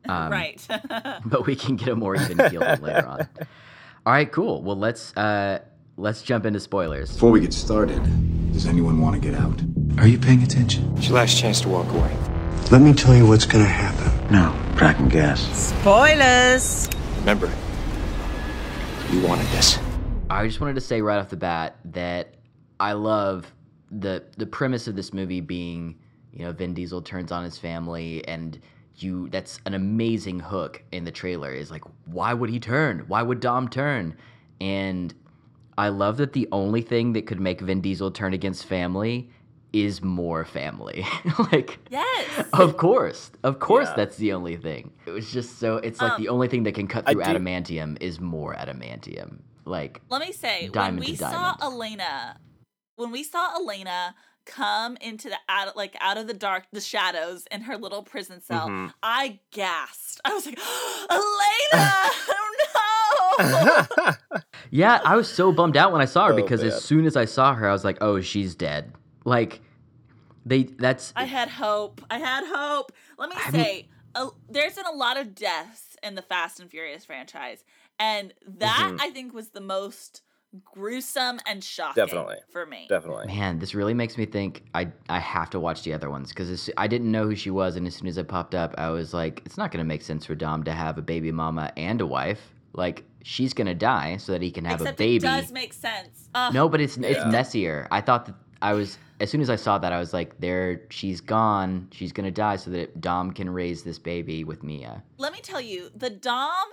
Um, 0.09 0.33
right. 0.33 0.67
but 1.25 1.47
we 1.47 1.55
can 1.55 1.77
get 1.77 1.89
a 1.89 1.97
more 1.97 2.17
even 2.17 2.39
feel 2.51 2.63
of 2.63 2.79
it 2.79 2.83
later 2.83 3.07
on. 3.07 3.29
All 4.07 4.13
right, 4.13 4.31
cool. 4.31 4.63
Well, 4.63 4.77
let's 4.77 5.17
uh, 5.17 5.61
let's 5.97 6.23
jump 6.23 6.45
into 6.45 6.59
spoilers. 6.59 7.13
Before 7.13 7.31
we 7.31 7.41
get 7.41 7.53
started, 7.53 8.03
does 8.53 8.67
anyone 8.67 9.01
want 9.01 9.15
to 9.15 9.21
get 9.21 9.39
out? 9.39 9.63
Are 9.99 10.09
you 10.09 10.19
paying 10.19 10.43
attention? 10.43 10.93
It's 10.97 11.07
your 11.07 11.17
last 11.17 11.39
chance 11.39 11.61
to 11.61 11.69
walk 11.69 11.89
away. 11.93 12.32
Let 12.71 12.81
me 12.81 12.93
tell 12.93 13.15
you 13.15 13.27
what's 13.27 13.45
gonna 13.45 13.65
happen. 13.65 14.33
No, 14.33 14.59
but 14.75 14.83
I 14.83 14.93
can 14.95 15.09
guess. 15.09 15.41
Spoilers. 15.81 16.89
Remember, 17.19 17.53
you 19.11 19.21
wanted 19.21 19.47
this. 19.49 19.79
I 20.31 20.47
just 20.47 20.61
wanted 20.61 20.75
to 20.75 20.81
say 20.81 21.03
right 21.03 21.19
off 21.19 21.29
the 21.29 21.37
bat 21.37 21.77
that 21.85 22.35
I 22.81 22.93
love 22.93 23.53
the 23.91 24.25
the 24.39 24.47
premise 24.47 24.89
of 24.89 24.97
this 24.97 25.13
movie 25.13 25.41
being, 25.41 25.99
you 26.33 26.45
know, 26.45 26.53
Vin 26.53 26.73
Diesel 26.73 27.03
turns 27.03 27.31
on 27.31 27.45
his 27.45 27.59
family 27.59 28.27
and 28.27 28.59
you 28.97 29.29
that's 29.29 29.61
an 29.67 29.75
amazing 29.75 30.41
hook 30.41 30.83
in 30.93 31.05
the 31.05 31.11
trailer 31.11 31.53
is 31.53 31.71
like 31.71 31.85
why 32.07 32.33
would 32.33 32.51
he 32.51 32.59
turn? 32.59 33.05
Why 33.07 33.23
would 33.23 33.41
Dom 33.41 33.69
turn? 33.69 34.17
And 34.61 35.15
I 35.77 35.89
love 35.89 36.17
that 36.19 36.33
the 36.33 36.49
only 36.53 36.83
thing 36.83 37.13
that 37.15 37.27
could 37.27 37.41
make 37.41 37.61
Vin 37.61 37.81
Diesel 37.81 38.11
turn 38.11 38.33
against 38.33 38.65
family 38.67 39.31
is 39.73 40.03
more 40.03 40.45
family. 40.45 41.05
like 41.53 41.79
yes. 41.91 42.47
of 42.53 42.77
course. 42.77 43.31
Of 43.43 43.59
course 43.59 43.89
Yeah. 43.89 43.95
that's 43.97 44.17
the 44.17 44.33
only 44.33 44.57
thing. 44.57 44.93
It 45.07 45.11
was 45.13 45.33
just 45.33 45.59
so 45.59 45.77
it's 45.77 46.01
like 46.01 46.13
Um, 46.13 46.23
the 46.23 46.29
only 46.29 46.49
thing 46.49 46.65
that 46.65 46.75
can 46.75 46.87
cut 46.89 47.07
through 47.07 47.23
adamantium 47.23 47.97
is 48.01 48.21
more 48.21 48.55
adamantium. 48.55 49.39
Like 49.65 50.01
Let 50.11 50.21
me 50.21 50.33
say, 50.33 50.69
Diamond 50.73 51.01
when 51.01 51.09
we 51.11 51.17
saw 51.17 51.31
diamond. 51.31 51.63
Elena, 51.63 52.37
when 52.97 53.11
we 53.13 53.23
saw 53.23 53.55
Elena 53.57 54.15
come 54.45 54.97
into 55.01 55.29
the 55.29 55.37
out 55.49 55.77
like 55.77 55.97
out 56.01 56.19
of 56.19 56.27
the 56.27 56.35
dark, 56.35 56.65
the 56.73 56.81
shadows 56.81 57.45
in 57.53 57.63
her 57.63 57.77
little 57.79 58.03
prison 58.03 58.41
cell, 58.43 58.69
Mhm. 58.69 58.93
I 59.03 59.39
gasped. 59.53 60.21
I 60.25 60.35
was 60.35 60.45
like, 60.47 60.59
Elena, 61.11 62.11
oh 63.41 63.87
no! 64.37 64.39
Yeah, 64.71 65.01
I 65.05 65.17
was 65.17 65.29
so 65.33 65.53
bummed 65.53 65.77
out 65.77 65.93
when 65.93 66.01
I 66.01 66.07
saw 66.07 66.27
her 66.27 66.33
Oh, 66.33 66.37
because 66.37 66.63
man. 66.63 66.71
as 66.73 66.83
soon 66.83 67.05
as 67.07 67.17
I 67.17 67.25
saw 67.27 67.55
her, 67.55 67.69
I 67.69 67.73
was 67.73 67.85
like, 67.85 67.99
"Oh, 68.01 68.21
she's 68.21 68.55
dead." 68.55 68.93
Like, 69.25 69.61
they 70.45 70.65
that's 70.65 71.13
I 71.17 71.25
had 71.25 71.49
hope. 71.49 72.01
I 72.11 72.19
had 72.19 72.45
hope. 72.47 72.93
Let 73.19 73.31
me 73.31 73.37
I 73.39 73.51
mean- 73.51 73.65
say, 73.65 73.89
uh, 74.15 74.29
there's 74.51 74.75
been 74.75 74.87
a 74.87 74.93
lot 74.93 75.17
of 75.17 75.35
deaths 75.35 75.97
in 76.03 76.15
the 76.17 76.23
Fast 76.23 76.61
and 76.61 76.71
Furious 76.71 77.05
franchise, 77.05 77.63
and 77.99 78.35
that 78.59 78.91
Mhm. 78.95 79.01
I 79.01 79.11
think 79.11 79.33
was 79.33 79.51
the 79.51 79.61
most 79.61 80.23
gruesome 80.65 81.41
and 81.47 81.65
shocking 81.65 81.95
Definitely. 82.05 82.37
for 82.51 82.67
me. 82.67 82.87
Definitely. 82.89 83.27
man. 83.29 83.59
This 83.59 83.75
really 83.75 83.95
makes 83.95 84.19
me 84.19 84.27
think 84.27 84.65
I 84.75 84.89
I 85.09 85.19
have 85.19 85.49
to 85.51 85.61
watch 85.61 85.83
the 85.83 85.95
other 85.95 86.11
ones 86.11 86.29
because 86.29 86.69
I 86.77 86.87
didn't 86.89 87.11
know 87.11 87.25
who 87.27 87.35
she 87.37 87.51
was, 87.51 87.77
and 87.77 87.87
as 87.87 87.95
soon 87.97 88.09
as 88.09 88.19
it 88.19 88.29
popped 88.29 88.55
up, 88.55 88.75
I 88.77 88.91
was 88.91 89.15
like, 89.15 89.41
"It's 89.47 89.57
not 89.57 89.71
going 89.71 89.79
to 89.83 89.89
make 89.89 90.03
sense 90.03 90.27
for 90.27 90.35
Dom 90.35 90.63
to 90.65 90.73
have 90.73 90.99
a 90.99 91.03
baby 91.03 91.33
mama 91.33 91.73
and 91.77 92.01
a 92.03 92.07
wife. 92.07 92.53
Like, 92.75 93.05
she's 93.23 93.55
going 93.55 93.67
to 93.67 93.75
die 93.75 94.17
so 94.19 94.33
that 94.33 94.43
he 94.43 94.51
can 94.51 94.65
have 94.67 94.81
Except 94.81 94.97
a 94.99 95.03
baby." 95.03 95.17
it 95.17 95.21
does 95.31 95.53
make 95.53 95.73
sense. 95.73 96.29
Ugh. 96.35 96.53
no, 96.53 96.69
but 96.69 96.81
it's 96.83 96.97
it's 96.99 97.19
Yeah. 97.21 97.31
messier. 97.31 97.89
I 97.91 98.01
thought 98.03 98.27
that 98.27 98.35
I 98.63 98.73
was 98.73 98.99
as 99.21 99.31
soon 99.31 99.41
as 99.41 99.51
I 99.51 99.57
saw 99.57 99.79
that, 99.79 99.93
I 99.93 99.99
was 99.99 100.13
like, 100.13 100.39
"There, 100.41 100.83
she's 100.89 101.21
gone. 101.21 101.89
She's 101.93 102.13
to 102.13 102.31
die 102.31 102.57
so 102.57 102.71
that 102.71 103.01
Dom 103.01 103.33
can 103.33 103.51
raise 103.51 103.83
this 103.83 103.99
baby 103.99 104.45
with 104.45 104.63
Mia." 104.63 105.03
let 105.19 105.33
me 105.33 105.41
tell 105.41 105.61
you, 105.61 105.91
the 105.95 106.11
Dom, 106.11 106.67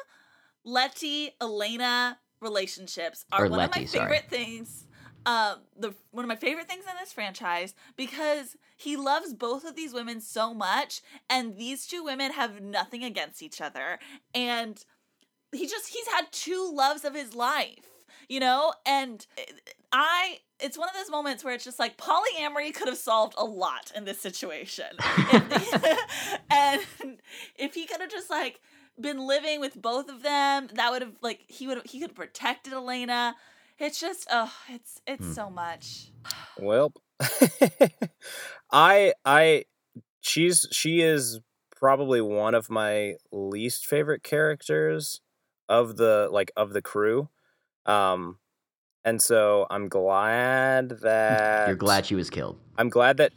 Letty, 0.63 1.31
Elena 1.41 2.19
relationships 2.41 3.25
are 3.31 3.45
Or 3.45 3.49
one 3.49 3.59
of 3.59 3.71
Letty, 3.71 3.81
my 3.81 3.85
sorry. 3.85 4.03
favorite 4.05 4.29
things. 4.29 4.85
Um, 5.25 5.57
the 5.77 5.93
one 6.11 6.23
of 6.23 6.29
my 6.29 6.35
favorite 6.37 6.67
things 6.67 6.85
in 6.89 6.95
this 6.99 7.11
franchise 7.11 7.75
because 7.97 8.55
he 8.77 8.95
loves 8.95 9.33
both 9.33 9.65
of 9.65 9.75
these 9.75 9.93
women 9.93 10.21
so 10.21 10.53
much, 10.53 11.01
and 11.29 11.57
these 11.57 11.85
two 11.85 12.03
women 12.03 12.31
have 12.31 12.61
nothing 12.61 13.03
against 13.03 13.43
each 13.43 13.59
other, 13.59 13.99
and 14.33 14.83
he 15.51 15.67
just 15.67 15.89
he's 15.89 16.07
had 16.07 16.31
two 16.31 16.71
loves 16.73 17.03
of 17.03 17.13
his 17.15 17.35
life, 17.35 17.85
you 18.29 18.39
know, 18.39 18.73
and 18.85 19.25
I. 19.91 20.39
It's 20.61 20.77
one 20.77 20.89
of 20.89 20.93
those 20.95 21.09
moments 21.09 21.41
where 21.41 21.53
it's 21.53 21.63
just 21.63 21.79
like 21.79 21.95
polyamory 21.95 22.73
could 22.73 22.89
have 22.89 22.97
solved 22.97 23.33
a 23.37 23.45
lot 23.45 23.93
in 23.95 24.03
this 24.03 24.19
situation. 24.19 24.87
and 26.51 26.81
if 27.55 27.73
he 27.75 27.85
could 27.85 28.01
have 28.01 28.11
just 28.11 28.29
like 28.29 28.59
been 28.99 29.25
living 29.25 29.61
with 29.61 29.81
both 29.81 30.09
of 30.09 30.21
them, 30.21 30.67
that 30.73 30.91
would 30.91 31.01
have 31.01 31.13
like 31.21 31.45
he 31.47 31.65
would 31.65 31.77
have 31.77 31.85
he 31.85 32.01
could 32.01 32.09
have 32.09 32.15
protected 32.17 32.73
Elena. 32.73 33.37
It's 33.77 34.01
just 34.01 34.27
oh, 34.29 34.51
it's 34.67 34.99
it's 35.07 35.25
Hmm. 35.27 35.31
so 35.31 35.49
much. 35.49 36.11
Well, 36.59 36.91
I 38.71 39.13
I 39.25 39.63
she's 40.21 40.67
she 40.71 41.01
is 41.01 41.39
probably 41.75 42.19
one 42.19 42.53
of 42.53 42.69
my 42.69 43.15
least 43.31 43.85
favorite 43.85 44.23
characters 44.23 45.21
of 45.69 45.95
the 45.95 46.27
like 46.31 46.51
of 46.57 46.73
the 46.73 46.81
crew. 46.81 47.29
Um 47.85 48.37
and 49.03 49.21
so 49.21 49.65
I'm 49.69 49.87
glad 49.87 50.89
that 51.01 51.67
You're 51.67 51.75
glad 51.77 52.05
she 52.05 52.15
was 52.15 52.29
killed. 52.29 52.57
I'm 52.77 52.89
glad 52.89 53.17
that 53.17 53.31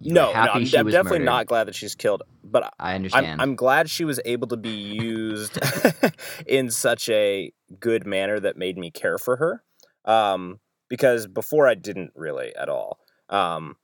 You're 0.00 0.14
no, 0.14 0.32
no, 0.32 0.38
I'm, 0.38 0.62
I'm 0.62 0.66
definitely 0.66 1.18
murdered. 1.18 1.24
not 1.24 1.46
glad 1.46 1.68
that 1.68 1.74
she's 1.74 1.94
killed, 1.94 2.22
but 2.44 2.64
I 2.78 2.90
I'm, 2.90 2.96
understand. 2.96 3.42
I'm 3.42 3.56
glad 3.56 3.90
she 3.90 4.04
was 4.04 4.20
able 4.24 4.48
to 4.48 4.56
be 4.56 4.70
used 4.70 5.58
in 6.46 6.70
such 6.70 7.08
a 7.08 7.52
good 7.78 8.06
manner 8.06 8.40
that 8.40 8.56
made 8.56 8.78
me 8.78 8.90
care 8.90 9.18
for 9.18 9.36
her. 9.36 9.62
Um, 10.04 10.58
because 10.92 11.26
before 11.26 11.66
I 11.66 11.74
didn't 11.74 12.10
really 12.14 12.54
at 12.54 12.68
all. 12.68 12.98
Um, 13.30 13.76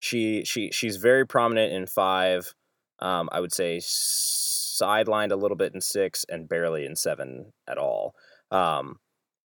she 0.00 0.44
she 0.44 0.72
she's 0.72 0.96
very 0.96 1.24
prominent 1.24 1.72
in 1.72 1.86
five. 1.86 2.52
Um, 2.98 3.28
I 3.30 3.38
would 3.38 3.52
say 3.52 3.78
sidelined 3.78 5.30
a 5.30 5.36
little 5.36 5.56
bit 5.56 5.72
in 5.72 5.80
six 5.80 6.26
and 6.28 6.48
barely 6.48 6.84
in 6.84 6.96
seven 6.96 7.52
at 7.68 7.78
all. 7.78 8.16
Um, 8.50 8.98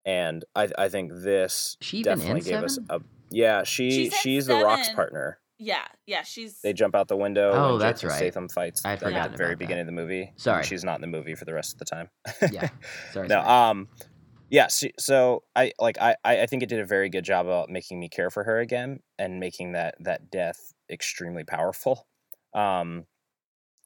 and 0.10 0.44
I 0.56 0.70
I 0.78 0.90
think 0.90 1.12
this 1.14 1.78
She 1.82 2.04
definitely 2.04 2.40
in 2.42 2.46
gave 2.46 2.64
us 2.64 2.80
a 2.90 3.02
yeah. 3.32 3.64
She 3.64 3.92
She's 3.92 4.14
she's, 4.16 4.50
in 4.50 4.58
the 4.60 4.66
Rock's 4.66 4.90
partner. 4.90 5.40
Yeah, 5.62 5.84
yeah, 6.08 6.24
she's 6.24 6.62
They 6.62 6.72
jump 6.74 6.96
out 6.96 7.10
the 7.10 7.18
window. 7.18 7.52
Oh, 7.54 7.70
when 7.72 7.80
that's 7.80 8.02
Jason 8.02 8.10
right. 8.10 8.18
Statham 8.18 8.50
fights. 8.50 8.86
I 8.86 8.92
had 8.92 9.04
at 9.04 9.04
the 9.04 9.10
very 9.10 9.22
about 9.22 9.38
that. 9.38 9.58
beginning 9.60 9.82
of 9.82 9.86
the 9.88 9.92
movie. 9.92 10.34
Sorry. 10.38 10.64
she's 10.64 10.84
not 10.84 10.96
in 10.96 11.02
the 11.02 11.08
movie 11.08 11.36
for 11.36 11.46
the 11.46 11.54
rest 11.54 11.74
of 11.74 11.80
the 11.80 11.86
time. 11.86 12.10
yeah. 12.52 12.70
Sorry. 13.12 13.28
no, 13.28 13.42
sorry. 13.44 13.48
um, 13.48 13.88
yeah. 14.50 14.68
she- 14.68 14.94
So 14.98 15.44
I 15.56 15.74
like 15.80 15.98
I 16.02 16.16
I 16.24 16.42
I 16.44 16.46
think 16.48 16.64
it 16.64 16.70
did 16.70 16.80
a 16.80 16.86
very 16.86 17.10
good 17.10 17.26
job 17.26 17.46
about 17.46 17.70
making 17.70 18.00
me 18.00 18.10
care 18.10 18.30
for 18.32 18.46
her 18.46 18.60
again 18.60 19.02
and 19.20 19.40
making 19.40 19.74
that 19.74 19.96
that 20.00 20.32
death 20.32 20.74
extremely 20.90 21.44
powerful. 21.44 22.08
Um, 22.54 23.06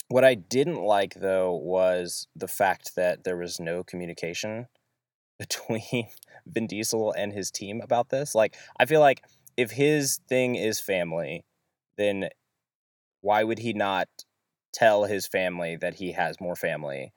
what 0.10 0.24
I 0.24 0.36
didn't 0.36 0.82
like 0.84 1.16
though 1.16 1.54
was 1.56 2.28
the 2.36 2.48
fact 2.48 2.92
that 2.96 3.24
there 3.24 3.36
was 3.38 3.60
no 3.60 3.84
communication 3.84 4.68
between 5.40 6.08
Vin 6.46 6.68
Diesel 6.68 7.12
and 7.14 7.34
his 7.34 7.52
team 7.52 7.82
about 7.82 8.10
this. 8.10 8.36
Like, 8.36 8.56
I 8.80 8.86
feel 8.86 9.00
like 9.00 9.24
if 9.58 9.72
his 9.72 10.20
thing 10.28 10.56
is 10.56 10.80
family, 10.80 11.44
then 11.98 12.30
why 13.22 13.44
would 13.44 13.60
he 13.60 13.74
not 13.74 14.08
tell 14.74 15.06
his 15.06 15.28
family 15.28 15.76
that 15.78 15.96
he 15.96 16.12
has 16.12 16.42
more 16.42 16.56
family 16.56 17.14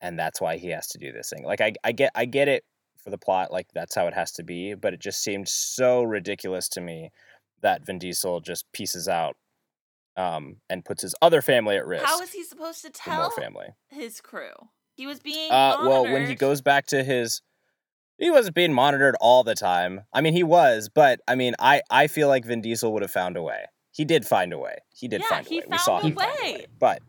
and 0.00 0.18
that's 0.18 0.40
why 0.40 0.56
he 0.56 0.68
has 0.68 0.86
to 0.88 0.98
do 0.98 1.12
this 1.12 1.30
thing? 1.30 1.44
Like 1.44 1.60
I 1.60 1.74
I 1.84 1.92
get 1.92 2.10
I 2.14 2.24
get 2.24 2.48
it 2.48 2.64
for 3.02 3.10
the 3.10 3.18
plot, 3.18 3.52
like 3.52 3.68
that's 3.74 3.94
how 3.94 4.06
it 4.06 4.14
has 4.14 4.32
to 4.32 4.42
be, 4.42 4.74
but 4.74 4.94
it 4.94 5.00
just 5.00 5.22
seemed 5.22 5.48
so 5.48 6.02
ridiculous 6.02 6.68
to 6.70 6.80
me 6.80 7.10
that 7.62 7.86
Vin 7.86 7.98
Diesel 7.98 8.40
just 8.40 8.64
pieces 8.72 9.08
out 9.08 9.36
um 10.16 10.56
and 10.70 10.84
puts 10.84 11.02
his 11.02 11.14
other 11.20 11.42
family 11.42 11.76
at 11.76 11.84
risk 11.86 12.04
how 12.04 12.20
is 12.20 12.32
he 12.32 12.44
supposed 12.44 12.82
to 12.82 12.90
tell 12.90 13.30
family. 13.30 13.68
his 13.88 14.20
crew? 14.20 14.52
He 14.96 15.06
was 15.06 15.18
being 15.18 15.50
Uh, 15.50 15.76
well, 15.80 16.04
when 16.04 16.26
he 16.26 16.36
goes 16.36 16.62
back 16.62 16.86
to 16.86 17.02
his, 17.02 17.42
he 18.18 18.30
wasn't 18.30 18.54
being 18.54 18.72
monitored 18.72 19.16
all 19.20 19.42
the 19.44 19.54
time. 19.54 20.02
I 20.12 20.20
mean, 20.20 20.32
he 20.32 20.42
was, 20.42 20.88
but 20.88 21.20
I 21.28 21.34
mean, 21.34 21.54
I 21.58 21.82
I 21.90 22.06
feel 22.06 22.28
like 22.28 22.44
Vin 22.44 22.60
Diesel 22.60 22.92
would 22.92 23.02
have 23.02 23.10
found 23.10 23.36
a 23.36 23.42
way. 23.42 23.64
He 23.92 24.04
did 24.04 24.26
find 24.26 24.52
a 24.52 24.58
way. 24.58 24.76
He 24.94 25.06
did 25.08 25.20
Yeah, 25.20 25.28
find 25.28 25.46
a 25.46 25.48
he 25.48 25.58
way. 25.60 25.66
we 25.70 25.78
saw 25.78 25.98
found 26.00 26.04
a 26.04 26.06
him 26.08 26.14
find 26.16 26.30
a 26.30 26.42
way. 26.42 26.52
way. 26.58 26.66
But 26.78 27.02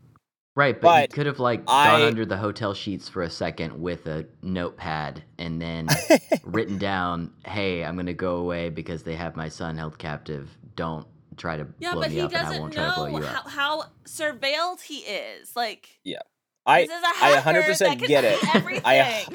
Right, 0.58 0.80
but, 0.80 1.12
he 1.12 1.16
could 1.16 1.26
have 1.26 1.40
like 1.40 1.66
gone 1.66 2.02
I- 2.02 2.06
under 2.08 2.26
the 2.26 2.38
hotel 2.38 2.74
sheets 2.74 3.10
for 3.10 3.24
a 3.24 3.30
second 3.30 3.82
with 3.82 4.08
a 4.08 4.26
notepad 4.42 5.22
and 5.38 5.62
then 5.62 5.90
written 6.46 6.78
down, 6.78 7.34
"Hey, 7.46 7.84
I'm 7.84 7.98
gonna 7.98 8.14
go 8.14 8.38
away 8.38 8.70
because 8.70 9.04
they 9.04 9.16
have 9.16 9.36
my 9.36 9.50
son 9.50 9.78
held 9.78 9.98
captive. 10.00 10.58
Don't 10.78 11.06
try 11.36 11.58
to 11.58 11.68
yeah, 11.80 11.92
blow 11.92 12.04
but 12.04 12.10
me 12.12 12.16
he 12.16 12.22
up, 12.22 12.30
and 12.32 12.38
I 12.38 12.44
doesn't 12.44 12.62
won't 12.62 12.74
try 12.74 12.88
to 12.88 12.96
blow 12.96 13.08
know 13.10 13.18
you 13.18 13.26
how, 13.26 13.40
up." 13.42 13.50
how 13.50 13.84
surveilled 14.06 14.82
he 14.82 15.00
is. 15.00 15.54
Like 15.58 15.90
I 16.66 16.82
this 16.88 16.92
is 16.98 17.04
a 17.04 17.06
I 17.26 17.30
hacker 17.40 17.62
100% 17.62 17.78
that 17.80 18.00
can 18.00 18.08
get 18.08 18.24
it. 18.24 18.40
I 18.86 19.26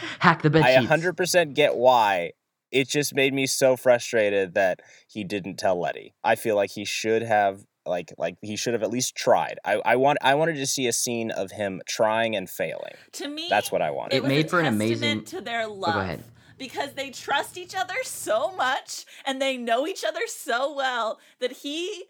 Hack 0.20 0.42
the 0.42 0.50
bed 0.50 0.62
I 0.62 0.80
sheets. 0.80 0.90
100% 0.92 1.54
get 1.54 1.76
why 1.76 2.32
it 2.70 2.88
just 2.88 3.14
made 3.14 3.34
me 3.34 3.46
so 3.46 3.76
frustrated 3.76 4.54
that 4.54 4.80
he 5.08 5.24
didn't 5.24 5.56
tell 5.56 5.78
Letty. 5.80 6.14
I 6.24 6.36
feel 6.36 6.56
like 6.56 6.70
he 6.70 6.84
should 6.84 7.22
have 7.22 7.64
like 7.84 8.12
like 8.16 8.36
he 8.42 8.54
should 8.56 8.72
have 8.74 8.82
at 8.84 8.90
least 8.90 9.16
tried. 9.16 9.58
I, 9.64 9.80
I 9.84 9.96
want 9.96 10.18
I 10.22 10.34
wanted 10.36 10.54
to 10.56 10.66
see 10.66 10.86
a 10.86 10.92
scene 10.92 11.30
of 11.32 11.50
him 11.50 11.82
trying 11.86 12.36
and 12.36 12.48
failing. 12.48 12.94
To 13.12 13.28
me, 13.28 13.48
That's 13.50 13.72
what 13.72 13.82
I 13.82 13.90
wanted. 13.90 14.16
it 14.16 14.24
It 14.24 14.28
made 14.28 14.48
for 14.50 14.60
an 14.60 14.66
testament 14.66 15.00
amazing- 15.02 15.24
to 15.24 15.40
their 15.40 15.62
Oh, 15.62 15.72
love 15.74 15.94
go 15.94 16.00
ahead. 16.00 16.22
because 16.58 16.92
they 16.94 17.10
trust 17.10 17.58
each 17.58 17.74
other 17.74 17.96
so 18.04 18.52
much 18.56 19.04
and 19.26 19.42
they 19.42 19.56
know 19.56 19.86
each 19.86 20.04
other 20.04 20.20
so 20.28 20.72
well 20.72 21.18
that 21.40 21.52
he 21.52 22.04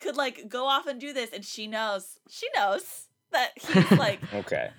could 0.00 0.16
like 0.16 0.48
go 0.48 0.64
off 0.66 0.86
and 0.86 0.98
do 1.00 1.12
this 1.12 1.30
and 1.32 1.44
she 1.44 1.66
knows 1.66 2.18
she 2.30 2.46
knows 2.56 3.07
that 3.32 3.50
he's 3.56 3.98
like 3.98 4.20
Okay. 4.34 4.70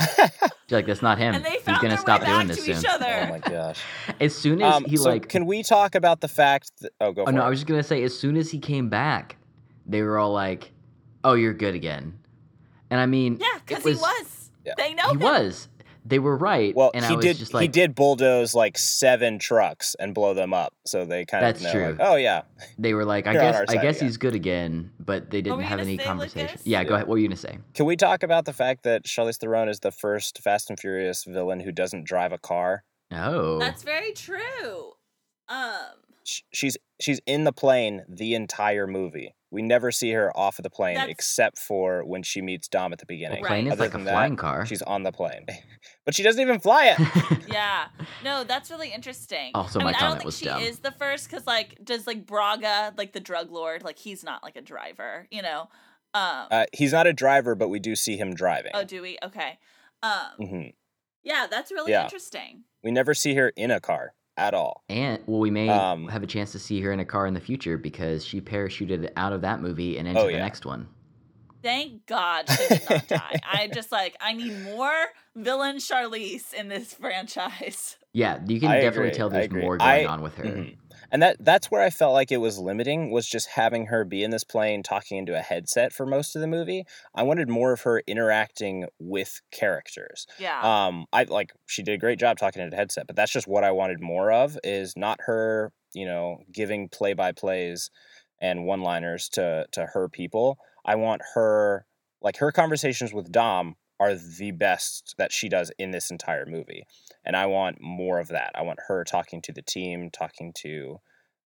She's 0.00 0.40
like, 0.70 0.86
that's 0.86 1.02
not 1.02 1.18
him. 1.18 1.34
and 1.36 1.44
they 1.44 1.50
He's 1.52 1.62
gonna 1.64 1.88
their 1.90 1.98
stop 1.98 2.20
way 2.22 2.26
doing 2.26 2.46
this 2.48 2.56
to 2.56 2.62
soon. 2.64 2.78
each 2.78 2.84
other 2.88 3.26
Oh 3.26 3.30
my 3.30 3.38
gosh. 3.38 3.80
As 4.20 4.34
soon 4.34 4.60
as 4.60 4.74
Um, 4.74 4.84
he 4.86 4.96
so 4.96 5.08
like, 5.08 5.28
can 5.28 5.46
we 5.46 5.62
talk 5.62 5.94
about 5.94 6.20
the 6.20 6.26
fact 6.28 6.72
that 6.80 6.92
oh 7.00 7.12
go 7.12 7.22
oh 7.22 7.26
for 7.26 7.32
no, 7.32 7.42
it. 7.42 7.44
I 7.44 7.48
was 7.48 7.60
just 7.60 7.66
gonna 7.68 7.82
say, 7.82 8.02
as 8.02 8.18
soon 8.18 8.36
as 8.36 8.50
he 8.50 8.58
came 8.58 8.88
back, 8.88 9.36
they 9.86 10.02
were 10.02 10.18
all 10.18 10.32
like, 10.32 10.72
"Oh, 11.22 11.34
you're 11.34 11.52
good 11.54 11.74
again," 11.74 12.18
and 12.90 13.00
I 13.00 13.06
mean, 13.06 13.38
yeah 13.40 13.58
because 13.66 13.84
he 13.84 13.94
was 13.94 14.50
Yeah. 14.64 14.72
they 14.76 14.94
know 14.94 15.08
he 15.10 15.12
him. 15.14 15.20
was. 15.20 15.68
They 16.06 16.18
were 16.18 16.36
right. 16.36 16.74
Well, 16.76 16.90
and 16.94 17.04
he 17.04 17.12
I 17.12 17.16
was 17.16 17.24
did. 17.24 17.36
just 17.38 17.56
he 17.56 17.66
did 17.68 17.94
bulldoze 17.94 18.54
like 18.54 18.76
seven 18.76 19.38
trucks 19.38 19.96
and 19.98 20.14
blow 20.14 20.34
them 20.34 20.52
up, 20.52 20.74
so 20.84 21.04
they 21.06 21.24
kind 21.24 21.42
That's 21.42 21.60
of 21.60 21.64
know. 21.64 21.72
true. 21.72 21.86
Like, 21.92 21.96
oh 22.00 22.16
yeah, 22.16 22.42
They 22.78 22.92
were 22.92 23.04
like, 23.06 23.26
I 23.28 23.32
guess, 23.32 23.56
I 23.56 23.64
side 23.74 23.82
guess 23.82 23.96
again. 23.96 24.08
he's 24.08 24.16
good 24.18 24.34
again, 24.34 24.90
but 25.00 25.30
they 25.30 25.40
didn't 25.40 25.60
have 25.60 25.80
any 25.80 25.96
conversation. 25.96 26.48
Lucas? 26.48 26.66
Yeah, 26.66 26.84
go 26.84 26.94
ahead. 26.94 27.06
What 27.06 27.12
were 27.14 27.18
you 27.18 27.28
gonna 27.28 27.36
say? 27.36 27.58
Can 27.72 27.86
we 27.86 27.96
talk 27.96 28.22
about 28.22 28.44
the 28.44 28.52
fact 28.52 28.82
that 28.82 29.04
Charlize 29.04 29.38
Theron 29.38 29.68
is 29.68 29.80
the 29.80 29.90
first 29.92 30.42
Fast 30.42 30.68
and 30.68 30.78
Furious 30.78 31.24
villain 31.24 31.60
who 31.60 31.72
doesn't 31.72 32.04
drive 32.04 32.32
a 32.32 32.38
car? 32.38 32.84
Oh, 33.12 33.58
that's 33.58 33.82
very 33.82 34.12
true 34.12 34.92
um 35.48 35.74
Sh- 36.24 36.40
She's 36.52 36.76
she's 37.00 37.20
in 37.26 37.44
the 37.44 37.52
plane 37.52 38.02
the 38.08 38.34
entire 38.34 38.86
movie. 38.86 39.34
We 39.54 39.62
never 39.62 39.90
see 39.92 40.10
her 40.12 40.36
off 40.36 40.58
of 40.58 40.64
the 40.64 40.70
plane 40.70 40.96
That's- 40.96 41.10
except 41.10 41.58
for 41.58 42.04
when 42.04 42.22
she 42.22 42.42
meets 42.42 42.68
Dom 42.68 42.92
at 42.92 42.98
the 42.98 43.06
beginning. 43.06 43.42
a 43.44 43.46
plane 43.46 43.66
is 43.68 43.72
Other 43.74 43.84
like 43.84 43.90
a 43.90 43.96
than 43.98 44.04
that, 44.04 44.10
flying 44.12 44.36
car. 44.36 44.66
She's 44.66 44.82
on 44.82 45.02
the 45.04 45.12
plane, 45.12 45.46
but 46.04 46.14
she 46.14 46.22
doesn't 46.22 46.42
even 46.42 46.60
fly 46.60 46.94
it. 46.98 47.48
yeah 47.48 47.86
no 48.24 48.42
that's 48.44 48.70
really 48.70 48.90
interesting 48.92 49.52
Also, 49.54 49.78
I 49.80 49.84
my 49.84 49.90
mean, 49.90 49.94
I 49.94 49.98
don't 50.00 50.08
comment 50.08 50.18
think 50.20 50.26
was 50.26 50.38
she 50.38 50.44
dumb. 50.46 50.60
is 50.62 50.78
the 50.80 50.90
first 50.92 51.30
because 51.30 51.46
like 51.46 51.78
does 51.84 52.06
like 52.06 52.26
braga 52.26 52.92
like 52.96 53.12
the 53.12 53.20
drug 53.20 53.50
lord 53.52 53.84
like 53.84 53.98
he's 53.98 54.24
not 54.24 54.42
like 54.42 54.56
a 54.56 54.60
driver 54.62 55.26
you 55.30 55.40
know 55.42 55.68
um 56.14 56.46
Uh, 56.50 56.64
he's 56.72 56.92
not 56.92 57.06
a 57.06 57.12
driver, 57.12 57.54
but 57.54 57.68
we 57.68 57.78
do 57.78 57.94
see 57.94 58.16
him 58.16 58.34
driving. 58.34 58.72
oh 58.74 58.82
do 58.84 59.00
we 59.02 59.18
okay 59.22 59.58
um 60.02 60.46
hmm 60.48 60.62
yeah 61.22 61.46
that's 61.50 61.70
really 61.70 61.92
Yeah. 61.92 62.04
interesting 62.04 62.64
We 62.82 62.90
never 62.90 63.14
see 63.14 63.34
her 63.34 63.50
in 63.56 63.70
a 63.70 63.80
car 63.80 64.14
at 64.36 64.54
all. 64.54 64.82
And 64.88 65.20
well, 65.26 65.40
we 65.40 65.50
may 65.50 65.68
Um, 65.68 66.08
have 66.08 66.22
a 66.22 66.26
chance 66.26 66.52
to 66.52 66.58
see 66.58 66.80
her 66.80 66.92
in 66.92 67.00
a 67.00 67.04
car 67.04 67.26
in 67.26 67.34
the 67.34 67.40
future 67.40 67.76
because 67.78 68.24
she 68.24 68.40
parachuted 68.40 69.10
out 69.16 69.32
of 69.32 69.42
that 69.42 69.60
movie 69.60 69.98
and 69.98 70.08
into 70.08 70.20
Oh, 70.20 70.26
the 70.26 70.32
next 70.38 70.66
one. 70.66 70.88
thank 71.62 72.04
god 72.06 72.46
she 72.50 72.68
did 72.68 72.82
not 72.90 73.08
die 73.08 73.40
i 73.50 73.68
just 73.72 73.90
like 73.90 74.14
i 74.20 74.34
need 74.34 74.52
more 74.64 74.92
villain 75.34 75.76
charlize 75.76 76.52
in 76.52 76.68
this 76.68 76.92
franchise 76.92 77.96
Yeah, 78.12 78.38
you 78.46 78.60
can 78.60 78.70
I 78.70 78.80
definitely 78.80 79.08
agree, 79.08 79.16
tell 79.16 79.30
there's 79.30 79.50
more 79.50 79.78
going 79.78 79.88
I- 79.90 80.04
on 80.04 80.20
with 80.20 80.34
her. 80.36 80.44
Mhm. 80.44 80.76
And 81.14 81.22
that 81.22 81.36
that's 81.38 81.70
where 81.70 81.80
I 81.80 81.90
felt 81.90 82.12
like 82.12 82.32
it 82.32 82.38
was 82.38 82.58
limiting 82.58 83.12
was 83.12 83.28
just 83.28 83.50
having 83.50 83.86
her 83.86 84.04
be 84.04 84.24
in 84.24 84.32
this 84.32 84.42
plane 84.42 84.82
talking 84.82 85.16
into 85.16 85.38
a 85.38 85.42
headset 85.42 85.92
for 85.92 86.06
most 86.06 86.34
of 86.34 86.40
the 86.40 86.48
movie. 86.48 86.82
I 87.14 87.22
wanted 87.22 87.48
more 87.48 87.72
of 87.72 87.82
her 87.82 88.02
interacting 88.08 88.86
with 88.98 89.40
characters. 89.52 90.26
yeah 90.40 90.58
Um 90.60 91.06
I 91.12 91.22
like 91.22 91.52
she 91.66 91.84
did 91.84 91.92
a 91.94 91.98
great 91.98 92.18
job 92.18 92.36
talking 92.36 92.60
into 92.60 92.74
a 92.74 92.80
headset, 92.80 93.06
but 93.06 93.14
that's 93.14 93.30
just 93.30 93.46
what 93.46 93.62
I 93.62 93.70
wanted 93.70 94.00
more 94.00 94.32
of 94.32 94.58
is 94.64 94.94
not 94.96 95.20
her, 95.26 95.70
you 95.94 96.04
know, 96.04 96.38
giving 96.52 96.88
play-by-plays 96.88 97.90
and 98.42 98.66
one-liners 98.66 99.28
to 99.34 99.66
to 99.70 99.86
her 99.94 100.08
people. 100.08 100.58
I 100.84 100.96
want 100.96 101.22
her 101.34 101.86
like 102.22 102.38
her 102.38 102.50
conversations 102.50 103.14
with 103.14 103.30
Dom 103.30 103.76
are 104.00 104.14
the 104.14 104.50
best 104.50 105.14
that 105.18 105.32
she 105.32 105.48
does 105.48 105.70
in 105.78 105.90
this 105.92 106.10
entire 106.10 106.44
movie 106.46 106.84
and 107.24 107.36
I 107.36 107.46
want 107.46 107.78
more 107.80 108.18
of 108.18 108.28
that. 108.28 108.52
I 108.54 108.62
want 108.62 108.78
her 108.88 109.02
talking 109.04 109.40
to 109.42 109.52
the 109.52 109.62
team, 109.62 110.10
talking 110.10 110.52
to, 110.62 111.00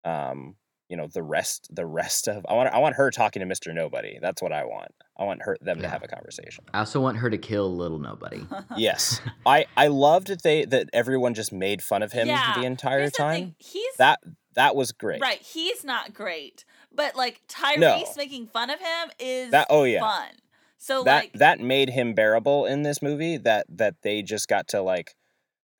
um, 0.05 0.57
you 0.89 0.97
know, 0.97 1.07
the 1.13 1.23
rest, 1.23 1.69
the 1.71 1.87
rest 1.87 2.27
of. 2.29 2.45
I 2.49 2.55
want, 2.55 2.71
I 2.73 2.79
want 2.79 2.97
her 2.97 3.11
talking 3.11 3.41
to 3.41 3.47
Mister 3.47 3.73
Nobody. 3.73 4.19
That's 4.21 4.41
what 4.43 4.53
I 4.53 4.65
want. 4.65 4.91
I 5.19 5.25
want 5.25 5.43
her, 5.43 5.57
them 5.61 5.81
to 5.83 5.89
have 5.89 6.03
a 6.03 6.09
conversation. 6.09 6.65
I 6.73 6.79
also 6.81 7.01
want 7.01 7.19
her 7.19 7.29
to 7.31 7.39
kill 7.39 7.77
Little 7.77 7.99
Nobody. 7.99 8.45
yes, 8.77 9.21
I, 9.47 9.67
I 9.77 9.89
loved 9.89 10.29
that 10.29 10.43
they 10.43 10.65
that 10.65 10.89
everyone 10.93 11.35
just 11.35 11.53
made 11.53 11.83
fun 11.83 12.03
of 12.03 12.13
him 12.13 12.27
Yeah, 12.29 12.55
the 12.55 12.65
entire 12.65 13.01
Here's 13.01 13.13
time. 13.13 13.35
thing, 13.35 13.55
he's 13.59 13.95
That 13.99 14.21
that 14.55 14.75
was 14.75 14.91
great. 14.93 15.21
right 15.21 15.41
he's 15.41 15.85
not 15.85 16.13
great 16.15 16.65
but 16.93 17.15
like 17.15 17.43
tyrese 17.49 17.79
No. 17.79 18.05
making 18.17 18.49
fun 18.49 18.71
of 18.71 18.81
him 18.81 19.11
is 19.21 19.51
That- 19.53 19.69
oh, 19.71 19.85
yeah. 19.85 20.01
fun 20.01 20.31
so 20.79 21.05
that 21.05 21.25
like 21.25 21.33
that 21.35 21.61
made 21.61 21.91
him 21.91 22.15
bearable 22.15 22.67
in 22.67 22.83
this 22.83 23.03
movie. 23.03 23.37
That 23.37 23.67
that 23.69 23.97
they 24.03 24.23
just 24.23 24.49
got 24.49 24.69
to 24.69 24.83
like 24.83 25.15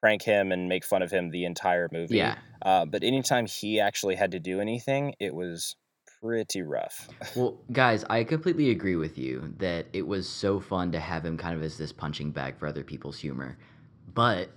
prank 0.01 0.23
him 0.23 0.53
and 0.53 0.69
make 0.69 0.85
fun 0.85 1.03
of 1.03 1.11
him 1.11 1.31
the 1.31 1.45
entire 1.45 1.89
movie. 1.93 2.17
Yeah. 2.17 2.37
Uh, 2.63 2.85
but 2.85 3.03
anytime 3.03 3.47
he 3.47 3.81
actually 3.81 4.15
had 4.17 4.33
to 4.33 4.39
do 4.39 4.61
anything, 4.61 5.15
it 5.19 5.35
was 5.35 5.77
pretty 6.21 6.63
rough. 6.63 7.09
Well, 7.37 7.59
guys, 7.73 8.05
I 8.11 8.25
completely 8.25 8.71
agree 8.71 8.97
with 8.97 9.19
you 9.19 9.55
that 9.59 9.87
it 9.93 10.07
was 10.07 10.29
so 10.29 10.59
fun 10.61 10.91
to 10.93 11.01
have 11.01 11.25
him 11.25 11.37
kind 11.37 11.55
of 11.57 11.63
as 11.63 11.79
this 11.79 11.93
punching 11.93 12.33
bag 12.33 12.59
for 12.59 12.67
other 12.67 12.83
people's 12.83 13.19
humor. 13.19 13.57
But 14.15 14.51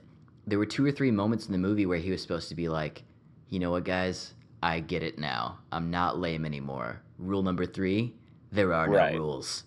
there 0.47 0.57
were 0.57 0.65
two 0.65 0.85
or 0.85 0.91
three 0.91 1.11
moments 1.11 1.45
in 1.45 1.51
the 1.51 1.57
movie 1.59 1.85
where 1.85 1.99
he 1.99 2.09
was 2.11 2.21
supposed 2.21 2.49
to 2.49 2.55
be 2.55 2.69
like, 2.69 3.03
you 3.49 3.59
know 3.59 3.71
what, 3.71 3.83
guys? 3.83 4.33
I 4.63 4.79
get 4.79 5.03
it 5.03 5.19
now. 5.19 5.59
I'm 5.71 5.91
not 5.91 6.19
lame 6.19 6.45
anymore. 6.45 7.01
Rule 7.17 7.43
number 7.43 7.65
three 7.65 8.13
there 8.51 8.73
are 8.73 8.87
no 8.87 8.93
Right. 8.97 9.15
rules. 9.15 9.63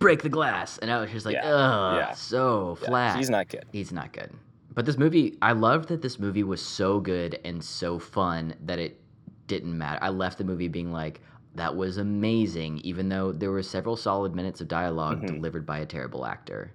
Break 0.00 0.22
the 0.22 0.28
glass. 0.28 0.78
And 0.78 0.90
I 0.90 1.00
was 1.00 1.10
just 1.12 1.24
like, 1.26 1.36
Yeah, 1.36 1.46
ugh, 1.46 1.98
yeah. 1.98 2.14
so 2.14 2.76
Yeah, 2.80 2.86
flat. 2.88 3.16
he's 3.18 3.30
not 3.30 3.48
good. 3.48 3.64
He's 3.72 3.92
not 3.92 4.12
good. 4.12 4.30
But 4.74 4.86
this 4.86 4.96
movie, 4.98 5.36
I 5.42 5.52
loved 5.52 5.88
that 5.90 6.00
this 6.02 6.18
movie 6.18 6.42
was 6.42 6.60
so 6.64 7.00
good 7.00 7.38
and 7.44 7.62
so 7.62 7.98
fun 7.98 8.54
that 8.64 8.78
it 8.78 9.00
didn't 9.46 9.76
matter. 9.76 9.98
I 10.02 10.08
left 10.08 10.38
the 10.38 10.44
movie 10.44 10.68
being 10.68 10.90
like, 10.92 11.20
that 11.54 11.74
was 11.74 11.98
amazing, 11.98 12.78
even 12.78 13.08
though 13.08 13.30
there 13.32 13.50
were 13.50 13.62
several 13.62 13.96
solid 13.96 14.34
minutes 14.34 14.60
of 14.60 14.68
dialog 14.68 15.22
Mhm. 15.22 15.26
delivered 15.26 15.66
by 15.66 15.78
a 15.80 15.86
terrible 15.86 16.24
actor 16.24 16.72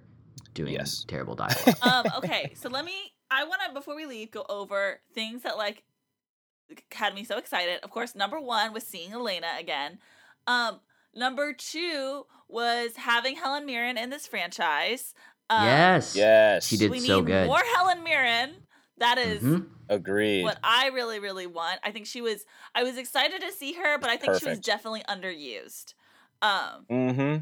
doing 0.54 0.72
Yes. 0.74 1.04
terrible 1.08 1.34
dialogue. 1.36 1.76
um 1.82 2.06
okay 2.18 2.52
so 2.54 2.68
let 2.70 2.84
me 2.84 2.92
i 3.30 3.44
want 3.44 3.60
to 3.66 3.72
before 3.74 3.94
we 3.94 4.06
leave 4.06 4.30
go 4.30 4.44
over 4.48 5.00
things 5.14 5.42
that 5.42 5.58
like 5.58 5.82
had 6.92 7.14
me 7.14 7.24
so 7.24 7.36
excited 7.38 7.78
of 7.82 7.90
course 7.90 8.14
number 8.14 8.40
one 8.40 8.72
was 8.72 8.84
seeing 8.84 9.12
elena 9.12 9.48
again 9.58 9.98
um 10.46 10.80
number 11.16 11.52
two 11.52 12.24
was 12.48 12.90
having 12.96 13.34
helen 13.36 13.66
mirren 13.66 13.96
in 13.98 14.10
this 14.10 14.26
franchise 14.26 15.14
um, 15.48 15.64
yes. 15.64 16.16
Yes. 16.16 16.66
She 16.66 16.76
did 16.76 16.90
we 16.90 16.98
so 17.00 17.18
need 17.20 17.26
good. 17.26 17.46
more 17.46 17.62
helen 17.76 18.02
mirren 18.04 18.54
that 18.98 19.16
is 19.18 19.42
Mhm. 19.42 19.66
Agreed. 19.88 20.42
what 20.42 20.58
i 20.64 20.88
really 20.88 21.18
really 21.20 21.46
want 21.46 21.78
i 21.84 21.90
think 21.92 22.06
she 22.06 22.20
was 22.20 22.44
i 22.74 22.82
was 22.82 22.96
excited 22.98 23.40
to 23.40 23.52
see 23.52 23.72
her 23.74 23.98
but 23.98 24.10
i 24.10 24.16
think 24.16 24.34
she 24.40 24.48
was 24.48 24.58
definitely 24.58 25.02
underused 25.08 25.94
um 26.42 26.84
Mm-hmm. 26.90 27.36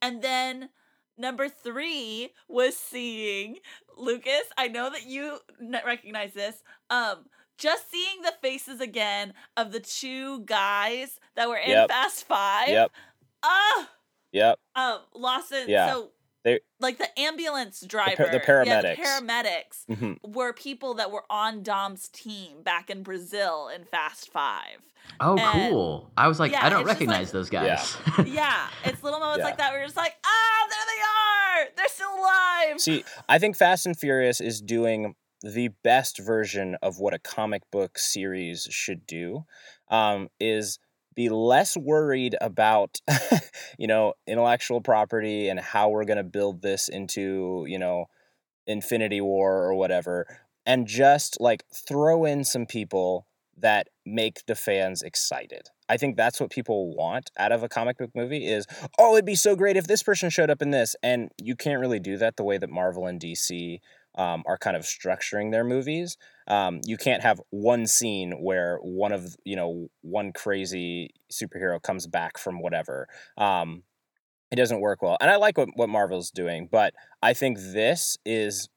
and 0.00 0.22
then 0.22 0.70
number 1.18 1.48
three 1.48 2.30
was 2.48 2.74
seeing 2.76 3.58
Lucas. 3.98 4.44
I 4.56 4.68
know 4.68 4.88
that 4.90 5.06
you 5.06 5.38
recognize 5.60 6.32
this. 6.32 6.62
Um, 6.88 7.26
just 7.58 7.90
seeing 7.90 8.22
the 8.22 8.32
faces 8.40 8.80
again 8.80 9.34
of 9.56 9.70
the 9.70 9.78
two 9.80 10.40
guys 10.46 11.20
that 11.36 11.48
were 11.50 11.58
in 11.58 11.70
Yep. 11.70 11.88
Fast 11.90 12.24
Five. 12.26 12.68
Yep. 12.70 12.90
Ah, 13.42 13.88
Yep. 14.32 14.58
um, 14.76 15.00
Lawson. 15.14 15.64
Yeah. 15.68 15.92
So 15.92 16.10
They. 16.44 16.60
like 16.80 16.98
the 16.98 17.08
ambulance 17.20 17.80
driver, 17.86 18.26
the 18.30 18.38
yeah, 18.38 18.44
paramedics. 18.44 18.96
the 18.96 19.02
paramedics 19.02 19.86
mhm. 20.22 20.34
were 20.34 20.52
people 20.52 20.94
that 20.94 21.10
were 21.10 21.24
on 21.30 21.62
Dom's 21.62 22.08
team 22.08 22.62
back 22.62 22.90
in 22.90 23.02
Brazil 23.02 23.68
in 23.68 23.84
Fast 23.84 24.30
Five. 24.32 24.78
Oh, 25.20 25.36
and- 25.36 25.70
cool. 25.70 26.10
I 26.16 26.28
was 26.28 26.40
like, 26.40 26.52
yeah, 26.52 26.64
I 26.64 26.68
don't 26.70 26.84
recognize 26.84 27.26
like- 27.26 27.32
those 27.32 27.50
guys. 27.50 27.96
Yeah, 28.26 28.68
it's 28.84 29.02
little 29.02 29.20
moments 29.20 29.40
Yeah. 29.40 29.44
like 29.44 29.58
that 29.58 29.70
where 29.70 29.80
you're 29.80 29.86
just 29.86 29.96
like, 29.96 30.14
ah, 30.24 30.66
there 30.68 30.86
they 30.86 31.02
are. 31.62 31.68
They're 31.76 31.88
still 31.88 32.14
alive. 32.18 32.80
See, 32.80 33.04
I 33.28 33.38
think 33.38 33.56
Fast 33.56 33.86
and 33.86 33.96
Furious 33.98 34.40
is 34.40 34.60
doing 34.60 35.14
the 35.42 35.68
best 35.82 36.18
version 36.18 36.76
of 36.82 36.98
what 37.00 37.12
a 37.12 37.18
comic 37.18 37.62
book 37.72 37.98
series 37.98 38.62
should 38.70 39.06
do. 39.06 39.44
Um, 39.88 40.28
is 40.40 40.78
be 41.14 41.28
less 41.28 41.76
worried 41.76 42.36
about, 42.40 43.00
you 43.78 43.86
know, 43.86 44.14
intellectual 44.26 44.80
property 44.80 45.48
and 45.48 45.60
how 45.60 45.88
we're 45.88 46.04
going 46.04 46.16
to 46.16 46.24
build 46.24 46.62
this 46.62 46.88
into, 46.88 47.64
you 47.68 47.78
know, 47.78 48.06
Infinity 48.66 49.20
War 49.20 49.62
or 49.64 49.74
whatever, 49.74 50.38
and 50.64 50.86
just 50.86 51.40
like 51.40 51.64
throw 51.74 52.24
in 52.24 52.44
some 52.44 52.66
people 52.66 53.26
that 53.56 53.88
make 54.06 54.46
the 54.46 54.54
fans 54.54 55.02
excited. 55.02 55.68
I 55.88 55.96
think 55.96 56.16
that's 56.16 56.40
what 56.40 56.50
people 56.50 56.94
want 56.96 57.30
out 57.38 57.52
of 57.52 57.62
a 57.62 57.68
comic 57.68 57.98
book 57.98 58.10
movie 58.14 58.46
is, 58.46 58.66
oh, 58.98 59.14
it'd 59.14 59.26
be 59.26 59.34
so 59.34 59.54
great 59.54 59.76
if 59.76 59.86
this 59.86 60.02
person 60.02 60.30
showed 60.30 60.48
up 60.48 60.62
in 60.62 60.70
this. 60.70 60.96
And 61.02 61.30
you 61.40 61.54
can't 61.54 61.80
really 61.80 62.00
do 62.00 62.16
that 62.16 62.36
the 62.36 62.44
way 62.44 62.56
that 62.56 62.70
Marvel 62.70 63.06
and 63.06 63.20
DC 63.20 63.78
um, 64.14 64.42
are 64.46 64.58
kind 64.58 64.76
of 64.76 64.82
structuring 64.82 65.50
their 65.52 65.64
movies. 65.64 66.16
Um, 66.46 66.80
you 66.84 66.96
can't 66.96 67.22
have 67.22 67.40
one 67.50 67.86
scene 67.86 68.42
where 68.42 68.78
one 68.78 69.12
of 69.12 69.36
you 69.44 69.56
know 69.56 69.88
one 70.02 70.32
crazy 70.32 71.10
superhero 71.30 71.82
comes 71.82 72.06
back 72.06 72.38
from 72.38 72.60
whatever. 72.60 73.08
Um, 73.36 73.84
it 74.50 74.56
doesn't 74.56 74.80
work 74.80 75.00
well, 75.02 75.16
and 75.20 75.30
I 75.30 75.36
like 75.36 75.56
what 75.56 75.70
what 75.76 75.88
Marvel's 75.88 76.30
doing, 76.30 76.68
but 76.70 76.92
I 77.22 77.32
think 77.32 77.58
this 77.58 78.18
is, 78.26 78.68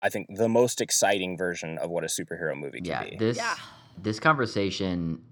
I 0.00 0.08
think 0.08 0.28
the 0.34 0.48
most 0.48 0.80
exciting 0.80 1.36
version 1.36 1.76
of 1.78 1.90
what 1.90 2.02
a 2.04 2.06
superhero 2.06 2.56
movie 2.58 2.80
can 2.80 2.86
Yeah, 2.86 3.04
be. 3.04 3.16
this 3.18 3.36
Yeah. 3.36 3.56
this 3.98 4.18
conversation, 4.20 5.22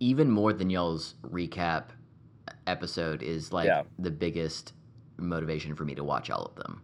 even 0.00 0.30
more 0.30 0.52
than 0.52 0.68
y'all's 0.70 1.14
recap 1.22 1.90
episode, 2.66 3.22
is 3.22 3.52
like 3.52 3.66
Yeah. 3.66 3.82
the 3.98 4.10
biggest 4.10 4.72
motivation 5.16 5.74
for 5.76 5.84
me 5.84 5.94
to 5.94 6.02
watch 6.04 6.30
all 6.30 6.44
of 6.44 6.56
them. 6.56 6.82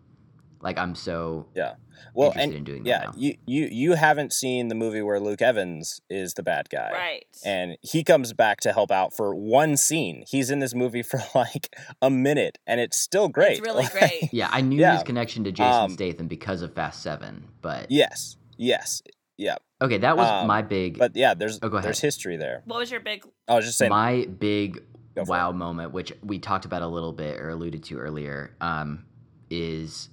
Like 0.65 0.79
I'm 0.79 0.95
so 0.97 1.47
Yeah. 1.55 1.75
Well, 2.13 2.29
interested 2.31 2.49
and 2.51 2.57
in 2.59 2.65
doing 2.65 2.87
yeah, 2.87 3.05
now. 3.05 3.13
you 3.17 3.37
you 3.47 3.67
you 3.71 3.93
haven't 3.95 4.33
seen 4.33 4.69
the 4.69 4.75
movie 4.75 5.01
where 5.03 5.19
Luke 5.21 5.41
Evans 5.43 6.01
is 6.11 6.35
the 6.35 6.43
bad 6.43 6.69
guy, 6.71 6.91
Right. 6.93 7.25
And 7.45 7.77
he 7.83 8.03
comes 8.03 8.33
back 8.33 8.61
to 8.61 8.73
help 8.73 8.91
out 8.91 9.13
for 9.15 9.35
one 9.35 9.77
scene. 9.77 10.25
He's 10.27 10.51
in 10.51 10.59
this 10.59 10.75
movie 10.75 11.03
for 11.11 11.21
like 11.35 11.75
a 12.03 12.11
minute, 12.11 12.59
and 12.67 12.81
it's 12.81 12.99
still 12.99 13.29
great. 13.29 13.59
It's 13.59 13.61
really 13.61 13.87
great. 13.93 14.29
yeah, 14.33 14.49
I 14.51 14.61
knew 14.61 14.79
Yeah. 14.81 14.95
his 14.95 15.03
connection 15.03 15.45
to 15.45 15.53
Jason 15.53 15.73
Um, 15.85 15.91
Statham 15.91 16.27
because 16.29 16.63
of 16.63 16.73
Fast 16.75 17.03
Seven, 17.03 17.49
but 17.63 17.91
yes, 17.91 18.37
yes, 18.57 19.03
yeah. 19.37 19.57
okay, 19.83 19.99
that 19.99 20.17
was 20.17 20.29
Um, 20.29 20.47
my 20.47 20.63
big. 20.63 20.99
But 20.99 21.15
yeah, 21.17 21.35
there's 21.35 21.59
Oh, 21.63 21.69
go 21.69 21.81
there's 21.81 22.01
history 22.01 22.37
there. 22.37 22.63
What 22.65 22.79
was 22.81 22.91
your 22.91 23.01
big 23.01 23.25
I 23.49 23.55
was 23.55 23.65
just 23.67 23.79
saying. 23.79 23.91
my 23.91 24.27
big 24.39 24.83
Go 25.15 25.25
for 25.25 25.31
wow 25.31 25.53
moment, 25.53 25.93
which 25.93 26.13
we 26.23 26.39
talked 26.39 26.65
about 26.65 26.83
a 26.83 26.89
little 26.89 27.13
bit 27.13 27.39
or 27.41 27.51
alluded 27.51 27.85
to 27.85 27.99
earlier, 27.99 28.55
um, 28.61 29.05
is 29.51 30.09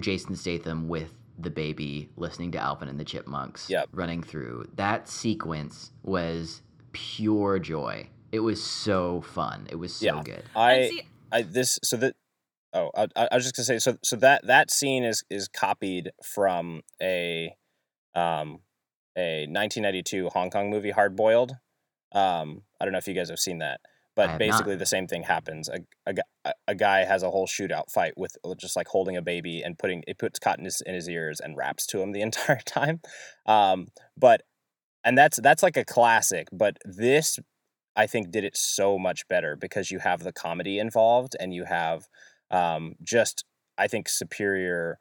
Jason 0.00 0.36
Statham 0.36 0.88
with 0.88 1.12
the 1.38 1.50
baby 1.50 2.10
listening 2.16 2.50
to 2.52 2.58
Alvin 2.58 2.88
and 2.88 2.98
the 2.98 3.04
Chipmunks 3.04 3.70
Yep. 3.70 3.88
running 3.92 4.22
through. 4.22 4.68
That 4.74 5.08
sequence 5.08 5.92
was 6.02 6.62
pure 6.92 7.58
joy. 7.58 8.08
It 8.32 8.40
was 8.40 8.62
so 8.62 9.20
fun. 9.20 9.66
It 9.70 9.76
was 9.76 9.94
so 9.94 10.04
Yeah. 10.06 10.22
good. 10.22 10.42
I 10.54 10.88
see, 10.88 11.02
I 11.30 11.42
this 11.42 11.78
so 11.84 11.96
that 11.98 12.16
oh 12.72 12.90
I, 12.96 13.06
I 13.16 13.28
I 13.32 13.34
was 13.36 13.44
just 13.44 13.56
gonna 13.56 13.64
say 13.66 13.78
so 13.78 13.96
so 14.02 14.16
that 14.16 14.46
that 14.46 14.70
scene 14.70 15.04
is 15.04 15.22
is 15.30 15.48
copied 15.48 16.10
from 16.24 16.82
a 17.00 17.54
um 18.14 18.60
a 19.16 19.46
1992 19.46 20.28
Hong 20.30 20.50
Kong 20.50 20.70
movie 20.70 20.90
Hard 20.90 21.16
Boiled. 21.16 21.52
Um, 22.12 22.62
I 22.80 22.84
don't 22.84 22.92
know 22.92 22.98
if 22.98 23.06
you 23.08 23.14
guys 23.14 23.28
have 23.30 23.38
seen 23.38 23.58
that, 23.58 23.80
I 23.84 23.88
but 24.26 24.38
basically 24.38 24.72
not. 24.74 24.78
the 24.80 24.86
same 24.86 25.06
thing 25.06 25.22
happens. 25.22 25.68
A, 25.68 25.78
a, 26.06 26.14
a- 26.44 26.52
a 26.68 26.74
guy 26.74 27.04
has 27.04 27.22
a 27.22 27.30
whole 27.30 27.46
shootout 27.46 27.90
fight 27.90 28.12
with 28.16 28.32
uh, 28.44 28.54
just 28.54 28.76
like 28.76 28.88
holding 28.88 29.16
a 29.16 29.22
baby 29.22 29.62
and 29.62 29.78
putting 29.78 30.02
it 30.06 30.18
puts 30.18 30.38
cotton 30.38 30.60
in 30.62 30.64
his, 30.66 30.80
in 30.84 30.94
his 30.94 31.08
ears 31.08 31.40
and 31.40 31.56
raps 31.56 31.86
to 31.86 32.00
him 32.02 32.12
the 32.12 32.20
entire 32.28 32.60
time. 32.66 33.00
Um, 33.46 33.88
but 34.16 34.42
and 35.04 35.16
that's 35.16 35.38
that's 35.40 35.62
like 35.62 35.76
a 35.76 35.84
classic. 35.84 36.48
But 36.52 36.76
this 36.84 37.38
I 37.96 38.06
think 38.06 38.30
did 38.30 38.44
it 38.44 38.56
so 38.56 38.98
much 38.98 39.26
better 39.28 39.56
because 39.56 39.90
you 39.90 39.98
have 40.00 40.22
the 40.22 40.32
comedy 40.32 40.78
involved 40.78 41.34
and 41.40 41.52
you 41.54 41.64
have 41.64 42.06
um, 42.50 42.94
just 43.02 43.44
I 43.76 43.88
think 43.88 44.08
superior 44.08 44.98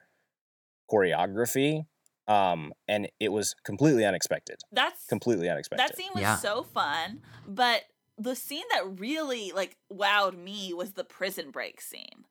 choreography. 0.91 1.85
Um, 2.27 2.73
and 2.89 3.07
it 3.21 3.31
was 3.31 3.55
completely 3.63 4.03
unexpected. 4.05 4.57
that's 4.71 5.05
Completely 5.05 5.47
unexpected. 5.49 5.87
that 5.87 5.95
scene 5.95 6.11
was 6.13 6.21
Yeah. 6.23 6.35
so 6.35 6.63
fun, 6.63 7.21
but 7.47 7.83
the 8.17 8.35
scene 8.35 8.63
that 8.73 8.99
really 8.99 9.51
like 9.51 9.77
wowed 9.93 10.37
me 10.37 10.73
was 10.73 10.93
the 10.93 11.03
prison 11.03 11.51
break 11.51 11.81
scene. 11.81 12.25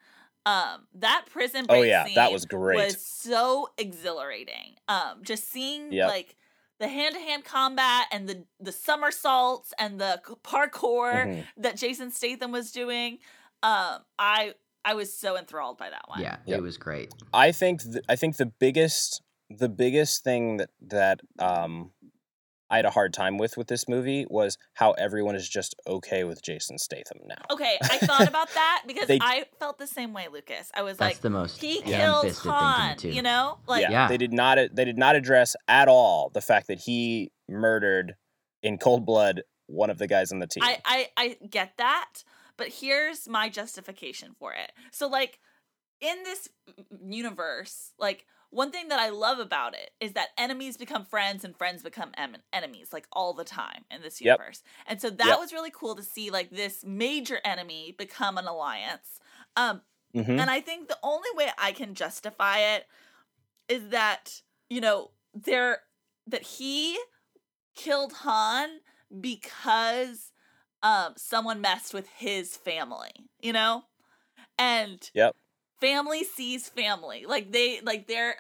Um, 0.45 0.87
that 0.95 1.27
prison 1.31 1.67
break 1.67 1.81
Oh, 1.81 1.83
yeah, 1.83 2.07
that 2.15 2.31
was 2.33 2.45
great. 2.47 2.77
Was 2.77 3.05
so 3.05 3.69
exhilarating. 3.79 4.77
Um, 4.89 5.23
just 5.23 5.49
seeing 5.51 5.93
Yep. 5.93 6.09
like 6.09 6.37
the 6.79 6.89
hand 6.89 7.15
to 7.15 7.21
hand 7.21 7.45
combat 7.45 8.07
and 8.13 8.29
the 8.29 8.45
the 8.61 8.71
somersaults 8.73 9.73
and 9.79 10.01
the 10.01 10.21
c- 10.27 10.35
parkour 10.45 11.27
Mhm. 11.27 11.47
that 11.57 11.77
Jason 11.77 12.11
Statham 12.13 12.53
was 12.53 12.71
doing. 12.73 13.19
Um, 13.63 14.05
I 14.19 14.55
I 14.85 14.95
was 14.95 15.13
so 15.17 15.37
enthralled 15.37 15.79
by 15.79 15.91
that 15.91 16.09
one. 16.09 16.21
Yeah, 16.21 16.37
Yep. 16.47 16.59
it 16.59 16.63
was 16.63 16.77
great. 16.79 17.13
I 17.33 17.51
think 17.51 17.83
th- 17.83 18.05
I 18.09 18.15
think 18.15 18.37
the 18.37 18.47
biggest 18.47 19.23
the 19.51 19.69
biggest 19.69 20.23
thing 20.23 20.59
that 20.59 20.71
that 20.83 21.21
um 21.41 21.91
I 22.69 22.77
had 22.77 22.85
a 22.85 22.91
hard 22.91 23.13
time 23.15 23.39
with 23.39 23.57
with 23.57 23.69
this 23.69 23.89
movie 23.89 24.27
was 24.29 24.59
how 24.75 24.93
everyone 24.93 25.37
is 25.37 25.49
just 25.49 25.75
okay 25.87 26.25
with 26.25 26.43
Jason 26.43 26.79
Statham 26.79 27.19
now. 27.27 27.43
Okay, 27.51 27.79
I 27.83 27.99
thought 27.99 28.27
about 28.29 28.49
that 28.55 28.83
because 28.87 29.07
They- 29.07 29.19
I 29.21 29.45
felt 29.61 29.79
the 29.79 29.87
same 29.87 30.13
way, 30.13 30.27
Lucas. 30.33 30.71
I 30.75 30.83
was 30.83 30.97
That's 30.97 31.15
like, 31.17 31.21
the 31.23 31.31
most 31.31 31.61
he 31.61 31.81
yeah, 31.87 31.99
killed 32.05 32.33
Han, 32.39 32.97
too. 32.97 33.11
you 33.11 33.23
know, 33.23 33.59
like 33.67 33.83
yeah, 33.83 33.91
Yeah. 33.91 34.09
they 34.09 34.17
did 34.17 34.33
not 34.33 34.59
they 34.73 34.85
did 34.85 34.99
not 34.99 35.15
address 35.17 35.55
at 35.69 35.87
all 35.89 36.31
the 36.35 36.41
fact 36.41 36.67
that 36.67 36.81
he 36.81 37.31
murdered 37.49 38.17
in 38.63 38.79
cold 38.79 39.07
blood 39.07 39.43
one 39.69 39.91
of 39.91 39.99
the 39.99 40.07
guys 40.09 40.33
on 40.33 40.39
the 40.41 40.47
team. 40.47 40.63
I, 40.65 40.79
I 40.85 41.09
I 41.17 41.37
get 41.49 41.73
that, 41.79 42.25
but 42.57 42.69
here's 42.69 43.29
my 43.29 43.49
justification 43.49 44.35
for 44.39 44.53
it. 44.53 44.73
So 44.91 45.07
like 45.09 45.39
in 46.01 46.23
this 46.25 46.49
universe, 47.01 47.93
like 47.99 48.27
one 48.57 48.73
thing 48.73 48.89
that 48.89 48.99
I 49.01 49.11
love 49.11 49.39
about 49.39 49.75
it 49.75 49.91
is 50.01 50.15
that 50.15 50.31
enemies 50.39 50.77
become 50.77 51.05
friends 51.05 51.45
and 51.45 51.57
friends 51.57 51.83
become 51.83 52.13
em- 52.17 52.37
enemies 52.53 52.93
like 52.93 53.07
all 53.13 53.35
the 53.35 53.45
time 53.45 53.85
in 53.91 54.03
this 54.03 54.21
Yep. 54.23 54.43
universe. 54.43 54.63
And 54.87 55.01
so 55.01 55.11
that 55.11 55.37
Yep. 55.37 55.41
was 55.41 55.53
really 55.53 55.71
cool 55.71 55.95
to 55.97 56.03
see 56.03 56.31
like 56.31 56.51
this 56.51 56.85
major 56.85 57.41
enemy 57.45 57.95
become 57.99 58.39
an 58.39 58.47
alliance. 58.47 59.21
Um 59.57 59.83
Mhm. 60.15 60.41
and 60.41 60.51
I 60.51 60.61
think 60.61 60.89
the 60.89 60.99
only 61.03 61.31
way 61.35 61.51
I 61.59 61.73
can 61.73 61.95
justify 61.95 62.59
it 62.61 62.87
is 63.69 63.89
that, 63.91 64.43
you 64.69 64.81
know, 64.81 65.13
there 65.35 65.83
that 66.27 66.43
he 66.43 66.99
killed 67.77 68.13
Han 68.15 68.81
because 69.21 70.33
um 70.83 71.15
someone 71.17 71.61
messed 71.61 71.95
with 71.95 72.09
his 72.09 72.57
family, 72.57 73.13
you 73.41 73.53
know? 73.53 73.85
And 74.59 75.11
Yep. 75.15 75.37
family 75.81 76.25
sees 76.25 76.69
family. 76.69 77.27
Like 77.27 77.53
they 77.53 77.81
like 77.83 78.07
they're 78.09 78.37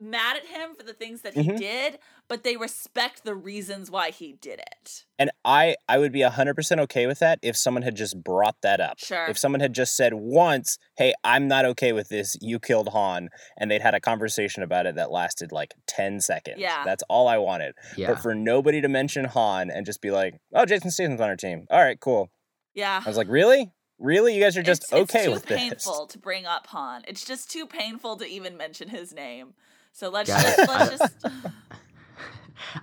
mad 0.00 0.36
at 0.36 0.46
him 0.46 0.74
for 0.76 0.82
the 0.84 0.92
things 0.92 1.22
that 1.22 1.34
he 1.34 1.42
Mhm. 1.42 1.58
did, 1.58 1.98
but 2.28 2.44
they 2.44 2.56
respect 2.56 3.24
the 3.24 3.34
reasons 3.34 3.90
why 3.90 4.10
he 4.10 4.32
did 4.34 4.60
it. 4.60 5.04
And 5.18 5.30
I 5.44 5.76
I 5.88 5.98
would 5.98 6.12
be 6.12 6.22
100% 6.22 6.80
okay 6.82 7.06
with 7.06 7.18
that 7.18 7.38
if 7.42 7.56
someone 7.56 7.82
had 7.82 7.96
just 7.96 8.22
brought 8.22 8.60
that 8.62 8.80
up. 8.80 8.98
Sure. 8.98 9.26
If 9.26 9.36
someone 9.38 9.60
had 9.60 9.72
just 9.72 9.96
said 9.96 10.14
once, 10.14 10.78
"Hey, 10.96 11.14
I'm 11.24 11.48
not 11.48 11.64
okay 11.64 11.92
with 11.92 12.08
this. 12.08 12.36
You 12.40 12.60
killed 12.60 12.90
Han." 12.90 13.28
And 13.56 13.70
they'd 13.70 13.82
had 13.82 13.94
a 13.94 14.00
conversation 14.00 14.62
about 14.62 14.86
it 14.86 14.94
that 14.94 15.10
lasted 15.10 15.50
like 15.50 15.74
10 15.86 16.20
seconds. 16.20 16.58
Yeah. 16.60 16.84
That's 16.84 17.02
all 17.08 17.26
I 17.26 17.38
wanted. 17.38 17.74
Yeah. 17.96 18.08
But 18.08 18.22
for 18.22 18.34
nobody 18.34 18.80
to 18.80 18.88
mention 18.88 19.24
Han 19.24 19.70
and 19.70 19.84
just 19.84 20.00
be 20.00 20.10
like, 20.12 20.40
"Oh, 20.54 20.64
Jason 20.64 20.90
Statham's 20.90 21.20
on 21.20 21.28
our 21.28 21.36
team." 21.36 21.66
All 21.70 21.82
right, 21.82 21.98
cool. 21.98 22.30
Yeah. 22.74 23.02
I 23.04 23.08
was 23.08 23.16
like, 23.16 23.28
"Really? 23.28 23.72
Really? 23.98 24.32
You 24.36 24.40
guys 24.40 24.56
are 24.56 24.62
just 24.62 24.84
it's, 24.84 24.92
okay 24.92 25.18
it's 25.18 25.24
too 25.26 25.32
with 25.32 25.46
this?" 25.46 25.58
painful 25.58 26.06
to 26.06 26.18
bring 26.18 26.46
up 26.46 26.68
Han. 26.68 27.02
It's 27.08 27.24
just 27.24 27.50
too 27.50 27.66
painful 27.66 28.16
to 28.18 28.24
even 28.24 28.56
mention 28.56 28.90
his 28.90 29.12
name. 29.12 29.54
So 29.92 30.08
let's 30.10 30.30
Guys, 30.30 30.44
just 30.44 30.58
let's 30.58 31.00
I- 31.00 31.06
just 31.08 31.26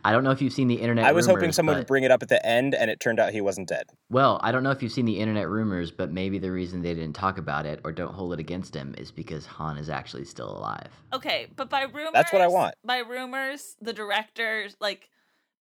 I 0.03 0.11
don't 0.11 0.23
know 0.23 0.31
if 0.31 0.41
you've 0.41 0.53
seen 0.53 0.67
the 0.67 0.75
internet. 0.75 1.05
I 1.05 1.11
was 1.11 1.27
hoping 1.27 1.51
someone 1.51 1.75
but- 1.75 1.79
would 1.81 1.87
bring 1.87 2.03
it 2.03 2.11
up 2.11 2.23
at 2.23 2.29
the 2.29 2.43
end 2.45 2.73
and 2.73 2.89
it 2.89 2.99
turned 2.99 3.19
out 3.19 3.33
he 3.33 3.41
wasn't 3.41 3.67
dead. 3.67 3.85
Well, 4.09 4.39
I 4.41 4.51
don't 4.51 4.63
know 4.63 4.71
if 4.71 4.81
you've 4.81 4.91
seen 4.91 5.05
the 5.05 5.19
internet 5.19 5.49
rumors, 5.49 5.91
but 5.91 6.11
maybe 6.11 6.39
the 6.39 6.51
reason 6.51 6.81
they 6.81 6.93
didn't 6.93 7.13
talk 7.13 7.37
about 7.37 7.65
it 7.65 7.81
or 7.83 7.91
don't 7.91 8.13
hold 8.13 8.33
it 8.33 8.39
against 8.39 8.75
him 8.75 8.95
is 8.97 9.11
because 9.11 9.45
Han 9.45 9.77
is 9.77 9.89
actually 9.89 10.25
still 10.25 10.49
alive. 10.57 10.89
Okay, 11.13 11.47
but 11.55 11.69
by 11.69 11.83
rumors 11.83 12.11
That's 12.13 12.33
what 12.33 12.41
I 12.41 12.47
want. 12.47 12.75
By 12.83 12.99
rumors, 12.99 13.75
the 13.81 13.93
directors 13.93 14.75
like 14.79 15.09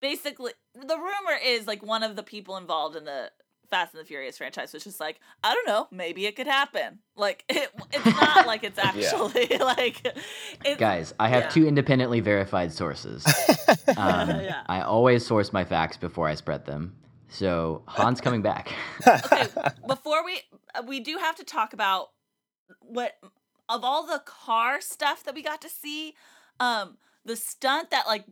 basically 0.00 0.52
the 0.74 0.96
rumor 0.96 1.38
is 1.44 1.66
like 1.66 1.82
one 1.84 2.02
of 2.02 2.16
the 2.16 2.22
people 2.22 2.56
involved 2.56 2.96
in 2.96 3.04
the 3.04 3.30
Fast 3.74 3.92
and 3.92 4.00
the 4.00 4.06
Furious 4.06 4.38
franchise 4.38 4.72
was 4.72 4.84
just 4.84 5.00
like, 5.00 5.18
I 5.42 5.52
don't 5.52 5.66
know, 5.66 5.88
maybe 5.90 6.26
it 6.26 6.36
could 6.36 6.46
happen. 6.46 7.00
Like 7.16 7.44
it, 7.48 7.70
it's 7.92 8.06
not 8.06 8.46
like 8.46 8.62
it's 8.62 8.78
actually 8.82 9.48
like 9.58 10.00
it's, 10.64 10.78
Guys, 10.78 11.12
I 11.18 11.28
have 11.28 11.44
yeah. 11.44 11.48
two 11.48 11.66
independently 11.66 12.20
verified 12.20 12.70
sources. 12.70 13.26
Um, 13.96 14.28
Yeah. 14.28 14.62
I 14.66 14.82
always 14.82 15.26
source 15.26 15.52
my 15.52 15.64
facts 15.64 15.96
before 15.96 16.28
I 16.28 16.36
spread 16.36 16.66
them. 16.66 16.94
So 17.28 17.82
Han's 17.88 18.20
coming 18.20 18.42
back. 18.42 18.70
okay, 19.04 19.48
before 19.88 20.24
we 20.24 20.40
uh, 20.76 20.82
we 20.86 21.00
do 21.00 21.16
have 21.16 21.34
to 21.36 21.44
talk 21.44 21.72
about 21.72 22.10
what 22.78 23.16
of 23.68 23.82
all 23.82 24.06
the 24.06 24.22
car 24.24 24.80
stuff 24.80 25.24
that 25.24 25.34
we 25.34 25.42
got 25.42 25.60
to 25.62 25.68
see, 25.68 26.14
um, 26.60 26.96
the 27.24 27.34
stunt 27.34 27.90
that 27.90 28.06
like 28.06 28.24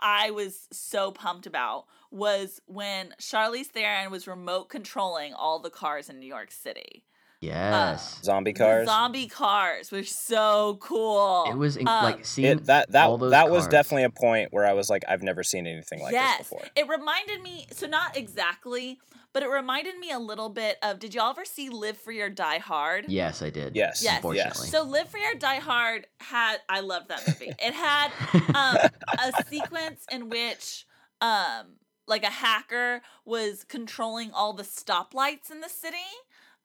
I 0.00 0.32
was 0.32 0.66
so 0.72 1.12
pumped 1.12 1.46
about 1.46 1.84
was 2.10 2.60
when 2.66 3.14
Charlize 3.20 3.66
Theron 3.66 4.10
was 4.10 4.26
remote 4.26 4.68
controlling 4.68 5.34
all 5.34 5.58
the 5.60 5.70
cars 5.70 6.08
in 6.08 6.18
New 6.18 6.26
York 6.26 6.50
City. 6.50 7.04
yes. 7.40 8.18
Zombie 8.24 8.52
cars. 8.52 8.86
zombie 8.88 9.28
cars 9.28 9.92
were 9.92 10.02
so 10.02 10.76
cool. 10.80 11.44
it 11.48 11.56
was 11.56 11.76
in, 11.76 11.86
Um, 11.86 12.02
like 12.04 12.24
seeing 12.24 12.58
It, 12.58 12.64
that 12.66 12.90
that 12.92 13.06
all 13.06 13.18
those 13.18 13.30
that 13.30 13.50
was 13.50 13.68
definitely 13.68 14.04
a 14.04 14.10
point 14.10 14.52
where 14.52 14.66
I 14.66 14.72
was 14.72 14.90
like, 14.90 15.04
I've 15.08 15.22
never 15.22 15.42
seen 15.44 15.66
anything 15.66 16.00
like 16.00 16.12
yes, 16.12 16.38
this 16.38 16.48
before. 16.48 16.64
it 16.74 16.88
reminded 16.88 17.40
me. 17.42 17.66
So 17.72 17.86
not 17.86 18.16
exactly, 18.16 18.98
but 19.32 19.42
it 19.44 19.48
reminded 19.50 19.98
me 19.98 20.10
a 20.10 20.18
little 20.18 20.48
bit 20.48 20.78
of. 20.82 20.98
Did 20.98 21.14
y'all 21.14 21.30
ever 21.30 21.44
see 21.44 21.68
Live 21.68 21.96
Free 21.98 22.20
or 22.20 22.28
Die 22.30 22.58
Hard? 22.58 23.04
Yes, 23.08 23.40
I 23.42 23.50
did. 23.50 23.76
Yes. 23.76 24.02
Yes. 24.02 24.16
Unfortunately. 24.16 24.66
So 24.68 24.82
Live 24.82 25.08
Free 25.10 25.24
or 25.24 25.34
Die 25.38 25.56
Hard 25.60 26.06
had 26.20 26.56
I 26.68 26.80
loved 26.80 27.08
that 27.10 27.22
movie. 27.28 27.52
It 27.62 27.74
had 27.74 28.10
um, 28.54 28.90
a 29.38 29.44
sequence 29.44 30.04
in 30.10 30.28
which 30.28 30.86
um 31.20 31.66
like 32.08 32.24
a 32.24 32.30
hacker 32.30 33.02
was 33.24 33.64
controlling 33.64 34.32
all 34.32 34.52
the 34.52 34.62
stoplights 34.64 35.50
in 35.50 35.60
the 35.60 35.68
city. 35.68 35.96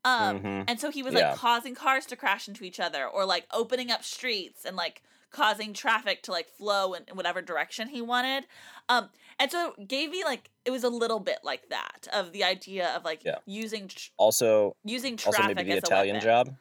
Um 0.06 0.40
Mhm. 0.42 0.66
and 0.68 0.80
so 0.80 0.90
he 0.92 1.04
was 1.04 1.14
Yeah. 1.14 1.30
like 1.32 1.38
causing 1.38 1.76
cars 1.76 2.06
to 2.08 2.16
crash 2.16 2.48
into 2.48 2.64
each 2.64 2.80
other 2.80 3.06
or 3.08 3.26
like 3.26 3.46
opening 3.52 3.92
up 3.92 4.04
streets 4.04 4.66
and 4.66 4.76
like 4.76 5.02
causing 5.32 5.74
traffic 5.74 6.22
to 6.24 6.32
like 6.32 6.48
flow 6.50 6.94
in, 6.94 7.04
in 7.08 7.16
whatever 7.16 7.42
direction 7.42 7.88
he 7.90 8.02
wanted. 8.02 8.46
Um 8.90 9.10
and 9.40 9.50
so 9.52 9.74
it 9.78 9.88
gave 9.88 10.10
me 10.12 10.24
like 10.24 10.50
it 10.66 10.72
was 10.72 10.84
a 10.84 10.90
little 10.90 11.20
bit 11.20 11.40
like 11.44 11.70
that 11.70 12.08
of 12.14 12.32
the 12.34 12.44
idea 12.44 12.90
of 12.96 13.04
like 13.04 13.24
Yeah. 13.24 13.38
using 13.46 13.88
tr- 13.88 14.10
Also, 14.18 14.76
using 14.84 15.14
also 15.26 15.42
maybe 15.44 15.64
the 15.64 15.72
as 15.78 15.84
Italian 15.84 16.16
weapon. 16.18 16.28
job 16.30 16.56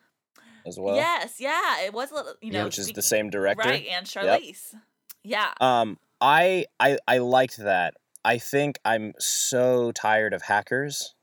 as 0.67 0.79
well. 0.79 0.95
Yes, 0.97 1.41
yeah, 1.41 1.81
it 1.81 1.93
was 1.93 2.11
a 2.13 2.15
little, 2.15 2.35
you 2.41 2.51
know, 2.53 2.61
Yeah, 2.61 2.65
which 2.67 2.79
is 2.79 2.93
the 2.93 3.03
same 3.03 3.29
director. 3.31 3.69
right? 3.69 3.87
And 3.89 4.07
Yep. 4.15 4.41
Charlize, 4.41 4.75
yeah, 5.25 5.53
Um, 5.61 5.99
I 6.21 6.67
I 6.81 6.99
I 7.09 7.19
liked 7.19 7.57
that. 7.59 7.95
I 8.25 8.39
think 8.39 8.79
I'm 8.85 9.13
so 9.19 9.93
tired 9.93 10.33
of 10.35 10.43
hackers 10.43 11.15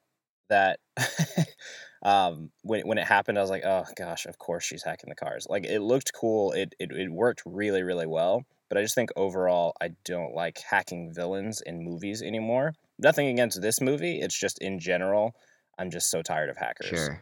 that 0.50 0.80
um 2.04 2.52
when 2.64 2.88
when 2.88 2.98
it 2.98 3.06
happened 3.06 3.38
I 3.38 3.42
was 3.42 3.50
like, 3.50 3.64
"Oh 3.66 3.86
gosh, 3.96 4.26
of 4.26 4.38
course 4.38 4.64
she's 4.64 4.84
hacking 4.84 5.10
the 5.10 5.16
cars." 5.16 5.48
Like 5.50 5.66
it 5.66 5.82
looked 5.82 6.12
cool. 6.14 6.52
It 6.52 6.74
it 6.80 6.92
it 6.92 7.12
worked 7.12 7.44
really 7.46 7.84
really 7.84 8.08
well, 8.08 8.44
but 8.68 8.78
I 8.78 8.82
just 8.82 8.96
think 8.96 9.10
overall 9.16 9.74
I 9.82 9.92
don't 10.06 10.34
like 10.34 10.60
hacking 10.60 11.14
villains 11.14 11.62
in 11.62 11.84
movies 11.84 12.22
anymore. 12.22 12.74
Nothing 12.98 13.28
against 13.28 13.62
this 13.62 13.80
movie, 13.80 14.20
it's 14.20 14.38
just 14.38 14.60
in 14.60 14.80
general 14.80 15.34
I'm 15.78 15.90
just 15.90 16.12
so 16.12 16.22
tired 16.22 16.50
of 16.50 16.58
hackers. 16.58 16.90
Sure. 16.90 17.22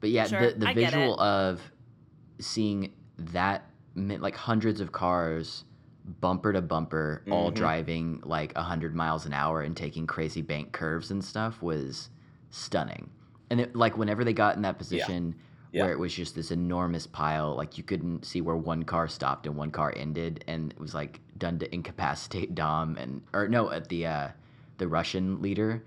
But 0.00 0.10
yeah, 0.10 0.26
Sure, 0.26 0.52
the, 0.52 0.58
the 0.60 0.68
I 0.68 0.74
visual 0.74 1.20
of 1.20 1.60
seeing 2.38 2.92
that 3.18 3.64
mi- 3.94 4.16
like 4.16 4.36
hundreds 4.36 4.80
of 4.80 4.92
cars 4.92 5.64
bumper 6.20 6.52
to 6.52 6.60
bumper 6.62 7.24
all 7.30 7.50
Mhm. 7.50 7.54
driving 7.54 8.20
like 8.24 8.54
100 8.56 8.94
miles 8.94 9.26
an 9.26 9.32
hour 9.32 9.62
and 9.62 9.76
taking 9.76 10.06
crazy 10.06 10.42
bank 10.42 10.72
curves 10.72 11.10
and 11.10 11.24
stuff 11.24 11.62
was 11.62 12.10
stunning. 12.50 13.10
And 13.50 13.60
it, 13.60 13.76
like 13.76 13.96
whenever 13.96 14.24
they 14.24 14.32
got 14.32 14.56
in 14.56 14.62
that 14.62 14.78
position 14.78 15.34
Yeah. 15.72 15.82
where 15.82 15.92
it 15.92 15.98
was 15.98 16.14
just 16.14 16.34
this 16.34 16.50
enormous 16.50 17.06
pile 17.06 17.54
like 17.54 17.78
you 17.78 17.84
couldn't 17.84 18.24
see 18.24 18.40
where 18.40 18.56
one 18.56 18.82
car 18.82 19.06
stopped 19.08 19.46
and 19.46 19.56
one 19.56 19.70
car 19.70 19.92
ended 19.96 20.44
and 20.48 20.72
it 20.72 20.80
was 20.80 20.94
like 20.94 21.20
done 21.38 21.58
to 21.60 21.72
incapacitate 21.74 22.54
Dom 22.62 22.96
and 22.96 23.22
or 23.32 23.46
no 23.48 23.70
at 23.70 23.88
the 23.88 24.06
uh 24.06 24.28
the 24.78 24.88
Russian 24.88 25.40
leader 25.42 25.84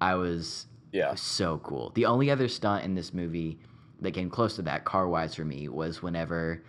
I 0.00 0.14
was 0.14 0.66
Yeah. 0.92 1.10
was 1.10 1.20
so 1.20 1.58
cool. 1.58 1.90
The 1.94 2.06
only 2.06 2.30
other 2.30 2.48
stunt 2.48 2.84
in 2.84 2.94
this 2.94 3.12
movie 3.12 3.58
that 4.00 4.12
came 4.12 4.30
close 4.30 4.56
to 4.56 4.62
that 4.62 4.84
car 4.84 5.08
wise 5.08 5.34
for 5.34 5.44
me 5.44 5.68
was 5.68 6.02
whenever 6.02 6.62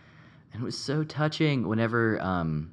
and 0.52 0.62
it 0.62 0.66
was 0.66 0.78
so 0.78 1.04
touching 1.04 1.68
whenever 1.68 2.20
um 2.22 2.72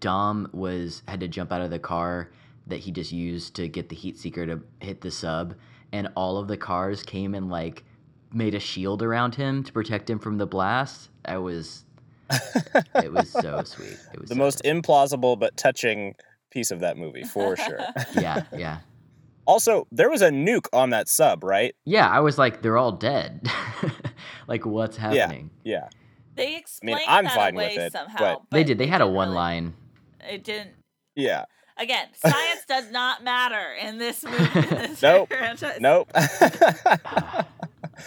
Dom 0.00 0.48
was 0.52 1.02
had 1.08 1.20
to 1.20 1.28
jump 1.28 1.52
out 1.52 1.60
of 1.60 1.70
the 1.70 1.78
car 1.78 2.30
that 2.66 2.78
he 2.80 2.90
just 2.90 3.12
used 3.12 3.54
to 3.56 3.68
get 3.68 3.88
the 3.88 3.96
heat 3.96 4.18
seeker 4.18 4.46
to 4.46 4.60
hit 4.80 5.00
the 5.00 5.10
sub 5.10 5.54
and 5.92 6.08
all 6.14 6.36
of 6.36 6.48
the 6.48 6.56
cars 6.56 7.02
came 7.02 7.34
and 7.34 7.48
like 7.50 7.84
made 8.32 8.54
a 8.54 8.60
shield 8.60 9.02
around 9.02 9.34
him 9.34 9.64
to 9.64 9.72
protect 9.72 10.08
him 10.08 10.18
from 10.18 10.36
the 10.38 10.46
blast. 10.46 11.08
I 11.24 11.38
was 11.38 11.84
it 12.96 13.12
was 13.12 13.30
so 13.30 13.62
sweet. 13.64 13.96
It 14.12 14.20
was 14.20 14.28
The 14.28 14.34
so 14.34 14.38
most 14.38 14.62
implausible 14.64 15.38
but 15.38 15.56
touching 15.56 16.14
piece 16.50 16.70
of 16.70 16.80
that 16.80 16.96
movie 16.96 17.24
for 17.24 17.56
sure. 17.56 17.80
Yeah, 18.20 18.42
yeah. 18.54 18.78
also, 19.46 19.86
there 19.90 20.10
was 20.10 20.20
a 20.20 20.30
nuke 20.30 20.66
on 20.72 20.90
that 20.90 21.08
sub, 21.08 21.42
right? 21.42 21.74
Yeah, 21.84 22.08
I 22.08 22.20
was 22.20 22.36
like 22.36 22.60
they're 22.60 22.76
all 22.76 22.92
dead. 22.92 23.50
like 24.46 24.66
what's 24.66 24.98
happening? 24.98 25.50
Yeah. 25.64 25.88
They 26.38 26.56
explained 26.56 27.00
I'm 27.06 27.24
that 27.24 27.34
fine 27.34 27.54
away 27.54 27.76
with 27.76 27.86
it, 27.86 27.92
somehow. 27.92 28.18
but- 28.18 28.42
They 28.50 28.64
did. 28.64 28.78
They 28.78 28.86
had 28.86 29.00
a 29.02 29.06
one 29.06 29.28
really- 29.28 29.36
line 29.36 29.74
It 30.28 30.42
didn't. 30.44 30.70
Yeah. 31.14 31.44
Again, 31.76 32.08
science 32.14 32.64
does 32.68 32.90
not 32.90 33.22
matter 33.22 33.72
in 33.80 33.98
this 33.98 34.24
movie. 34.24 34.58
in 34.58 34.68
this 34.90 35.02
Nope. 35.02 35.28
franchise. 35.28 35.78
Nope. 35.80 36.10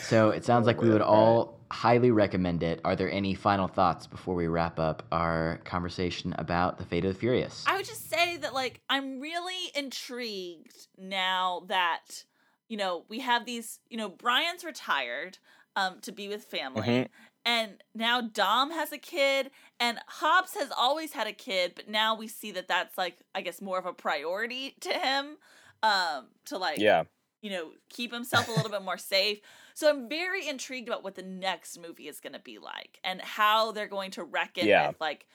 So 0.08 0.30
it 0.30 0.46
sounds 0.46 0.68
like 0.68 0.82
we 0.82 0.90
would 0.90 1.02
all 1.02 1.60
highly 1.70 2.12
recommend 2.12 2.64
it. 2.64 2.80
Are 2.86 2.96
there 2.96 3.12
any 3.12 3.34
final 3.34 3.68
thoughts 3.68 4.08
before 4.08 4.36
we 4.36 4.48
wrap 4.48 4.80
up 4.80 5.04
our 5.12 5.60
conversation 5.66 6.34
about 6.38 6.78
the 6.78 6.86
Fate 6.86 7.04
of 7.04 7.14
the 7.14 7.20
Furious? 7.20 7.66
I 7.68 7.76
would 7.76 7.86
just 7.86 8.10
say 8.10 8.38
that 8.38 8.54
like 8.54 8.80
I'm 8.90 9.20
really 9.20 9.70
intrigued 9.76 10.88
now 10.98 11.64
that 11.68 12.24
you 12.70 12.78
know 12.78 13.04
we 13.10 13.20
have 13.20 13.46
these 13.46 13.80
you 13.90 13.98
know 13.98 14.08
Brian's 14.08 14.64
retired 14.64 15.40
um 15.76 16.00
to 16.04 16.14
be 16.14 16.30
with 16.30 16.46
family 16.46 16.82
Mhm. 16.88 17.08
And 17.46 17.84
now 17.96 18.22
Dom 18.22 18.72
has 18.72 18.92
a 18.92 18.98
kid 18.98 19.52
and 19.80 20.00
Hobbs 20.08 20.54
has 20.56 20.72
always 20.78 21.14
had 21.14 21.28
a 21.28 21.34
kid 21.34 21.74
but 21.76 21.88
now 21.90 22.16
we 22.16 22.28
see 22.28 22.52
that 22.52 22.68
that's 22.68 22.98
like 22.98 23.18
I 23.34 23.42
guess 23.42 23.62
more 23.62 23.80
of 23.80 23.86
a 23.86 23.94
priority 23.94 24.76
to 24.82 24.90
him 24.94 25.38
um 25.84 26.28
to 26.46 26.58
like 26.58 26.80
yeah. 26.80 27.04
you 27.42 27.50
know, 27.50 27.72
keep 27.90 28.14
himself 28.14 28.48
a 28.48 28.52
little 28.52 28.70
bit 28.70 28.84
more 28.84 28.98
safe. 29.00 29.40
So 29.74 29.90
I'm 29.90 30.08
very 30.08 30.48
intrigued 30.48 30.88
about 30.88 31.04
what 31.04 31.16
the 31.16 31.24
next 31.24 31.80
movie 31.80 32.08
is 32.08 32.20
going 32.20 32.34
to 32.34 32.40
be 32.40 32.60
like 32.60 33.00
and 33.04 33.20
how 33.22 33.72
they're 33.72 33.88
going 33.88 34.12
to 34.12 34.24
reckon 34.24 34.68
Yeah. 34.68 34.90
with 34.90 35.02
like 35.02 35.26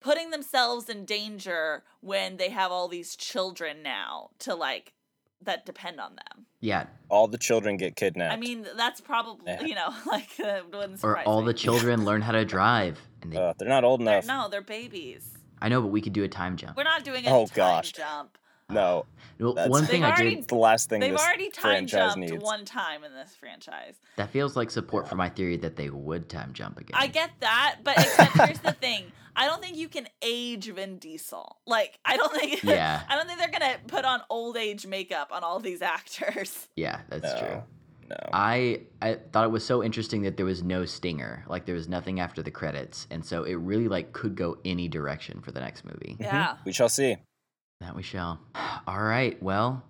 putting 0.00 0.30
themselves 0.30 0.88
in 0.88 1.04
danger 1.04 1.82
when 2.00 2.36
they 2.38 2.50
have 2.50 2.70
all 2.70 2.88
these 2.88 3.16
children 3.16 3.82
now 3.82 4.30
to 4.38 4.54
like 4.54 4.94
that 5.44 5.66
depend 5.66 6.00
on 6.00 6.16
them. 6.16 6.46
Yeah, 6.60 6.86
All 7.10 7.28
the 7.28 7.38
children 7.38 7.76
get 7.76 7.94
kidnapped. 7.96 8.32
I 8.32 8.36
mean, 8.36 8.66
that's 8.76 9.00
probably, 9.00 9.44
Yeah. 9.52 9.62
you 9.62 9.74
know, 9.74 9.88
like 10.06 10.30
uh, 10.44 10.60
wouldn't 10.72 11.04
or 11.04 11.18
all 11.20 11.40
me. 11.42 11.46
the 11.48 11.54
children 11.54 12.04
learn 12.04 12.22
how 12.22 12.32
to 12.32 12.44
drive. 12.44 12.98
And 13.22 13.32
they, 13.32 13.36
uh, 13.36 13.52
they're 13.58 13.68
not 13.68 13.84
old 13.84 14.00
They're- 14.00 14.14
enough. 14.20 14.26
no, 14.26 14.48
they're 14.50 14.62
babies. 14.62 15.30
I 15.60 15.68
know, 15.68 15.80
but 15.80 15.88
we 15.88 16.00
could 16.00 16.12
do 16.12 16.24
a 16.24 16.28
time 16.28 16.56
jump. 16.56 16.76
We're 16.76 16.84
not 16.84 17.04
doing 17.04 17.26
a 17.26 17.30
Oh, 17.30 17.46
time 17.46 17.54
gosh. 17.56 17.92
jump. 17.92 18.36
No. 18.70 19.04
Well, 19.38 19.54
one 19.68 19.84
thing 19.84 20.00
They've 20.02 20.10
I 20.10 20.14
already- 20.14 20.34
did 20.36 20.48
the 20.48 20.54
last 20.54 20.88
thing 20.88 21.00
They've 21.00 21.12
this 21.12 21.20
already 21.20 21.50
time 21.50 21.86
jumped 21.86 22.16
needs. 22.18 22.42
one 22.42 22.64
time 22.64 23.04
in 23.04 23.12
this 23.12 23.34
franchise. 23.36 23.94
that 24.16 24.30
feels 24.30 24.56
like 24.56 24.70
support 24.70 25.06
for 25.08 25.16
my 25.16 25.28
theory 25.28 25.56
that 25.58 25.76
they 25.76 25.90
would 25.90 26.28
time 26.30 26.52
jump 26.54 26.78
again. 26.78 26.96
I 26.98 27.08
get 27.08 27.30
that, 27.40 27.76
but 27.84 27.98
except 27.98 28.32
here's 28.38 28.58
the 28.60 28.72
thing. 28.72 29.12
I 29.36 29.46
don't 29.46 29.60
think 29.62 29.76
you 29.76 29.88
can 29.88 30.06
age 30.22 30.66
Vin 30.72 30.98
Diesel. 30.98 31.56
Like, 31.66 31.98
I 32.04 32.16
don't 32.16 32.32
think 32.32 32.62
Yeah. 32.62 33.02
I 33.08 33.16
don't 33.16 33.26
think 33.26 33.38
they're 33.38 33.50
gonna 33.50 33.76
put 33.88 34.04
on 34.04 34.20
old 34.30 34.56
age 34.56 34.86
makeup 34.86 35.30
on 35.32 35.42
all 35.42 35.60
these 35.60 35.82
actors. 35.82 36.68
Yeah, 36.76 37.00
that's 37.08 37.24
No. 37.34 37.38
true. 37.40 37.62
No. 38.10 38.16
I 38.34 38.80
I 39.00 39.14
thought 39.32 39.44
it 39.46 39.50
was 39.50 39.64
so 39.64 39.82
interesting 39.82 40.22
that 40.22 40.36
there 40.36 40.44
was 40.46 40.62
no 40.62 40.84
stinger, 40.84 41.42
like 41.48 41.64
there 41.64 41.74
was 41.74 41.88
nothing 41.88 42.20
after 42.20 42.42
the 42.42 42.50
credits, 42.50 43.06
and 43.10 43.24
so 43.24 43.44
it 43.44 43.54
really 43.54 43.88
like 43.88 44.12
could 44.12 44.34
go 44.36 44.58
any 44.64 44.88
direction 44.88 45.40
for 45.40 45.52
the 45.52 45.60
next 45.60 45.84
movie. 45.86 46.16
Yeah. 46.20 46.56
We 46.66 46.72
shall 46.72 46.90
see. 46.90 47.16
That 47.80 47.96
we 47.96 48.02
shall. 48.02 48.40
All 48.86 49.02
right. 49.02 49.42
Well, 49.42 49.82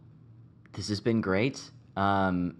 this 0.74 0.88
has 0.88 1.00
been 1.00 1.20
great. 1.20 1.60
Um, 1.96 2.56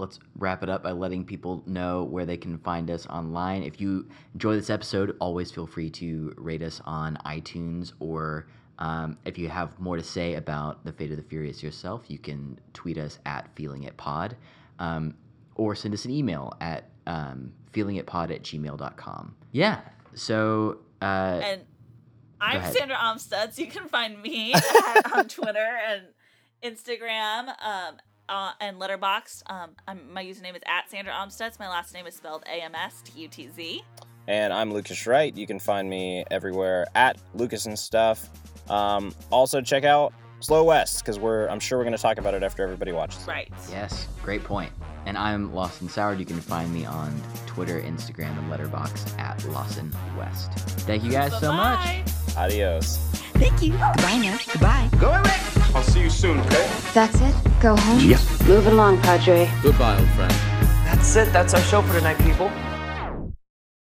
let's 0.00 0.18
wrap 0.36 0.62
it 0.62 0.68
up 0.68 0.82
by 0.82 0.92
letting 0.92 1.24
people 1.24 1.62
know 1.66 2.04
where 2.04 2.26
they 2.26 2.36
can 2.36 2.58
find 2.58 2.90
us 2.90 3.06
online. 3.06 3.62
If 3.62 3.80
you 3.80 4.08
enjoy 4.34 4.56
this 4.56 4.70
episode, 4.70 5.16
always 5.20 5.50
feel 5.50 5.66
free 5.66 5.90
to 5.90 6.34
rate 6.36 6.62
us 6.62 6.80
on 6.84 7.18
iTunes 7.26 7.92
or. 8.00 8.46
Um, 8.82 9.18
if 9.26 9.36
you 9.36 9.50
have 9.50 9.78
more 9.78 9.98
to 9.98 10.02
say 10.02 10.36
about 10.36 10.86
the 10.86 10.92
Fate 10.92 11.10
of 11.10 11.18
the 11.18 11.22
Furious 11.22 11.62
yourself, 11.62 12.04
you 12.08 12.16
can 12.16 12.58
tweet 12.72 12.96
us 12.96 13.18
at 13.26 13.46
Feeling 13.54 13.82
It 13.82 13.94
Pod, 13.98 14.38
um, 14.78 15.12
or 15.54 15.74
send 15.74 15.92
us 15.92 16.06
an 16.06 16.10
email 16.10 16.54
at 16.62 16.88
um, 17.06 17.52
feelingitpod 17.74 18.30
at 18.34 18.42
gmail.com. 18.42 19.36
Yeah. 19.52 19.80
So 20.14 20.78
uh, 21.02 21.40
And 21.44 21.60
I'm. 22.40 22.72
Sandra 22.72 22.96
Amstutz. 22.96 23.58
You 23.58 23.66
can 23.66 23.88
find 23.88 24.20
me 24.22 24.54
on 25.14 25.28
Twitter 25.28 25.78
and 25.86 26.04
Instagram 26.62 27.48
um, 27.62 27.96
uh, 28.30 28.52
and 28.60 28.80
Letterboxd. 28.80 29.42
Um, 29.48 29.70
I'm, 29.86 30.12
my 30.12 30.24
username 30.24 30.56
is 30.56 30.62
at 30.66 30.88
Sandra 30.88 31.12
Amstutz. 31.12 31.58
My 31.58 31.68
last 31.68 31.92
name 31.92 32.06
is 32.06 32.14
spelled 32.14 32.44
A 32.46 32.62
M 32.62 32.74
S 32.74 33.02
T 33.04 33.20
U 33.22 33.28
T 33.28 33.48
Z. 33.54 33.84
And 34.28 34.52
I'm 34.52 34.72
Lucas 34.72 35.06
Wright. 35.06 35.36
You 35.36 35.46
can 35.46 35.58
find 35.58 35.90
me 35.90 36.24
everywhere 36.30 36.86
at 36.94 37.18
Lucas 37.34 37.66
and 37.66 37.78
stuff. 37.78 38.30
Um, 38.70 39.12
also 39.30 39.60
check 39.60 39.84
out 39.84 40.14
Slow 40.38 40.64
West 40.64 41.00
because 41.00 41.18
we're 41.18 41.48
I'm 41.48 41.60
sure 41.60 41.78
we're 41.78 41.84
going 41.84 41.96
to 41.96 42.02
talk 42.02 42.18
about 42.18 42.34
it 42.34 42.42
after 42.42 42.62
everybody 42.62 42.92
watches. 42.92 43.26
Right. 43.26 43.52
Yes, 43.70 44.06
great 44.22 44.44
point. 44.44 44.72
And 45.06 45.18
I'm 45.18 45.52
Lawson 45.54 45.88
Soured. 45.88 46.20
You 46.20 46.26
can 46.26 46.40
find 46.40 46.72
me 46.72 46.84
on 46.84 47.20
Twitter, 47.46 47.80
Instagram, 47.80 48.38
and 48.38 48.52
Letterboxd 48.52 49.18
at 49.18 49.44
Lawson 49.46 49.92
West. 50.16 50.52
Thank 50.80 51.02
you 51.02 51.10
guys 51.10 51.38
so 51.40 51.52
much. 51.52 52.06
Adios. 52.36 52.98
Thank 53.34 53.62
you. 53.62 53.72
Goodbye 53.72 54.18
now. 54.22 54.38
Goodbye. 54.46 54.88
Go 55.00 55.08
away. 55.08 55.49
I'll 55.74 55.82
see 55.82 56.00
you 56.00 56.10
soon, 56.10 56.40
okay? 56.40 56.68
That's 56.92 57.20
it? 57.20 57.34
Go 57.60 57.76
home? 57.76 57.98
Move 58.48 58.66
it 58.66 58.72
along, 58.72 59.00
Padre. 59.02 59.50
Goodbye, 59.62 59.98
old 59.98 60.08
friend. 60.10 60.32
That's 60.84 61.14
it. 61.16 61.32
That's 61.32 61.54
our 61.54 61.60
show 61.62 61.82
for 61.82 61.92
tonight, 61.92 62.18
people. 62.18 62.50